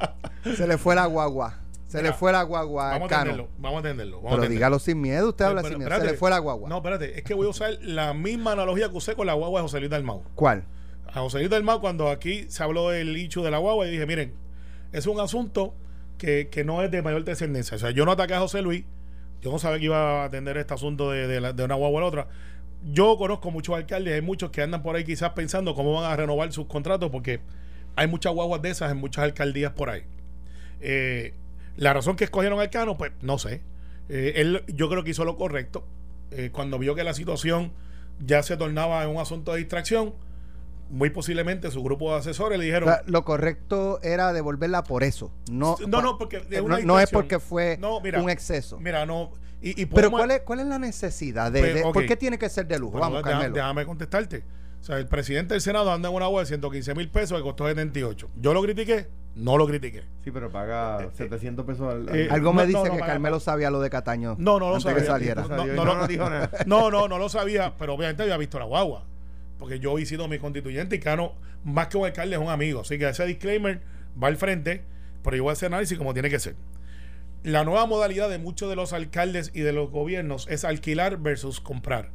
Se 0.56 0.66
le 0.66 0.78
fue 0.78 0.94
la 0.94 1.06
guagua. 1.06 1.58
Se 1.86 1.98
Mira, 1.98 2.10
le 2.10 2.16
fue 2.16 2.30
la 2.30 2.42
guagua 2.44 2.90
Vamos 2.92 3.10
a 3.10 3.14
entenderlo, 3.16 3.48
vamos 3.58 3.76
a 3.76 3.88
entenderlo. 3.88 4.22
vamos 4.22 4.38
Pero 4.38 4.48
dígalo 4.52 4.78
sin 4.78 5.00
miedo, 5.00 5.30
usted 5.30 5.44
habla 5.46 5.62
Pero, 5.62 5.70
sin 5.72 5.78
miedo. 5.78 5.88
espérate. 5.88 6.06
Se 6.06 6.12
le 6.12 6.18
fue 6.18 6.30
la 6.30 6.38
guagua. 6.38 6.68
No, 6.68 6.76
espérate, 6.76 7.18
es 7.18 7.24
que 7.24 7.34
voy 7.34 7.46
a 7.48 7.50
usar 7.50 7.70
la 7.82 8.14
misma 8.14 8.52
analogía 8.52 8.88
que 8.90 8.96
usé 8.96 9.16
con 9.16 9.26
la 9.26 9.32
guagua 9.34 9.58
de 9.60 9.62
José 9.64 9.80
Luis 9.80 9.90
Dalmau. 9.90 10.22
¿Cuál? 10.36 10.64
A 11.12 11.20
José 11.20 11.38
Luis 11.38 11.50
Dalmau, 11.50 11.80
cuando 11.80 12.08
aquí 12.08 12.46
se 12.48 12.62
habló 12.62 12.90
del 12.90 13.16
hecho 13.16 13.42
de 13.42 13.50
la 13.50 13.58
guagua, 13.58 13.88
y 13.88 13.90
dije, 13.90 14.06
miren, 14.06 14.34
es 14.92 15.06
un 15.08 15.18
asunto 15.18 15.74
que, 16.16 16.48
que 16.48 16.62
no 16.62 16.80
es 16.84 16.92
de 16.92 17.02
mayor 17.02 17.24
trascendencia. 17.24 17.74
O 17.76 17.80
sea, 17.80 17.90
yo 17.90 18.04
no 18.04 18.12
ataqué 18.12 18.34
a 18.34 18.38
José 18.40 18.62
Luis, 18.62 18.84
yo 19.42 19.50
no 19.50 19.58
sabía 19.58 19.80
que 19.80 19.84
iba 19.86 20.22
a 20.22 20.24
atender 20.26 20.56
este 20.58 20.74
asunto 20.74 21.10
de, 21.10 21.26
de, 21.26 21.40
la- 21.40 21.52
de 21.52 21.64
una 21.64 21.74
guagua 21.74 21.98
a 21.98 22.02
la 22.02 22.06
otra. 22.08 22.28
Yo 22.82 23.16
conozco 23.18 23.50
muchos 23.50 23.74
alcaldes, 23.76 24.14
hay 24.14 24.22
muchos 24.22 24.50
que 24.50 24.62
andan 24.62 24.82
por 24.82 24.96
ahí 24.96 25.04
quizás 25.04 25.30
pensando 25.30 25.74
cómo 25.74 25.94
van 26.00 26.10
a 26.10 26.16
renovar 26.16 26.50
sus 26.52 26.66
contratos 26.66 27.10
porque 27.10 27.40
hay 27.96 28.06
muchas 28.08 28.32
guaguas 28.32 28.62
de 28.62 28.70
esas 28.70 28.90
en 28.90 28.96
muchas 28.98 29.24
alcaldías 29.24 29.72
por 29.72 29.90
ahí. 29.90 30.02
Eh, 30.80 31.34
la 31.76 31.92
razón 31.92 32.16
que 32.16 32.24
escogieron 32.24 32.58
al 32.60 32.70
Cano, 32.70 32.96
pues 32.96 33.12
no 33.20 33.38
sé. 33.38 33.62
Eh, 34.08 34.34
él, 34.36 34.64
yo 34.68 34.88
creo 34.88 35.04
que 35.04 35.10
hizo 35.10 35.24
lo 35.24 35.36
correcto. 35.36 35.84
Eh, 36.30 36.50
cuando 36.52 36.78
vio 36.78 36.94
que 36.94 37.04
la 37.04 37.14
situación 37.14 37.72
ya 38.24 38.42
se 38.42 38.56
tornaba 38.56 39.02
en 39.04 39.10
un 39.10 39.18
asunto 39.18 39.52
de 39.52 39.58
distracción, 39.58 40.14
muy 40.88 41.10
posiblemente 41.10 41.70
su 41.70 41.82
grupo 41.82 42.12
de 42.12 42.18
asesores 42.18 42.58
le 42.58 42.64
O 42.64 42.66
dijeron. 42.66 42.88
sea, 42.88 43.02
lo 43.06 43.24
correcto 43.24 44.00
era 44.02 44.32
devolverla 44.32 44.82
por 44.84 45.04
eso. 45.04 45.30
No, 45.50 45.76
no, 45.86 46.02
no, 46.02 46.18
porque 46.18 46.38
es 46.38 46.50
no, 46.50 46.64
una 46.64 46.80
no 46.80 46.98
es 46.98 47.10
porque 47.10 47.38
fue 47.38 47.76
No, 47.80 48.00
mira, 48.00 48.20
un 48.22 48.30
exceso. 48.30 48.78
Mira, 48.80 49.06
no. 49.06 49.30
Y, 49.62 49.82
y 49.82 49.86
Pero 49.86 50.10
¿cuál 50.10 50.30
es, 50.30 50.40
¿cuál 50.42 50.60
es 50.60 50.66
la 50.66 50.78
necesidad? 50.78 51.52
De, 51.52 51.60
Pues, 51.60 51.74
de-. 51.74 51.82
¿Por 51.82 52.06
qué 52.06 52.16
tiene 52.16 52.38
que 52.38 52.48
ser 52.48 52.66
de 52.66 52.78
lujo? 52.78 52.92
Bueno, 52.92 53.06
Vamos, 53.10 53.22
Carmelo. 53.22 53.54
déjame 53.54 53.84
contestarte. 53.84 54.42
O 54.80 54.82
sea, 54.82 54.96
el 54.96 55.06
presidente 55.06 55.52
del 55.52 55.60
Senado 55.60 55.92
anda 55.92 56.08
en 56.08 56.14
una 56.14 56.24
agua 56.24 56.40
de 56.40 56.46
115 56.46 56.94
mil 56.94 57.10
pesos 57.10 57.36
que 57.36 57.42
costó 57.42 57.66
78. 57.68 58.30
Yo 58.36 58.54
lo 58.54 58.62
critiqué, 58.62 59.08
no 59.34 59.58
lo 59.58 59.66
critiqué. 59.66 60.04
Sí, 60.24 60.30
pero 60.30 60.50
paga 60.50 61.10
700 61.12 61.66
pesos 61.66 61.92
al, 61.92 62.08
al 62.08 62.16
eh. 62.18 62.28
Algo 62.30 62.54
me 62.54 62.62
No, 62.62 62.66
dice 62.68 62.78
no, 62.78 62.84
no, 62.86 62.92
que 62.94 63.00
no, 63.00 63.06
Carmelo 63.06 63.36
no. 63.36 63.40
sabía 63.40 63.70
lo 63.70 63.80
de 63.80 63.90
Cataño. 63.90 64.36
No, 64.38 64.58
no 64.58 64.70
lo 64.70 64.76
antes 64.76 64.84
sabía. 64.84 64.98
que 65.00 65.06
saliera. 65.06 65.42
No, 65.42 65.48
No, 65.48 65.66
no, 65.66 65.74
no, 65.74 65.84
no, 65.84 65.94
no 65.96 66.06
dijo 66.08 66.30
nada. 66.30 66.50
No, 66.64 66.90
no, 66.90 67.08
no 67.08 67.18
lo 67.18 67.28
sabía, 67.28 67.74
pero 67.78 67.92
obviamente 67.94 68.22
había 68.22 68.38
visto 68.38 68.58
la 68.58 68.64
guagua. 68.64 69.04
Porque 69.58 69.78
yo 69.80 69.98
he 69.98 70.06
sido 70.06 70.26
mi 70.28 70.38
constituyente 70.38 70.96
y 70.96 71.00
Cano, 71.00 71.34
más 71.64 71.88
que 71.88 71.98
un 71.98 72.06
alcalde, 72.06 72.36
es 72.36 72.40
un 72.40 72.48
amigo. 72.48 72.80
Así 72.80 72.98
que 72.98 73.06
ese 73.06 73.26
disclaimer 73.26 73.82
va 74.22 74.28
al 74.28 74.38
frente, 74.38 74.82
pero 75.22 75.36
yo 75.36 75.42
voy 75.42 75.50
a 75.50 75.52
hacer 75.52 75.66
análisis 75.66 75.98
como 75.98 76.14
tiene 76.14 76.30
que 76.30 76.38
ser. 76.38 76.54
La 77.42 77.64
nueva 77.64 77.86
modalidad 77.86 78.28
de 78.28 78.38
muchos 78.38 78.68
de 78.68 78.76
los 78.76 78.92
alcaldes 78.92 79.50
y 79.54 79.60
de 79.60 79.72
los 79.72 79.90
gobiernos 79.90 80.46
es 80.50 80.64
alquilar 80.64 81.18
versus 81.18 81.60
comprar. 81.60 82.10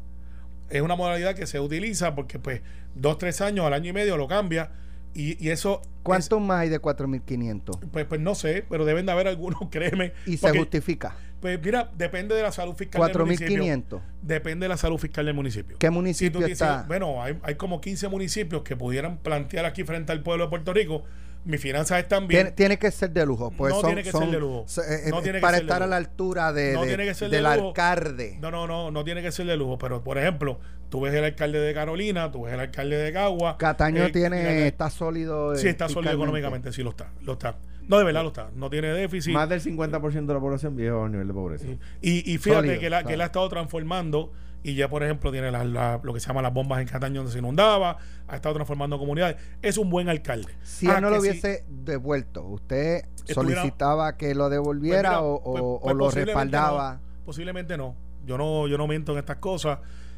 Es 0.69 0.81
una 0.81 0.95
modalidad 0.95 1.35
que 1.35 1.47
se 1.47 1.59
utiliza 1.59 2.15
porque, 2.15 2.39
pues, 2.39 2.61
dos, 2.95 3.17
tres 3.17 3.41
años, 3.41 3.65
al 3.65 3.73
año 3.73 3.89
y 3.89 3.93
medio 3.93 4.17
lo 4.17 4.27
cambia. 4.27 4.71
Y, 5.13 5.43
y 5.43 5.49
eso. 5.49 5.81
¿Cuántos 6.03 6.41
más 6.41 6.59
hay 6.61 6.69
de 6.69 6.79
4.500? 6.81 7.81
es- 7.83 7.89
pues, 7.91 8.05
pues 8.05 8.21
no 8.21 8.35
sé, 8.35 8.65
pero 8.69 8.85
deben 8.85 9.05
de 9.05 9.11
haber 9.13 9.27
algunos, 9.27 9.59
créeme. 9.71 10.13
Y 10.25 10.37
se 10.37 10.55
justifica. 10.57 11.15
Pues 11.39 11.59
mira, 11.61 11.91
depende 11.95 12.33
de 12.35 12.41
la 12.41 12.51
salud 12.51 12.73
fiscal 12.75 13.01
del 13.11 13.17
municipio. 13.25 13.57
4.500. 13.63 14.01
Depende 14.21 14.63
de 14.65 14.69
la 14.69 14.77
salud 14.77 14.97
fiscal 14.97 15.25
del 15.25 15.35
municipio. 15.35 15.77
¿Qué 15.77 15.87
Si 15.87 15.89
tú 15.89 15.93
municipio 15.93 16.39
dices, 16.41 16.51
está? 16.53 16.83
bueno, 16.87 17.21
hay, 17.21 17.37
hay 17.43 17.55
como 17.55 17.81
15 17.81 18.07
municipios 18.07 18.63
que 18.63 18.75
pudieran 18.75 19.17
plantear 19.17 19.65
aquí 19.65 19.83
frente 19.83 20.11
al 20.11 20.21
pueblo 20.23 20.45
de 20.45 20.49
Puerto 20.49 20.73
Rico, 20.73 21.03
mis 21.45 21.61
finanzas 21.61 21.99
están 21.99 22.27
bien. 22.27 22.41
Tiene, 22.41 22.51
tiene 22.51 22.79
que 22.79 22.91
ser 22.91 23.11
de 23.11 23.25
lujo. 23.25 23.51
Pues 23.51 23.73
No 23.73 23.81
son- 23.81 23.89
tiene 23.89 24.03
que 24.03 24.11
son- 24.11 24.23
ser 24.23 24.31
de 24.31 24.39
lujo. 24.39 24.65
eh, 24.87 25.09
No 25.09 25.19
eh, 25.19 25.21
tiene 25.23 25.37
que 25.37 25.41
para 25.41 25.57
ser 25.57 25.65
de 25.65 25.67
estar 25.71 25.81
a 25.81 25.85
lujo. 25.85 25.89
la 25.91 25.95
altura 25.97 26.53
de, 26.53 26.73
No 26.73 26.81
de- 26.81 26.87
tiene 26.87 27.05
que 27.05 27.13
ser 27.13 27.29
de 27.29 27.37
del 27.37 27.43
lujo. 27.55 27.67
alcalde. 27.69 28.37
No, 28.41 28.51
no, 28.51 28.67
no, 28.67 28.91
no 28.91 29.03
tiene 29.03 29.21
que 29.21 29.31
ser 29.31 29.45
de 29.45 29.55
lujo, 29.55 29.77
pero 29.77 30.03
por 30.03 30.17
ejemplo, 30.17 30.59
tú 30.95 31.01
ves 31.01 31.13
el 31.13 31.23
alcalde 31.23 31.59
de 31.59 31.73
Carolina, 31.73 32.31
tú 32.31 32.43
ves 32.43 32.53
el 32.53 32.59
alcalde 32.59 32.97
de 32.97 33.11
Cagua. 33.13 33.57
Cataño 33.57 34.03
eh, 34.05 34.11
tiene, 34.11 34.67
está 34.67 34.89
sólido. 34.89 35.55
Sí, 35.55 35.67
eh, 35.67 35.71
está 35.71 35.89
sólido 35.89 36.13
económicamente, 36.13 36.71
sí 36.71 36.83
lo 36.83 36.91
está, 36.91 37.11
lo 37.21 37.33
está. 37.33 37.57
No, 37.87 37.97
de 37.99 38.03
verdad 38.03 38.23
lo 38.23 38.29
está, 38.29 38.49
no 38.55 38.69
tiene 38.69 38.87
déficit. 38.87 39.33
Más 39.33 39.47
del 39.49 39.61
50% 39.61 40.25
de 40.25 40.33
la 40.33 40.39
población 40.39 40.75
vive 40.75 40.89
bajo 40.91 41.05
el 41.05 41.11
nivel 41.11 41.27
de 41.27 41.33
pobreza. 41.33 41.65
Y, 42.01 42.31
y 42.33 42.37
fíjate 42.39 42.61
Sólido, 42.67 42.79
que, 42.79 42.89
la, 42.89 43.03
que 43.03 43.13
él 43.13 43.21
ha 43.21 43.25
estado 43.25 43.47
transformando 43.49 44.31
y 44.63 44.73
ya, 44.73 44.89
por 44.89 45.03
ejemplo, 45.03 45.31
tiene 45.31 45.51
la- 45.51 45.63
la- 45.63 45.99
lo 46.01 46.11
que 46.11 46.19
se 46.19 46.25
llama 46.27 46.41
las 46.41 46.51
bombas 46.51 46.81
en 46.81 46.87
Cataño 46.87 47.17
donde 47.17 47.31
se 47.31 47.37
inundaba, 47.37 47.97
ha 48.27 48.35
estado 48.35 48.55
transformando 48.55 48.97
comunidades. 48.97 49.35
Es 49.61 49.77
un 49.77 49.91
buen 49.91 50.09
alcalde. 50.09 50.51
Si 50.63 50.87
Ah, 50.89 50.95
él 50.95 51.01
no 51.03 51.11
lo 51.11 51.21
sí. 51.21 51.29
hubiese 51.29 51.63
devuelto, 51.69 52.41
¿usted 52.47 53.03
solicitaba 53.25 54.17
que 54.17 54.33
lo 54.33 54.45
Pues 54.45 54.51
devolviera 54.53 55.09
mira, 55.09 55.21
o, 55.21 55.41
pues- 55.43 55.61
o- 55.63 55.79
pues 55.81 55.93
o 55.93 55.97
lo 55.97 56.09
respaldaba? 56.09 56.93
no, 56.95 57.25
posiblemente 57.25 57.77
no. 57.77 57.95
Yo 58.25 58.39
no, 58.39 58.67
yo 58.67 58.77
no 58.79 58.87
miento 58.87 59.11
en 59.11 59.19
estas 59.19 59.37
cosas. 59.37 59.77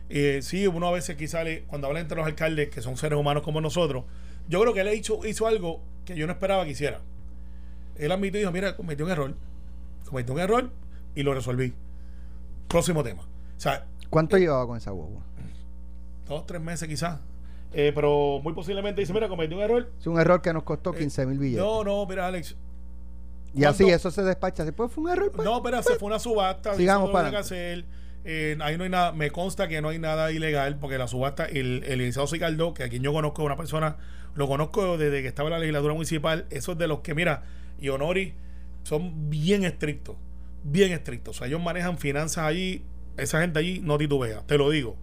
Eh, 0.10 0.40
sí, 0.42 0.68
uno 0.68 0.88
a 0.88 0.92
veces 0.92 1.18
quizá 1.18 1.44
le- 1.44 1.64
cuando 1.64 1.88
habla 1.88 2.00
entre 2.00 2.16
los 2.18 2.26
alcaldes, 2.26 2.70
que 2.70 2.82
son 2.82 2.96
seres 2.98 3.20
humanos 3.20 3.44
como 3.44 3.60
nosotros, 3.62 4.06
yo 4.48 4.62
creo 4.62 4.74
que 4.74 4.82
él 4.82 4.94
hizo, 4.94 5.26
hizo 5.26 5.48
algo 5.48 5.82
que 6.06 6.16
yo 6.16 6.26
no 6.28 6.34
esperaba 6.34 6.64
que 6.64 6.72
hiciera. 6.72 7.02
Él 7.98 8.12
admitió 8.12 8.38
y 8.40 8.42
dijo, 8.44 8.52
mira, 8.54 8.76
cometí 8.78 9.04
un 9.04 9.10
error. 9.12 9.34
Cometí 10.06 10.32
un 10.32 10.40
error 10.40 10.70
y 11.16 11.24
lo 11.24 11.34
resolví. 11.34 11.74
Próximo 12.68 13.04
tema. 13.04 13.24
O 13.24 13.60
sea, 13.60 13.86
¿Cuánto 14.10 14.38
llevaba 14.38 14.66
con 14.66 14.78
esa 14.78 14.92
guagua? 14.92 15.22
dos, 16.28 16.46
tres 16.46 16.62
meses 16.62 16.88
quizás. 16.88 17.20
Eh, 17.74 17.92
pero 17.94 18.40
muy 18.44 18.54
posiblemente 18.54 19.02
dice, 19.02 19.14
mira, 19.14 19.28
cometí 19.28 19.54
un 19.54 19.62
error. 19.62 19.90
Es 20.00 20.08
un 20.08 20.20
error 20.20 20.42
que 20.42 20.54
nos 20.54 20.64
costó 20.64 20.94
Eh, 20.94 21.00
15 21.00 21.26
mil 21.26 21.38
billetes. 21.40 21.66
No, 21.66 21.84
no, 21.84 22.06
mira, 22.06 22.28
Alex. 22.28 22.56
y 23.54 23.64
así 23.66 23.90
eso 23.90 24.12
se 24.12 24.24
despacha. 24.24 24.64
Después 24.64 24.92
fue 24.92 25.04
un 25.06 25.10
error. 25.10 25.32
pues. 25.34 25.46
No, 25.46 25.62
pero 25.62 25.82
se 25.84 25.96
fue 25.96 26.08
una 26.08 26.20
subasta. 26.20 26.76
Sigamos 26.76 27.10
para 27.12 27.38
hacer. 27.40 27.86
Eh, 28.30 28.58
ahí 28.60 28.78
no 28.78 28.84
hay 28.84 28.90
nada. 28.90 29.14
Me 29.14 29.32
consta 29.32 29.70
que 29.70 29.82
no 29.82 29.88
hay 29.88 30.00
nada 30.00 30.34
ilegal 30.34 30.78
porque 30.80 30.98
la 30.98 31.08
subasta, 31.08 31.46
el, 31.46 31.86
el 31.88 32.00
licenciado 32.00 32.74
que 32.74 32.84
a 32.84 32.90
quien 32.90 33.02
yo 33.02 33.14
conozco, 33.14 33.42
una 33.42 33.56
persona, 33.56 33.96
lo 34.36 34.50
conozco 34.50 34.98
desde 34.98 35.22
que 35.22 35.30
estaba 35.30 35.48
en 35.48 35.54
la 35.54 35.60
legislatura 35.60 35.94
municipal. 35.94 36.46
Eso 36.50 36.74
es 36.74 36.78
de 36.78 36.90
los 36.90 37.00
que, 37.00 37.16
mira, 37.16 37.46
y 37.80 37.88
Honori 37.88 38.34
son 38.84 39.30
bien 39.30 39.64
estrictos. 39.64 40.18
Bien 40.62 40.92
estrictos. 40.92 41.38
O 41.38 41.40
sea, 41.40 41.48
ellos 41.48 41.62
manejan 41.62 41.98
finanzas 41.98 42.44
allí. 42.44 42.84
Esa 43.16 43.40
gente 43.40 43.60
allí 43.60 43.80
no 43.80 43.98
titubea, 43.98 44.42
te 44.46 44.58
lo 44.58 44.70
digo. 44.70 44.98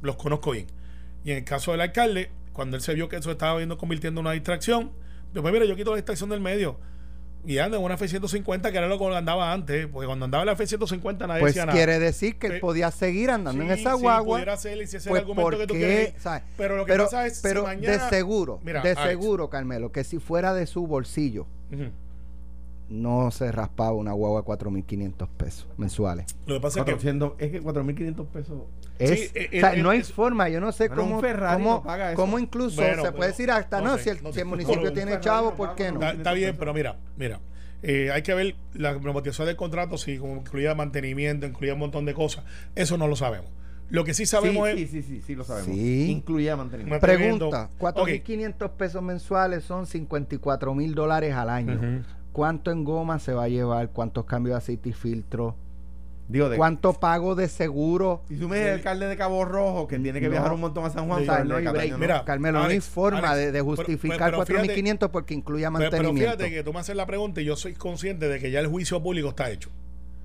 Los 0.00 0.14
conozco 0.14 0.52
bien. 0.52 0.68
Y 1.24 1.32
en 1.32 1.38
el 1.38 1.44
caso 1.44 1.72
del 1.72 1.80
alcalde, 1.80 2.30
cuando 2.52 2.76
él 2.76 2.82
se 2.82 2.94
vio 2.94 3.08
que 3.08 3.16
eso 3.16 3.32
estaba 3.32 3.56
viendo 3.56 3.76
convirtiendo 3.76 4.20
en 4.20 4.26
una 4.26 4.34
distracción, 4.34 4.92
yo, 5.34 5.42
pues 5.42 5.52
mira, 5.52 5.66
yo 5.66 5.74
quito 5.74 5.90
la 5.90 5.96
distracción 5.96 6.30
del 6.30 6.40
medio 6.40 6.78
y 7.44 7.58
anda 7.58 7.76
en 7.76 7.82
una 7.82 7.94
F-150 7.94 8.70
que 8.70 8.78
era 8.78 8.86
lo 8.86 8.98
que 8.98 9.16
andaba 9.16 9.52
antes, 9.52 9.86
porque 9.88 10.06
cuando 10.06 10.24
andaba 10.26 10.42
en 10.42 10.46
la 10.46 10.52
F-150 10.52 11.26
nadie 11.26 11.40
pues 11.40 11.54
decía 11.54 11.66
nada. 11.66 11.76
quiere 11.76 11.98
decir 11.98 12.38
que 12.38 12.46
él 12.46 12.52
Sí. 12.54 12.58
podía 12.60 12.90
seguir 12.92 13.30
andando 13.30 13.62
en 13.64 13.74
Sí, 13.74 13.80
esa 13.80 13.96
sí, 13.96 14.00
guagua. 14.02 14.40
y 14.40 14.44
si 14.56 14.68
ese 14.68 14.96
es 14.98 15.06
el 15.06 15.10
pues 15.10 15.20
argumento 15.22 15.50
que 15.50 15.56
tú 15.66 15.74
porque, 15.74 15.78
quieres. 15.86 16.14
¿sabes? 16.22 16.42
Pero 16.56 16.76
lo 16.76 16.84
que 16.84 16.92
pero, 16.92 17.04
pasa 17.04 17.26
es, 17.26 17.36
si 17.38 17.42
pero 17.42 17.62
mañana- 17.64 18.04
de 18.04 18.10
seguro, 18.10 18.60
Mira, 18.62 18.80
de 18.82 18.94
seguro, 18.94 19.50
Carmelo, 19.50 19.90
que 19.90 20.04
si 20.04 20.18
fuera 20.18 20.54
de 20.54 20.66
su 20.66 20.86
bolsillo, 20.86 21.46
Ujú. 21.72 21.90
no 22.90 23.30
se 23.30 23.50
raspaba 23.50 23.92
una 23.92 24.12
guagua 24.12 24.40
de 24.42 24.44
4.500 24.46 25.28
pesos 25.36 25.66
mensuales. 25.76 26.26
Lo 26.46 26.54
que 26.56 26.60
pasa 26.60 26.80
es 26.80 26.84
que 26.84 26.92
400, 26.92 27.32
es 27.38 27.50
que 27.50 27.60
4.500 27.62 28.26
pesos. 28.28 28.58
Es, 29.02 29.20
Sí, 29.20 29.30
eh, 29.34 29.48
o 29.56 29.60
sea, 29.60 29.74
eh, 29.74 29.82
no 29.82 29.90
hay 29.90 30.00
eh, 30.00 30.04
forma, 30.04 30.48
yo 30.48 30.60
no 30.60 30.72
sé 30.72 30.88
Bueno, 30.88 31.02
cómo, 31.02 31.20
cómo, 31.20 31.70
no 31.76 31.82
paga 31.82 32.12
eso. 32.12 32.20
cómo 32.20 32.38
incluso 32.38 32.76
Bueno, 32.82 32.96
se 32.96 33.02
pero 33.02 33.14
puede 33.16 33.30
decir 33.30 33.50
hasta, 33.50 33.80
no 33.80 33.88
no, 33.92 33.96
sé, 33.98 34.04
si 34.04 34.10
el, 34.10 34.22
no 34.22 34.28
si 34.30 34.34
sé. 34.34 34.40
el 34.40 34.46
municipio 34.46 34.92
tiene 34.92 35.20
chavo, 35.20 35.54
¿por 35.54 35.74
qué 35.74 35.90
no? 35.90 35.94
Está, 36.00 36.12
está 36.12 36.32
bien, 36.32 36.56
pero 36.58 36.72
mira, 36.74 36.96
mira. 37.16 37.40
eh, 37.82 38.10
hay 38.12 38.22
que 38.22 38.32
ver 38.34 38.54
la 38.74 38.96
motivación 38.98 39.46
del 39.46 39.56
contrato, 39.56 39.98
si 39.98 40.18
como 40.18 40.36
incluía 40.36 40.74
mantenimiento, 40.74 41.46
incluía 41.46 41.74
un 41.74 41.80
montón 41.80 42.04
de 42.04 42.14
cosas. 42.14 42.44
Eso 42.74 42.96
no 42.98 43.08
lo 43.08 43.16
sabemos. 43.16 43.50
Lo 43.90 44.04
que 44.04 44.14
sí 44.14 44.24
sabemos 44.24 44.68
sí, 44.70 44.82
es. 44.84 44.90
sí, 44.90 45.02
sí, 45.02 45.08
sí, 45.16 45.20
sí, 45.20 45.34
lo 45.34 45.44
sabemos. 45.44 45.74
Sí. 45.76 46.10
Incluía 46.10 46.56
mantenimiento. 46.56 47.04
Pregunta, 47.04 47.68
Ok. 47.78 47.96
4.500 47.96 48.70
pesos 48.70 49.02
mensuales 49.02 49.64
son 49.64 49.86
54 49.86 50.74
mil 50.74 50.94
dólares 50.94 51.34
al 51.34 51.50
año. 51.50 52.02
¿Cuánto 52.32 52.70
en 52.70 52.84
goma 52.84 53.18
se 53.18 53.34
va 53.34 53.44
a 53.44 53.48
llevar? 53.48 53.90
¿Cuántos 53.90 54.24
cambios 54.24 54.54
de 54.54 54.58
aceite 54.58 54.88
y 54.88 54.92
filtro? 54.94 55.56
Digo, 56.32 56.48
de, 56.48 56.56
¿Cuánto 56.56 56.94
pago 56.94 57.34
de 57.34 57.46
seguro? 57.48 58.22
si 58.26 58.36
tú 58.36 58.48
me 58.48 58.56
dices 58.56 58.70
el 58.70 58.74
alcalde 58.78 59.06
de 59.06 59.16
Cabo 59.18 59.44
Rojo 59.44 59.86
que 59.86 59.98
tiene 59.98 60.18
que 60.18 60.28
viajar 60.30 60.52
un 60.52 60.60
montón 60.60 60.84
a 60.86 60.90
San 60.90 61.06
Juan, 61.06 61.24
no. 61.46 61.98
Mira, 61.98 62.24
Carmelo, 62.24 62.58
no 62.60 62.64
hay 62.64 62.80
forma 62.80 63.32
Alex, 63.32 63.52
de, 63.52 63.60
justificar 63.60 64.30
pero- 64.32 64.44
pero 64.44 64.60
fíjate- 64.62 64.82
4.500 64.82 65.10
porque 65.10 65.34
incluya 65.34 65.68
Pero, 65.70 65.78
pero 65.78 65.90
mantenimiento. 65.90 66.36
fíjate 66.38 66.50
que 66.54 66.64
tú 66.64 66.72
me 66.72 66.80
haces 66.80 66.96
la 66.96 67.06
pregunta 67.06 67.40
y 67.40 67.44
yo 67.44 67.54
soy 67.54 67.74
consciente 67.74 68.28
de 68.28 68.38
que 68.40 68.50
ya 68.50 68.60
el 68.60 68.66
juicio 68.66 69.02
público 69.02 69.28
está 69.28 69.50
hecho. 69.50 69.70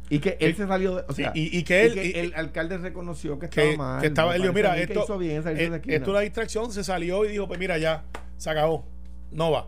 Y 0.10 0.20
que 0.20 0.38
él 0.40 0.56
se 0.56 0.66
salió 0.66 0.96
de, 0.96 1.04
o 1.10 1.14
sea, 1.14 1.34
y- 1.36 1.58
y 1.58 1.64
que 1.64 1.84
él- 1.84 1.98
y- 1.98 2.18
el 2.18 2.34
alcalde 2.36 2.78
reconoció 2.78 3.38
que, 3.38 3.50
que, 3.50 3.72
estaba 3.74 3.92
mal. 3.96 4.02
que 4.02 4.08
estaba, 4.08 4.36
él 4.38 4.42
dijo, 4.44 4.54
mira, 4.54 4.78
esto, 4.78 5.04
hizo 5.04 5.18
bien 5.18 5.44
salirse 5.44 5.66
eh, 5.76 5.82
esto 5.88 6.04
es 6.04 6.08
una 6.08 6.20
distracción, 6.22 6.72
se 6.72 6.86
salió 6.86 7.26
y 7.26 7.30
dijo, 7.34 7.46
pues 7.50 7.60
mira, 7.60 7.78
ya, 7.78 8.06
se 8.38 8.50
acabó, 8.50 8.86
no 9.34 9.52
va. 9.52 9.68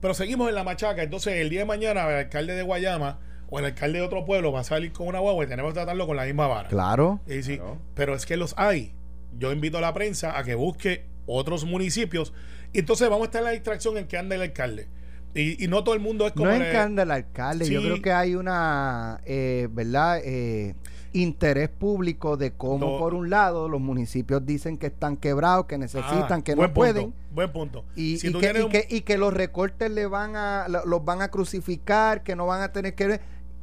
Pero 0.00 0.14
seguimos 0.14 0.48
en 0.48 0.54
la 0.54 0.62
machaca, 0.62 1.02
entonces 1.02 1.34
el 1.34 1.50
día 1.50 1.60
de 1.60 1.66
mañana 1.66 2.08
el 2.08 2.14
alcalde 2.26 2.54
de 2.54 2.62
Guayama 2.62 3.18
o 3.50 3.58
el 3.58 3.64
alcalde 3.64 3.98
de 3.98 4.04
otro 4.04 4.24
pueblo 4.24 4.52
va 4.52 4.60
a 4.60 4.64
salir 4.64 4.92
con 4.92 5.08
una 5.08 5.18
guagua 5.18 5.44
y 5.44 5.48
tenemos 5.48 5.70
que 5.72 5.74
tratarlo 5.74 6.06
con 6.06 6.16
la 6.16 6.24
misma 6.24 6.46
vara. 6.46 6.68
Claro. 6.68 7.20
Y 7.26 7.42
sí, 7.42 7.56
Claro. 7.56 7.78
Pero 7.94 8.14
es 8.14 8.24
que 8.26 8.36
los 8.36 8.54
hay. 8.56 8.92
Yo 9.38 9.52
invito 9.52 9.78
a 9.78 9.80
la 9.80 9.92
prensa 9.94 10.38
a 10.38 10.44
que 10.44 10.54
busque 10.54 11.04
otros 11.26 11.64
municipios 11.64 12.32
y 12.72 12.78
entonces 12.80 13.08
vamos 13.08 13.22
a 13.22 13.26
estar 13.26 13.40
en 13.40 13.46
la 13.46 13.50
distracción 13.52 13.96
en 13.98 14.06
que 14.06 14.16
anda 14.18 14.34
el 14.36 14.42
alcalde. 14.42 14.88
Y, 15.34 15.62
y 15.64 15.68
no 15.68 15.84
todo 15.84 15.94
el 15.94 16.00
mundo 16.00 16.26
es 16.26 16.32
como... 16.32 16.46
No 16.46 16.54
encanta 16.54 17.02
el 17.02 17.10
alcalde. 17.12 17.68
Yo 17.70 17.80
creo 17.82 18.02
que 18.02 18.10
hay 18.12 18.34
una, 18.34 19.20
eh, 19.24 19.68
¿verdad? 19.70 20.20
Eh, 20.24 20.74
interés 21.12 21.68
público 21.68 22.36
de 22.36 22.52
cómo, 22.52 22.92
No. 22.92 22.98
por 22.98 23.14
un 23.14 23.30
lado, 23.30 23.68
los 23.68 23.80
municipios 23.80 24.44
dicen 24.46 24.76
que 24.78 24.86
están 24.88 25.16
quebrados, 25.16 25.66
que 25.66 25.78
necesitan, 25.78 26.40
Ah, 26.40 26.42
que 26.44 26.54
no 26.56 26.62
punto, 26.62 26.74
pueden. 26.74 27.14
Buen 27.32 27.52
punto. 27.52 27.84
Y, 27.94 28.18
Si 28.18 28.28
y 28.28 28.32
que, 28.32 28.52
y 28.56 28.60
un- 28.62 28.70
que- 28.70 28.86
y 28.88 29.00
que 29.02 29.18
los 29.18 29.32
recortes 29.34 29.88
le 29.90 30.06
van 30.06 30.34
a, 30.36 30.66
lo- 30.68 30.84
los 30.84 31.04
van 31.04 31.22
a 31.22 31.28
crucificar, 31.28 32.22
que 32.24 32.34
no 32.36 32.46
van 32.46 32.62
a 32.62 32.72
tener 32.72 32.94
que 32.96 33.06
ver. 33.06 33.20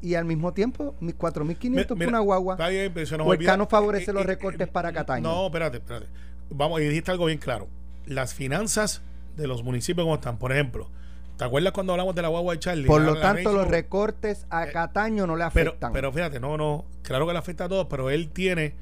Y 0.08 0.16
al 0.16 0.24
mismo 0.24 0.54
tiempo, 0.54 0.96
mis 1.02 1.18
4.500 1.18 1.88
por 1.88 2.08
una 2.08 2.20
guagua. 2.20 2.54
Está 2.54 2.70
bien, 2.70 2.94
pero 2.94 3.06
se 3.06 3.18
nos 3.18 3.68
favorece 3.68 4.12
eh, 4.12 4.14
los 4.14 4.24
eh, 4.24 4.28
recortes 4.28 4.70
eh, 4.70 4.72
para 4.72 4.94
Cataño. 4.94 5.28
No, 5.28 5.48
espérate, 5.48 5.78
espérate. 5.78 6.06
Vamos, 6.50 6.80
y 6.80 6.86
dijiste 6.86 7.12
algo 7.12 7.26
bien 7.26 7.40
claro. 7.40 7.68
Las 8.06 8.34
finanzas 8.34 9.02
de 9.36 9.48
los 9.48 9.64
municipios, 9.64 10.06
¿cómo 10.06 10.16
están? 10.16 10.38
Por 10.38 10.54
ejemplo, 10.54 10.90
¿Te 11.38 11.44
acuerdas 11.44 11.74
cuando 11.74 11.92
hablamos 11.92 12.16
de 12.16 12.22
la 12.22 12.30
guagua 12.30 12.54
de 12.54 12.60
Charlie? 12.60 12.88
Por 12.88 13.02
lo 13.02 13.16
la 13.16 13.22
tanto, 13.22 13.52
los 13.52 13.68
recortes 13.68 14.48
a 14.50 14.68
Cataño 14.68 15.28
no 15.28 15.36
le 15.36 15.44
pero, 15.54 15.72
afectan. 15.72 15.92
pero 15.92 16.12
fíjate, 16.14 16.40
no, 16.40 16.56
no, 16.56 16.86
claro 17.04 17.28
que 17.28 17.34
le 17.34 17.40
afecta 17.40 17.66
a 17.66 17.70
todos, 17.70 17.88
pero 17.90 18.10
él 18.10 18.30
tiene 18.30 18.74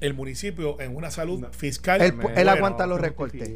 el 0.00 0.14
municipio 0.14 0.78
en 0.80 0.94
una 0.96 1.10
salud 1.10 1.40
No. 1.40 1.52
fiscal. 1.52 2.02
Él- 2.02 2.48
aguanta 2.48 2.86
los 2.86 3.00
recortes. 3.00 3.50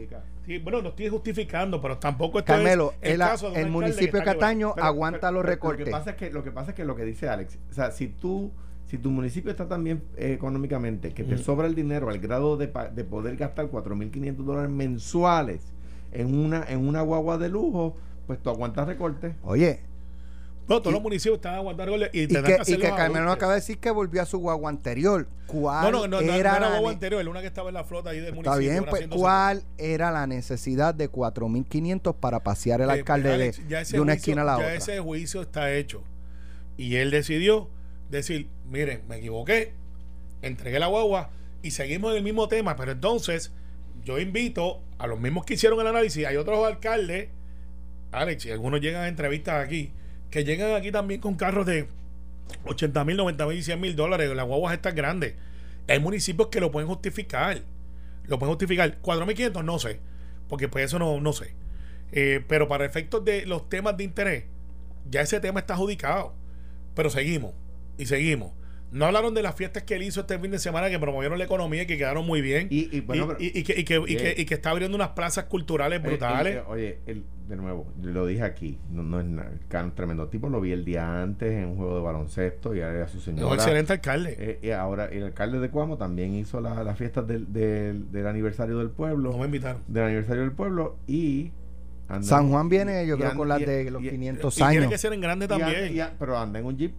Sí, 0.46 0.58
bueno, 0.58 0.82
no 0.82 0.88
estoy 0.90 1.08
justificando, 1.08 1.80
pero 1.80 1.98
tampoco 1.98 2.38
esto 2.38 2.52
Carmelo, 2.52 2.94
es 3.02 3.12
el, 3.12 3.18
caso 3.18 3.50
de 3.50 3.60
el 3.60 3.70
municipio 3.70 4.12
de 4.12 4.18
está. 4.20 4.32
Cataño 4.34 4.72
Pero- 4.74 4.86
aguanta 4.86 5.20
pero- 5.20 5.32
los 5.32 5.44
recortes. 5.44 5.80
Lo 5.80 5.84
que 5.84 5.90
pasa 5.90 6.10
es 6.10 6.16
que 6.16 6.30
lo 6.30 6.42
que 6.42 6.50
pasa 6.50 6.70
es 6.70 6.76
que 6.76 6.84
lo 6.84 6.96
que 6.96 7.04
dice 7.04 7.28
Alex, 7.28 7.58
o 7.70 7.74
sea, 7.74 7.90
si 7.90 8.08
tú 8.08 8.50
si 8.86 8.98
tu 8.98 9.10
municipio 9.12 9.52
está 9.52 9.68
tan 9.68 9.84
bien 9.84 10.02
eh, 10.16 10.32
económicamente 10.32 11.10
que 11.14 11.22
te 11.22 11.34
Ujú. 11.34 11.44
sobra 11.44 11.68
el 11.68 11.76
dinero 11.76 12.10
al 12.10 12.18
grado 12.18 12.56
de, 12.56 12.66
pa- 12.66 12.88
de 12.88 13.04
poder 13.04 13.36
gastar 13.36 13.66
4.500 13.70 14.44
dólares 14.44 14.70
mensuales 14.70 15.72
en 16.10 16.34
una 16.34 16.64
en 16.68 16.88
una 16.88 17.00
guagua 17.02 17.38
de 17.38 17.48
lujo, 17.50 17.96
pues 18.26 18.42
tú 18.42 18.50
aguantas 18.50 18.88
recortes. 18.88 19.36
Oye, 19.44 19.78
No, 20.70 20.80
todos 20.80 20.92
y- 20.92 20.94
los 20.94 21.02
municipios 21.02 21.36
están 21.36 21.54
aguantando 21.56 21.92
goles 21.92 22.10
y, 22.12 22.22
y 22.22 22.26
tendrán 22.28 22.62
que, 22.64 22.72
y 22.72 22.76
que 22.78 22.88
Carmelo 22.90 23.30
acaba 23.32 23.52
de 23.54 23.60
decir 23.60 23.78
que 23.78 23.90
volvió 23.90 24.22
a 24.22 24.24
su 24.24 24.38
guagua 24.38 24.70
anterior. 24.70 25.26
¿Cuál 25.46 25.82
No, 25.84 25.90
no, 25.90 26.06
no, 26.06 26.20
no, 26.20 26.26
no 26.28 26.32
era 26.34 26.56
era 26.56 26.60
la 26.60 26.68
guagua 26.70 26.92
anterior, 26.92 27.28
una 27.28 27.40
que 27.40 27.48
estaba 27.48 27.68
en 27.68 27.74
la 27.74 27.84
flota 27.84 28.10
ahí 28.10 28.20
del 28.20 28.34
Está 28.34 28.36
municipio. 28.36 28.60
bien, 28.60 28.78
ahora 28.78 28.90
pues 28.90 29.06
¿cuál 29.08 29.62
era 29.78 30.10
la 30.12 30.26
necesidad 30.28 30.94
de 30.94 31.10
4.500 31.10 32.14
para 32.14 32.40
pasear 32.40 32.80
el 32.80 32.88
Eh, 32.88 32.92
alcalde 32.92 33.36
de- 33.36 33.52
ya 33.68 33.78
una 33.78 33.84
juicio- 33.84 34.12
esquina 34.12 34.42
a 34.42 34.44
la 34.44 34.52
ya 34.52 34.58
otra? 34.58 34.74
ese 34.74 35.00
juicio 35.00 35.42
está 35.42 35.72
hecho. 35.74 36.02
Y 36.76 36.96
él 36.96 37.10
decidió 37.10 37.68
decir, 38.08 38.48
miren, 38.70 39.02
me 39.08 39.16
equivoqué, 39.16 39.72
entregué 40.40 40.78
la 40.78 40.86
guagua 40.86 41.30
y 41.62 41.72
seguimos 41.72 42.12
en 42.12 42.18
el 42.18 42.22
mismo 42.22 42.46
tema, 42.48 42.76
pero 42.76 42.92
entonces 42.92 43.52
yo 44.04 44.18
invito 44.20 44.80
a 44.98 45.06
los 45.08 45.18
mismos 45.20 45.44
que 45.44 45.54
hicieron 45.54 45.80
el 45.80 45.86
análisis, 45.88 46.24
hay 46.26 46.36
otros 46.36 46.64
alcaldes, 46.64 47.28
Alex, 48.12 48.46
y 48.46 48.50
algunos 48.52 48.80
llegan 48.80 49.02
a 49.02 49.08
entrevistas 49.08 49.64
aquí, 49.64 49.92
que 50.30 50.44
llegan 50.44 50.72
aquí 50.74 50.92
también 50.92 51.20
con 51.20 51.34
carros 51.34 51.66
de 51.66 51.86
80 52.64 53.04
mil, 53.04 53.16
90 53.16 53.46
mil 53.46 53.58
y 53.58 53.62
100 53.62 53.80
mil 53.80 53.96
dólares, 53.96 54.30
las 54.34 54.46
guaguas 54.46 54.74
estas 54.74 54.94
grandes. 54.94 55.34
Hay 55.88 55.98
municipios 56.00 56.48
que 56.48 56.60
lo 56.60 56.70
pueden 56.70 56.88
justificar, 56.88 57.60
lo 58.26 58.38
pueden 58.38 58.52
justificar. 58.54 59.00
4.500 59.02 59.64
no 59.64 59.78
sé, 59.78 59.98
porque 60.48 60.68
pues 60.68 60.84
eso 60.86 60.98
no, 60.98 61.20
no 61.20 61.32
sé. 61.32 61.54
Eh, 62.12 62.42
pero 62.48 62.68
para 62.68 62.84
efectos 62.84 63.24
de 63.24 63.46
los 63.46 63.68
temas 63.68 63.96
de 63.96 64.04
interés, 64.04 64.44
ya 65.08 65.20
ese 65.20 65.40
tema 65.40 65.60
está 65.60 65.74
adjudicado. 65.74 66.34
Pero 66.94 67.08
seguimos 67.10 67.54
y 67.98 68.06
seguimos. 68.06 68.52
No 68.90 69.06
hablaron 69.06 69.34
de 69.34 69.42
las 69.42 69.54
fiestas 69.54 69.84
que 69.84 69.94
él 69.94 70.02
hizo 70.02 70.20
este 70.20 70.36
fin 70.40 70.50
de 70.50 70.58
semana 70.58 70.90
que 70.90 70.98
promovieron 70.98 71.38
la 71.38 71.44
economía 71.44 71.82
y 71.84 71.86
que 71.86 71.96
quedaron 71.96 72.26
muy 72.26 72.40
bien. 72.40 72.66
Y, 72.70 73.00
bueno, 73.00 73.28
pero- 73.28 73.38
y- 73.40 73.62
que, 73.62 73.80
y 73.80 73.84
que- 74.44 74.54
está 74.54 74.70
abriendo 74.70 74.96
unas 74.96 75.10
plazas 75.10 75.44
culturales 75.44 76.02
brutales. 76.02 76.58
oye, 76.68 76.98
el- 77.06 77.24
de 77.50 77.56
nuevo, 77.56 77.86
lo 78.00 78.24
dije 78.26 78.42
aquí, 78.44 78.78
no, 78.90 79.02
no 79.02 79.20
es 79.20 79.26
nada, 79.26 79.50
Cano, 79.68 79.92
tremendo 79.94 80.28
tipo, 80.28 80.48
lo 80.48 80.60
vi 80.60 80.72
el 80.72 80.84
día 80.84 81.20
antes 81.22 81.52
en 81.52 81.66
un 81.70 81.76
juego 81.76 81.96
de 81.96 82.00
baloncesto 82.02 82.74
y 82.74 82.80
ahora 82.80 82.96
era 82.96 83.08
su 83.08 83.18
Es 83.18 83.26
un 83.26 83.34
señora. 83.36 83.54
excelente 83.56 83.92
alcalde. 83.92 84.36
Eh, 84.38 84.58
y 84.62 84.70
ahora 84.70 85.06
el 85.06 85.24
alcalde 85.24 85.58
de 85.58 85.68
Cuamo 85.68 85.98
también 85.98 86.32
hizo 86.34 86.60
la- 86.60 86.82
las 86.84 86.96
fiestas 86.96 87.26
del, 87.26 87.52
del, 87.52 88.10
del 88.12 88.26
aniversario 88.26 88.78
del 88.78 88.90
pueblo, 88.90 89.32
no 89.32 89.38
me 89.38 89.46
invitaron. 89.46 89.82
del 89.88 90.04
aniversario 90.04 90.42
del 90.42 90.52
pueblo 90.52 90.96
y 91.06 91.50
anda- 92.08 92.26
San 92.26 92.48
Juan 92.50 92.68
viene, 92.68 93.06
yo 93.06 93.16
y 93.16 93.18
creo, 93.18 93.34
con 93.34 93.48
las 93.48 93.60
de 93.60 93.90
los 93.90 94.02
y- 94.02 94.10
500 94.10 94.54
Y 94.54 94.56
tiene 94.56 94.76
años. 94.78 94.90
que 94.90 94.98
ser 94.98 95.12
en 95.12 95.20
grande 95.20 95.48
también. 95.48 95.96
y 95.96 96.00
pero 96.18 96.38
anda 96.38 96.58
en 96.60 96.66
un 96.66 96.76
jeep. 96.78 96.94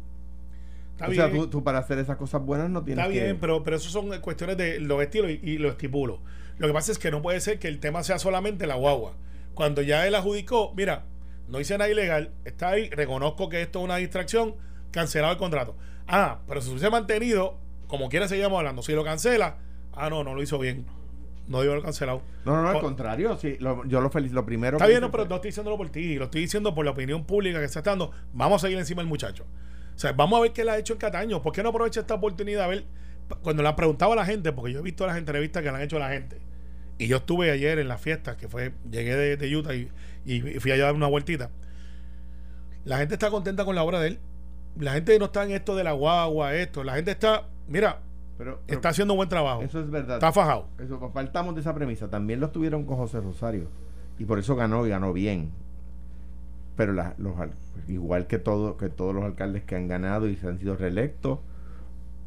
Está 0.93 1.07
o 1.07 1.13
sea, 1.13 1.27
bien. 1.27 1.37
tú, 1.43 1.47
tú 1.47 1.63
para 1.63 1.79
hacer 1.79 1.97
esas 1.97 2.17
cosas 2.17 2.43
buenas 2.43 2.69
no 2.69 2.83
tienes 2.83 3.03
Está 3.05 3.13
que... 3.17 3.23
bien, 3.23 3.37
pero, 3.39 3.63
pero 3.63 3.77
eso 3.77 3.89
son 3.89 4.09
cuestiones 4.19 4.57
de 4.57 4.79
los 4.81 5.01
estilos 5.01 5.31
y, 5.31 5.39
y 5.41 5.57
lo 5.57 5.69
estipulo. 5.69 6.19
Lo 6.57 6.67
que 6.67 6.73
pasa 6.73 6.91
es 6.91 6.99
que 6.99 7.09
no 7.09 7.21
puede 7.21 7.39
ser 7.39 7.57
que 7.57 7.67
el 7.69 7.79
tema 7.79 8.03
sea 8.03 8.19
solamente 8.19 8.67
la 8.67 8.75
guagua. 8.75 9.13
Cuando 9.53 9.81
ya 9.81 10.07
él 10.07 10.15
adjudicó, 10.15 10.73
mira, 10.75 11.05
no 11.47 11.59
hice 11.59 11.77
nada 11.77 11.89
ilegal, 11.89 12.31
está 12.45 12.69
ahí, 12.69 12.89
reconozco 12.89 13.49
que 13.49 13.61
esto 13.61 13.79
es 13.79 13.85
una 13.85 13.97
distracción, 13.97 14.55
cancelado 14.91 15.33
el 15.33 15.37
contrato. 15.39 15.75
Ah, 16.07 16.39
pero 16.47 16.61
si 16.61 16.67
se 16.67 16.71
hubiese 16.73 16.89
mantenido, 16.89 17.57
como 17.87 18.09
quiera 18.09 18.27
seguimos 18.27 18.57
hablando, 18.57 18.81
si 18.81 18.93
lo 18.93 19.03
cancela, 19.03 19.57
ah, 19.93 20.09
no, 20.09 20.23
no 20.23 20.33
lo 20.33 20.41
hizo 20.41 20.57
bien. 20.57 20.85
No 21.47 21.57
debió 21.59 21.73
haber 21.73 21.83
cancelado. 21.83 22.21
No, 22.45 22.55
no, 22.55 22.61
no, 22.63 22.67
al 22.69 22.75
Co- 22.75 22.81
contrario, 22.81 23.35
sí, 23.37 23.57
lo- 23.59 23.83
yo 23.85 23.99
lo 23.99 24.09
felicito. 24.09 24.39
Lo 24.39 24.45
primero 24.45 24.77
Está 24.77 24.87
bien, 24.87 25.01
no, 25.01 25.11
pero 25.11 25.25
no 25.25 25.35
estoy 25.35 25.49
diciéndolo 25.49 25.75
por 25.75 25.89
ti, 25.89 26.15
lo 26.15 26.25
estoy 26.25 26.41
diciendo 26.41 26.73
por 26.73 26.85
la 26.85 26.91
opinión 26.91 27.25
pública 27.25 27.59
que 27.59 27.65
está 27.65 27.81
dando. 27.81 28.11
Vamos 28.31 28.61
a 28.63 28.67
seguir 28.67 28.79
encima 28.79 29.01
del 29.01 29.09
muchacho. 29.09 29.45
O 29.93 29.99
sea, 29.99 30.13
vamos 30.13 30.39
a 30.39 30.41
ver 30.43 30.53
qué 30.53 30.63
le 30.63 30.71
ha 30.71 30.77
hecho 30.77 30.93
en 30.93 30.99
Cataño. 30.99 31.41
¿Por 31.41 31.51
qué 31.51 31.61
no 31.61 31.69
aprovecha 31.69 31.99
esta 31.99 32.13
oportunidad? 32.13 32.63
A 32.63 32.67
ver, 32.67 32.85
cuando 33.43 33.61
le 33.63 33.69
han 33.69 33.75
preguntado 33.75 34.13
a 34.13 34.15
la 34.15 34.25
gente, 34.25 34.53
porque 34.53 34.71
yo 34.71 34.79
he 34.79 34.83
visto 34.83 35.05
las 35.05 35.17
entrevistas 35.17 35.61
que 35.61 35.69
le 35.69 35.75
han 35.75 35.81
hecho 35.81 35.97
a 35.97 35.99
la 35.99 36.09
gente, 36.09 36.39
y 36.97 37.07
yo 37.07 37.17
estuve 37.17 37.51
ayer 37.51 37.79
en 37.79 37.87
las 37.87 37.99
fiestas, 38.01 38.35
que 38.37 38.47
fue, 38.47 38.73
llegué 38.89 39.15
de, 39.15 39.37
de 39.37 39.55
Utah 39.55 39.73
y, 39.75 39.89
y 40.25 40.39
fui 40.59 40.71
allá 40.71 40.83
a 40.83 40.85
dar 40.87 40.95
una 40.95 41.07
vueltita. 41.07 41.49
La 42.85 42.97
gente 42.97 43.15
está 43.15 43.29
contenta 43.29 43.65
con 43.65 43.75
la 43.75 43.83
obra 43.83 43.99
de 43.99 44.07
él. 44.09 44.19
La 44.79 44.93
gente 44.93 45.17
no 45.19 45.25
está 45.25 45.43
en 45.43 45.51
esto 45.51 45.75
de 45.75 45.83
la 45.83 45.91
guagua, 45.93 46.55
esto. 46.55 46.83
La 46.83 46.95
gente 46.95 47.11
está, 47.11 47.47
mira, 47.67 47.99
pero- 48.37 48.59
pero 48.65 48.77
está 48.77 48.89
haciendo 48.89 49.13
un 49.13 49.17
buen 49.17 49.29
trabajo. 49.29 49.61
Eso 49.61 49.79
es 49.81 49.89
verdad. 49.89 50.15
Está 50.15 50.31
fajado. 50.31 50.67
Eso, 50.79 51.11
faltamos 51.13 51.53
de 51.55 51.61
esa 51.61 51.73
premisa. 51.75 52.09
También 52.09 52.39
lo 52.39 52.47
estuvieron 52.47 52.85
con 52.85 52.97
José 52.97 53.19
Rosario. 53.19 53.67
Y 54.17 54.25
por 54.25 54.39
eso 54.39 54.55
ganó 54.55 54.85
y 54.85 54.89
ganó 54.89 55.13
bien. 55.13 55.51
Pero 56.77 56.93
la- 56.93 57.13
los, 57.17 57.37
al- 57.39 57.51
igual 57.87 58.27
que, 58.27 58.39
todo, 58.39 58.77
que 58.77 58.89
todos 58.89 59.13
los 59.13 59.23
alcaldes 59.25 59.63
que 59.63 59.75
han 59.75 59.87
ganado 59.87 60.27
y 60.27 60.35
se 60.37 60.47
han 60.47 60.57
sido 60.57 60.75
reelectos, 60.75 61.39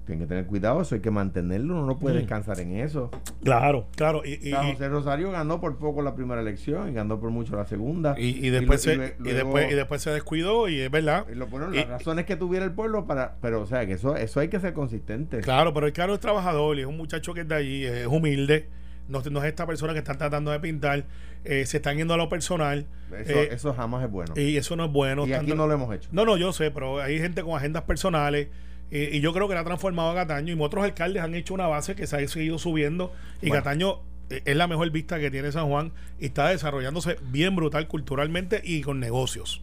tienen 0.06 0.24
que 0.24 0.28
tener 0.28 0.46
cuidado. 0.46 0.80
Eso 0.82 0.94
hay 0.94 1.00
que 1.00 1.10
mantenerlo. 1.10 1.74
Uno 1.74 1.86
no 1.86 1.98
puede 1.98 2.16
Mm. 2.16 2.18
descansar 2.18 2.60
en 2.60 2.76
eso. 2.78 3.10
Claro, 3.42 3.86
claro. 3.96 4.22
Y, 4.24 4.34
O 4.34 4.36
y- 4.36 4.50
sea, 4.50 4.62
José 4.64 4.88
Rosario 4.88 5.30
ganó 5.30 5.60
por 5.60 5.76
poco 5.78 6.02
la 6.02 6.14
primera 6.14 6.40
elección 6.40 6.88
y 6.90 6.92
ganó 6.94 7.18
por 7.20 7.30
mucho 7.30 7.56
la 7.56 7.66
segunda. 7.66 8.14
y- 8.18 8.46
y 8.46 8.50
después 8.50 8.84
lo- 8.86 8.92
se, 8.92 8.98
lue- 8.98 9.14
y 9.18 9.22
luego- 9.22 9.36
después, 9.38 9.72
y 9.72 9.74
después 9.74 10.02
se 10.02 10.10
descuidó 10.10 10.68
y 10.68 10.80
es 10.80 10.90
verdad. 10.90 11.26
y 11.30 11.34
lo 11.34 11.46
ponen 11.46 11.74
y- 11.74 11.78
las 11.78 11.88
razones 11.88 12.24
que 12.26 12.36
tuviera 12.36 12.64
el 12.64 12.72
pueblo 12.72 13.06
para. 13.06 13.36
Pero, 13.40 13.62
o 13.62 13.66
sea, 13.66 13.86
que 13.86 13.92
eso, 13.94 14.16
eso 14.16 14.40
hay 14.40 14.48
que 14.48 14.60
ser 14.60 14.72
consistente. 14.74 15.40
Claro, 15.40 15.72
pero 15.74 15.86
el 15.86 15.92
caro 15.92 16.14
es 16.14 16.20
trabajador 16.20 16.76
y 16.78 16.80
es 16.80 16.86
un 16.86 16.96
muchacho 16.96 17.32
que 17.34 17.40
es 17.42 17.48
de 17.48 17.54
allí, 17.54 17.84
es 17.84 18.06
humilde. 18.06 18.68
No, 19.08 19.20
no 19.30 19.40
es 19.40 19.46
esta 19.46 19.66
persona 19.66 19.92
que 19.92 19.98
están 19.98 20.18
tratando 20.18 20.50
de 20.50 20.60
pintar. 20.60 21.04
eh, 21.46 21.66
se 21.66 21.76
están 21.76 21.98
yendo 21.98 22.14
a 22.14 22.16
lo 22.16 22.30
personal. 22.30 22.86
Eso, 23.20 23.32
eh, 23.38 23.48
eso 23.52 23.74
jamás 23.74 24.02
es 24.02 24.10
bueno. 24.10 24.32
y 24.34 24.56
eso 24.56 24.76
no 24.76 24.86
es 24.86 24.90
bueno. 24.90 25.26
y 25.26 25.34
aquí 25.34 25.52
no 25.52 25.66
lo 25.66 25.74
hemos 25.74 25.94
hecho. 25.94 26.08
no, 26.10 26.24
no, 26.24 26.38
yo 26.38 26.54
sé, 26.54 26.70
pero 26.70 27.02
hay 27.02 27.18
gente 27.18 27.42
con 27.42 27.54
agendas 27.54 27.82
personales. 27.82 28.48
Eh, 28.94 29.10
y 29.12 29.20
yo 29.20 29.32
creo 29.32 29.48
que 29.48 29.54
la 29.54 29.60
ha 29.60 29.64
transformado 29.64 30.10
a 30.10 30.14
Cataño. 30.14 30.54
Y 30.54 30.60
otros 30.60 30.84
alcaldes 30.84 31.20
han 31.20 31.34
hecho 31.34 31.52
una 31.52 31.66
base 31.66 31.96
que 31.96 32.06
se 32.06 32.16
ha 32.16 32.28
seguido 32.28 32.58
subiendo. 32.58 33.12
Y 33.42 33.48
Bueno. 33.48 33.64
Cataño 33.64 33.98
eh, 34.30 34.42
es 34.44 34.56
la 34.56 34.68
mejor 34.68 34.88
vista 34.90 35.18
que 35.18 35.32
tiene 35.32 35.50
San 35.50 35.68
Juan. 35.68 35.92
Y 36.20 36.26
está 36.26 36.48
desarrollándose 36.48 37.18
bien 37.20 37.56
brutal 37.56 37.88
culturalmente 37.88 38.62
y 38.62 38.82
con 38.82 39.00
negocios. 39.00 39.60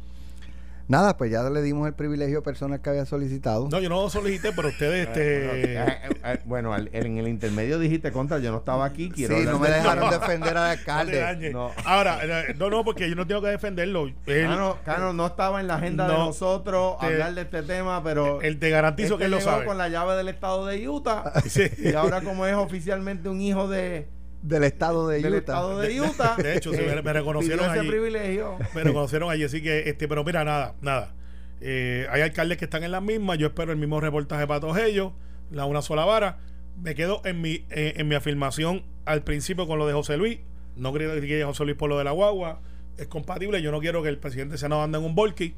Nada, 0.91 1.15
pues 1.15 1.31
ya 1.31 1.41
le 1.49 1.61
dimos 1.61 1.87
el 1.87 1.93
privilegio 1.93 2.43
personal 2.43 2.81
que 2.81 2.89
había 2.89 3.05
solicitado. 3.05 3.69
No, 3.71 3.79
yo 3.79 3.87
no 3.87 4.01
lo 4.01 4.09
solicité, 4.09 4.51
pero 4.53 4.67
ustedes, 4.67 5.07
este. 5.07 5.45
Eh, 5.77 5.99
eh, 6.25 6.39
bueno, 6.43 6.73
al- 6.73 6.89
en 6.91 7.17
el 7.17 7.29
intermedio 7.29 7.79
dijiste 7.79 8.11
contra, 8.11 8.39
yo 8.39 8.51
no 8.51 8.57
estaba 8.57 8.83
aquí, 8.83 9.05
sí, 9.05 9.11
quiero 9.13 9.37
hablar 9.37 9.53
no 9.53 9.59
me 9.59 9.69
de- 9.69 9.75
dejaron 9.75 10.09
defender 10.09 10.57
al 10.57 10.69
alcalde. 10.77 11.49
No. 11.53 11.71
Ahora, 11.85 12.19
eh, 12.23 12.55
no, 12.57 12.69
no, 12.69 12.83
porque 12.83 13.09
yo 13.09 13.15
no 13.15 13.25
tengo 13.25 13.41
que 13.41 13.47
defenderlo. 13.47 14.07
Él- 14.25 14.47
Cano, 14.47 14.77
Cano, 14.83 15.13
no 15.13 15.27
estaba 15.27 15.61
en 15.61 15.67
la 15.67 15.75
agenda 15.75 16.07
de 16.09 16.13
No, 16.13 16.25
nosotros 16.25 16.97
te- 16.99 17.05
hablar 17.05 17.35
de 17.35 17.41
este 17.43 17.63
tema, 17.63 18.03
pero 18.03 18.41
él 18.41 18.59
te 18.59 18.69
garantizo 18.69 19.13
este 19.13 19.17
que 19.19 19.25
él 19.25 19.31
lo 19.31 19.37
llegó 19.39 19.49
sabe. 19.51 19.65
con 19.65 19.77
la 19.77 19.87
llave 19.87 20.17
del 20.17 20.27
estado 20.27 20.65
de 20.65 20.89
Utah 20.89 21.31
Sí. 21.47 21.69
y 21.77 21.93
ahora 21.93 22.19
como 22.19 22.45
es 22.45 22.53
oficialmente 22.55 23.29
un 23.29 23.39
hijo 23.39 23.69
de 23.69 24.09
Del 24.41 24.63
estado 24.63 25.07
de 25.07 25.21
del 25.21 25.33
Utah. 25.33 25.37
estado 25.39 25.77
de 25.79 26.01
Utah, 26.01 26.35
De 26.35 26.57
hecho, 26.57 26.71
sí, 26.73 26.79
eh, 26.81 26.93
me- 26.95 27.01
me 27.01 27.13
reconocieron 27.13 27.69
allí. 27.69 27.87
privilegio. 27.87 28.57
Me 28.73 28.83
reconocieron 28.83 29.29
allí, 29.29 29.43
así 29.43 29.61
que, 29.61 29.87
este, 29.89 30.07
pero 30.07 30.23
mira, 30.23 30.43
nada, 30.43 30.75
nada. 30.81 31.13
Eh, 31.59 32.07
hay 32.09 32.21
alcaldes 32.21 32.57
que 32.57 32.65
están 32.65 32.83
en 32.83 32.91
las 32.91 33.03
mismas. 33.03 33.37
Yo 33.37 33.47
espero 33.47 33.71
el 33.71 33.77
mismo 33.77 33.99
reportaje 34.01 34.47
para 34.47 34.59
todos 34.59 34.77
ellos. 34.79 35.11
La 35.51 35.65
una 35.65 35.81
sola 35.83 36.05
vara. 36.05 36.39
Me 36.81 36.95
quedo 36.95 37.21
en 37.23 37.39
mi, 37.41 37.65
eh, 37.69 37.93
en 37.97 38.07
mi 38.07 38.15
afirmación 38.15 38.83
al 39.05 39.23
principio 39.23 39.67
con 39.67 39.77
lo 39.77 39.85
de 39.85 39.93
José 39.93 40.17
Luis. 40.17 40.39
No 40.75 40.91
creo 40.91 41.13
que 41.21 41.43
José 41.43 41.63
Luis 41.65 41.75
por 41.77 41.89
lo 41.89 41.97
de 41.99 42.03
la 42.03 42.11
guagua. 42.11 42.61
Es 42.97 43.07
compatible. 43.07 43.61
Yo 43.61 43.71
no 43.71 43.79
quiero 43.79 44.01
que 44.01 44.09
el 44.09 44.17
presidente 44.17 44.57
Senado 44.57 44.81
ande 44.81 44.97
en 44.97 45.03
un 45.03 45.13
volky. 45.15 45.53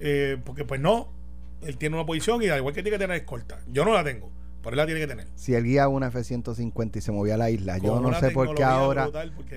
eh, 0.00 0.36
porque 0.44 0.64
pues 0.64 0.80
no. 0.80 1.12
Él 1.62 1.76
tiene 1.76 1.96
una 1.96 2.06
posición 2.06 2.40
y 2.40 2.46
al 2.48 2.58
igual 2.58 2.72
que 2.72 2.84
tiene 2.84 2.96
que 2.96 3.02
tener 3.04 3.16
escolta. 3.16 3.58
Yo 3.66 3.84
no 3.84 3.92
la 3.94 4.04
tengo. 4.04 4.30
Pero 4.60 4.70
él 4.74 4.76
la 4.78 4.86
tiene 4.86 5.00
que 5.00 5.06
tener. 5.06 5.28
Si 5.36 5.54
él 5.54 5.64
guía 5.64 5.86
una 5.88 6.08
F-150 6.08 6.96
y 6.96 7.00
se 7.00 7.12
movía 7.12 7.34
a 7.34 7.36
la 7.36 7.48
isla, 7.50 7.78
yo 7.78 8.00
no 8.00 8.12
sé 8.18 8.30
por 8.30 8.54
qué 8.54 8.64
ahora, 8.64 9.08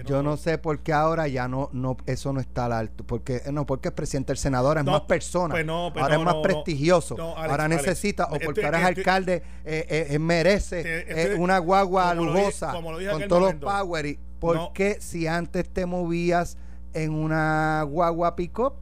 yo 0.06 0.22
no 0.22 0.38
sé 0.38 0.58
por 0.60 0.80
qué 0.80 0.93
ahora 0.93 1.28
ya 1.28 1.47
no, 1.47 1.70
no, 1.74 1.97
eso 2.06 2.32
no 2.34 2.39
está 2.39 2.66
al 2.66 2.74
alto, 2.74 3.04
porque 3.06 3.41
eh, 3.45 3.52
no, 3.52 3.66
porque 3.66 3.88
es 3.89 3.93
presidente 3.95 4.28
del 4.32 4.38
senador, 4.38 4.78
es 4.78 4.86
No, 4.86 4.91
más 4.91 5.02
persona, 5.02 5.56
pues 5.56 5.66
no, 5.66 5.89
pues 5.91 6.04
ahora 6.04 6.16
es 6.18 6.24
más 6.24 6.36
prestigioso, 6.43 7.16
Alex, 7.36 7.52
ahora 7.52 7.66
Alex, 7.66 7.82
necesita, 7.82 8.26
o 8.26 8.34
este- 8.36 8.45
porque 8.45 8.64
ahora 8.66 8.78
es 8.84 8.89
este- 8.89 9.02
alcalde, 9.02 9.34
eh, 9.66 9.86
eh, 9.89 10.08
eh, 10.12 10.20
merece 10.20 10.80
Este- 10.80 11.34
eh, 11.34 11.36
una 11.36 11.58
guagua 11.58 12.14
lujosa, 12.14 12.72
con 12.72 12.84
todos 13.28 13.41
momento. 13.41 13.66
los 13.66 13.74
power, 13.74 14.06
y 14.06 14.20
¿por 14.39 14.72
qué 14.74 14.97
si 15.02 15.26
antes 15.28 15.68
te 15.68 15.86
movías 15.88 16.58
en 16.93 17.12
una 17.14 17.84
guagua 17.89 18.36
pick-up? 18.36 18.74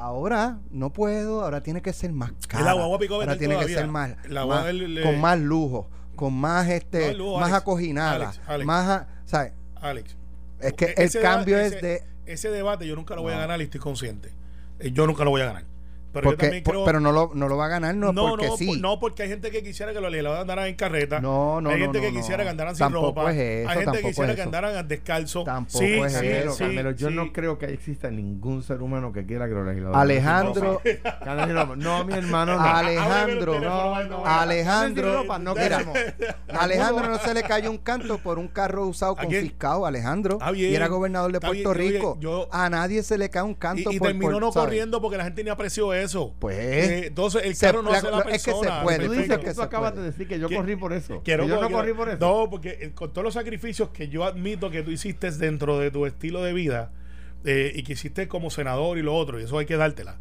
Ahora 0.00 0.58
no 0.70 0.90
puedo, 0.92 1.42
ahora 1.42 1.60
tiene 1.62 1.82
que 1.82 1.92
ser 1.92 2.12
más 2.12 2.32
cara. 2.46 2.64
la 2.64 2.72
guagua 2.74 2.98
pick-up 2.98 3.14
ahora 3.16 3.36
tiene 3.36 3.58
que 3.58 3.68
ser 3.68 3.88
más, 3.88 4.12
La 4.28 4.46
más- 4.46 4.72
le- 4.72 5.02
con 5.02 5.20
más 5.20 5.38
lujo, 5.40 5.88
con 6.14 6.34
más 6.34 6.68
este, 6.68 7.00
No, 7.00 7.06
el 7.06 7.18
lujo, 7.18 7.38
más 7.40 7.48
Alex, 7.50 7.62
acoginada, 7.62 8.14
Alex, 8.14 8.40
Alex. 8.46 8.66
más, 8.66 8.88
a- 8.88 9.08
¿sabes? 9.24 9.52
Alex. 9.80 10.16
Es 10.60 10.72
que 10.74 10.84
E- 10.86 10.94
el 11.04 11.12
cambio 11.20 11.58
es 11.58 11.72
ese- 11.72 11.86
de 11.86 12.02
Ese 12.26 12.50
debate 12.50 12.86
yo 12.86 12.94
nunca 12.94 13.14
lo 13.16 13.22
voy 13.22 13.32
a 13.32 13.38
ganar 13.38 13.60
y 13.60 13.64
estoy 13.64 13.80
consciente. 13.80 14.30
eh, 14.80 14.92
yo 14.92 15.06
nunca 15.06 15.24
lo 15.24 15.30
voy 15.30 15.40
a 15.40 15.46
ganar. 15.46 15.64
Pero 16.12 16.32
yo 16.32 16.62
por- 16.62 17.00
no 17.00 17.12
lo, 17.12 17.30
no 17.34 17.48
lo 17.48 17.56
va 17.56 17.66
a 17.66 17.68
ganar, 17.68 17.94
no, 17.94 18.12
no, 18.12 18.30
porque 18.30 18.46
no, 18.46 18.56
sí. 18.56 18.66
por- 18.66 18.78
no, 18.80 18.98
porque 18.98 19.22
hay 19.24 19.28
gente 19.28 19.50
que 19.50 19.62
quisiera 19.62 19.92
que 19.92 20.00
los 20.00 20.10
legisladores 20.10 20.42
andaran 20.42 20.66
en 20.66 20.74
carreta. 20.74 21.20
No, 21.20 21.60
no, 21.60 21.70
Hay 21.70 21.80
gente 21.80 21.98
no, 22.00 22.04
que 22.06 22.12
quisiera 22.12 22.42
que 22.44 22.50
andaran 22.50 22.74
sin 22.74 22.84
Tampoco 22.86 23.06
ropa. 23.20 23.32
es 23.32 23.38
eso, 23.38 23.70
hay 23.70 23.78
gente 23.84 23.98
que 24.00 24.06
quisiera 24.08 24.30
es 24.30 24.36
que 24.36 24.42
andaran 24.42 24.88
descalzo. 24.88 25.44
Tampoco 25.44 25.78
sí, 25.84 25.94
es 25.94 26.12
sí, 26.14 26.26
eso, 26.26 26.56
Carmelo, 26.58 26.90
yo 26.92 27.10
no 27.10 27.32
creo 27.32 27.58
que 27.58 27.66
exista 27.66 28.10
ningún 28.10 28.62
ser 28.62 28.80
humano 28.82 29.12
que 29.12 29.26
quiera 29.26 29.46
que 29.48 29.54
los 29.54 29.66
legisladores. 29.66 30.00
Alejandro, 30.00 30.80
no, 31.76 32.04
mi 32.04 32.14
hermano, 32.14 32.56
no. 32.56 32.60
Alejandro, 32.62 33.54
Alejandro, 34.24 35.24
no 35.38 35.54
mira, 35.54 35.78
queremos. 35.78 35.98
Alejandro 36.48 37.08
no 37.08 37.18
se 37.18 37.34
le 37.34 37.42
cayó 37.42 37.70
un 37.70 37.78
canto 37.78 38.18
por 38.18 38.38
un 38.38 38.48
carro 38.48 38.86
usado 38.86 39.14
confiscado, 39.16 39.86
Alejandro. 39.86 40.38
Y 40.54 40.74
era 40.74 40.88
gobernador 40.88 41.32
de 41.32 41.40
Puerto 41.40 41.74
Rico. 41.74 42.18
a 42.50 42.70
nadie 42.70 43.02
se 43.02 43.18
le 43.18 43.28
cae 43.30 43.42
un 43.42 43.54
canto 43.54 43.90
Y, 43.92 43.96
y 43.96 43.98
por 43.98 44.08
terminó 44.08 44.32
por, 44.32 44.40
no 44.40 44.52
corriendo 44.52 45.00
porque 45.00 45.16
la 45.16 45.24
gente 45.24 45.44
ni 45.44 45.50
apreció 45.50 45.92
eso. 45.92 45.98
Pues, 46.38 46.56
Eh, 46.58 47.06
entonces 47.08 47.42
el 47.44 47.54
se- 47.54 47.66
carro 47.66 47.82
no 47.82 47.90
la- 47.90 47.98
hace 47.98 48.10
la 48.10 48.18
lo- 48.18 48.28
es 48.28 48.44
que 48.44 48.50
se 48.52 48.68
puede, 48.82 49.06
Tú 49.06 49.12
dices 49.12 49.28
que 49.38 49.44
que 49.44 49.50
tú 49.50 49.56
se 49.56 49.62
acabas 49.62 49.92
puede. 49.92 50.04
de 50.04 50.10
decir 50.10 50.28
que 50.28 50.38
yo 50.38 50.48
Que- 50.48 50.56
corrí 50.56 50.76
por 50.76 50.92
eso. 50.92 51.20
Quiero- 51.24 51.44
que 51.44 51.48
yo 51.50 51.54
no 51.56 51.66
quiero- 51.68 51.76
corrí 51.80 51.92
por 51.94 52.08
eso. 52.08 52.18
No, 52.20 52.48
porque 52.50 52.78
eh, 52.80 52.92
con 52.94 53.12
todos 53.12 53.24
los 53.24 53.34
sacrificios 53.34 53.90
que 53.90 54.08
yo 54.08 54.24
admito 54.24 54.70
que 54.70 54.82
tú 54.82 54.90
hiciste 54.90 55.30
dentro 55.32 55.78
de 55.78 55.90
tu 55.90 56.06
estilo 56.06 56.42
de 56.42 56.52
vida 56.52 56.92
eh, 57.44 57.72
y 57.74 57.82
que 57.84 57.92
hiciste 57.92 58.26
como 58.28 58.50
senador 58.50 58.98
y 58.98 59.02
lo 59.02 59.14
otro, 59.14 59.38
y 59.40 59.44
eso 59.44 59.58
hay 59.58 59.66
que 59.66 59.76
dártela. 59.76 60.18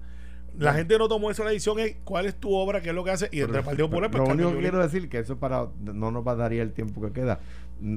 La 0.59 0.73
gente 0.73 0.97
no 0.97 1.07
tomó 1.07 1.29
esa 1.29 1.43
decisión, 1.45 1.79
es 1.79 1.97
cuál 2.03 2.25
es 2.25 2.33
tu 2.35 2.51
obra, 2.55 2.81
qué 2.81 2.89
es 2.89 2.95
lo 2.95 3.03
que 3.03 3.11
hace, 3.11 3.29
y 3.31 3.41
entre 3.41 3.59
el 3.59 3.63
Partido 3.63 3.89
Popular, 3.89 4.09
pues, 4.09 4.23
Lo 4.27 4.33
único 4.33 4.51
que 4.53 4.59
quiero 4.59 4.79
decir 4.81 5.07
que 5.07 5.19
eso 5.19 5.33
es 5.33 5.39
para 5.39 5.67
no 5.83 6.09
nos 6.11 6.25
va 6.25 6.31
a 6.31 6.35
dar 6.35 6.51
el 6.53 6.73
tiempo 6.73 6.99
que 7.01 7.11
queda. 7.11 7.39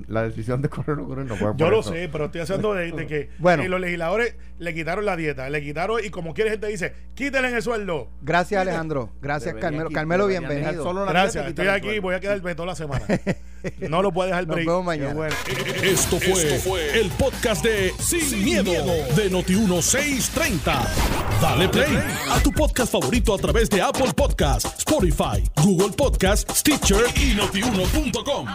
La 0.08 0.24
decisión 0.24 0.60
de 0.62 0.68
correr 0.68 0.90
o 0.98 1.02
no 1.02 1.06
correr 1.08 1.24
no 1.26 1.36
puede 1.36 1.52
Yo 1.56 1.66
por 1.66 1.70
lo 1.72 1.80
eso. 1.80 1.92
sé, 1.92 2.08
pero 2.12 2.26
estoy 2.26 2.40
haciendo 2.42 2.74
de, 2.74 2.92
de 2.92 3.06
que 3.06 3.30
Bueno. 3.38 3.62
eh, 3.62 3.68
los 3.68 3.80
legisladores 3.80 4.34
le 4.58 4.74
quitaron 4.74 5.06
la 5.06 5.16
dieta, 5.16 5.48
le 5.48 5.62
quitaron, 5.62 6.04
y 6.04 6.10
como 6.10 6.34
quiere 6.34 6.50
gente 6.50 6.66
dice, 6.66 6.92
quítenle 7.14 7.48
en 7.48 7.56
el 7.56 7.62
sueldo. 7.62 8.10
Gracias, 8.20 8.60
Alejandro. 8.60 9.10
Gracias, 9.22 9.54
Debería 9.54 9.70
Carmelo. 9.70 9.90
Carmelo, 9.90 10.26
bienvenido. 10.26 10.82
solo 10.84 11.04
la 11.06 11.12
Gracias, 11.12 11.46
estoy 11.48 11.68
aquí, 11.68 11.98
voy 11.98 12.14
a 12.14 12.20
quedarme 12.20 12.54
toda 12.54 12.66
la 12.66 12.74
semana. 12.74 13.04
No 13.90 14.00
lo 14.00 14.10
puede 14.10 14.30
dejar 14.30 14.46
Nos 14.46 14.54
break. 14.56 14.66
vemos 14.68 14.84
mañana. 14.86 15.12
bueno. 15.12 15.34
Esto 15.82 16.18
fue, 16.18 16.98
el 16.98 17.10
podcast 17.10 17.62
de 17.62 17.92
Sin, 17.98 18.42
miedo, 18.42 18.72
de 19.14 19.30
Noti1630. 19.30 20.86
Dale 21.42 21.68
play 21.68 21.98
a 22.30 22.40
tu 22.42 22.52
podcast 22.52 22.90
favorito 22.90 23.34
a 23.34 23.38
través 23.38 23.68
de 23.68 23.82
Apple 23.82 24.14
Podcasts, 24.16 24.78
Spotify, 24.78 25.44
Google 25.62 25.94
Podcasts, 25.94 26.58
Stitcher 26.58 27.02
y 27.16 27.34
notiuno.com. 27.34 28.46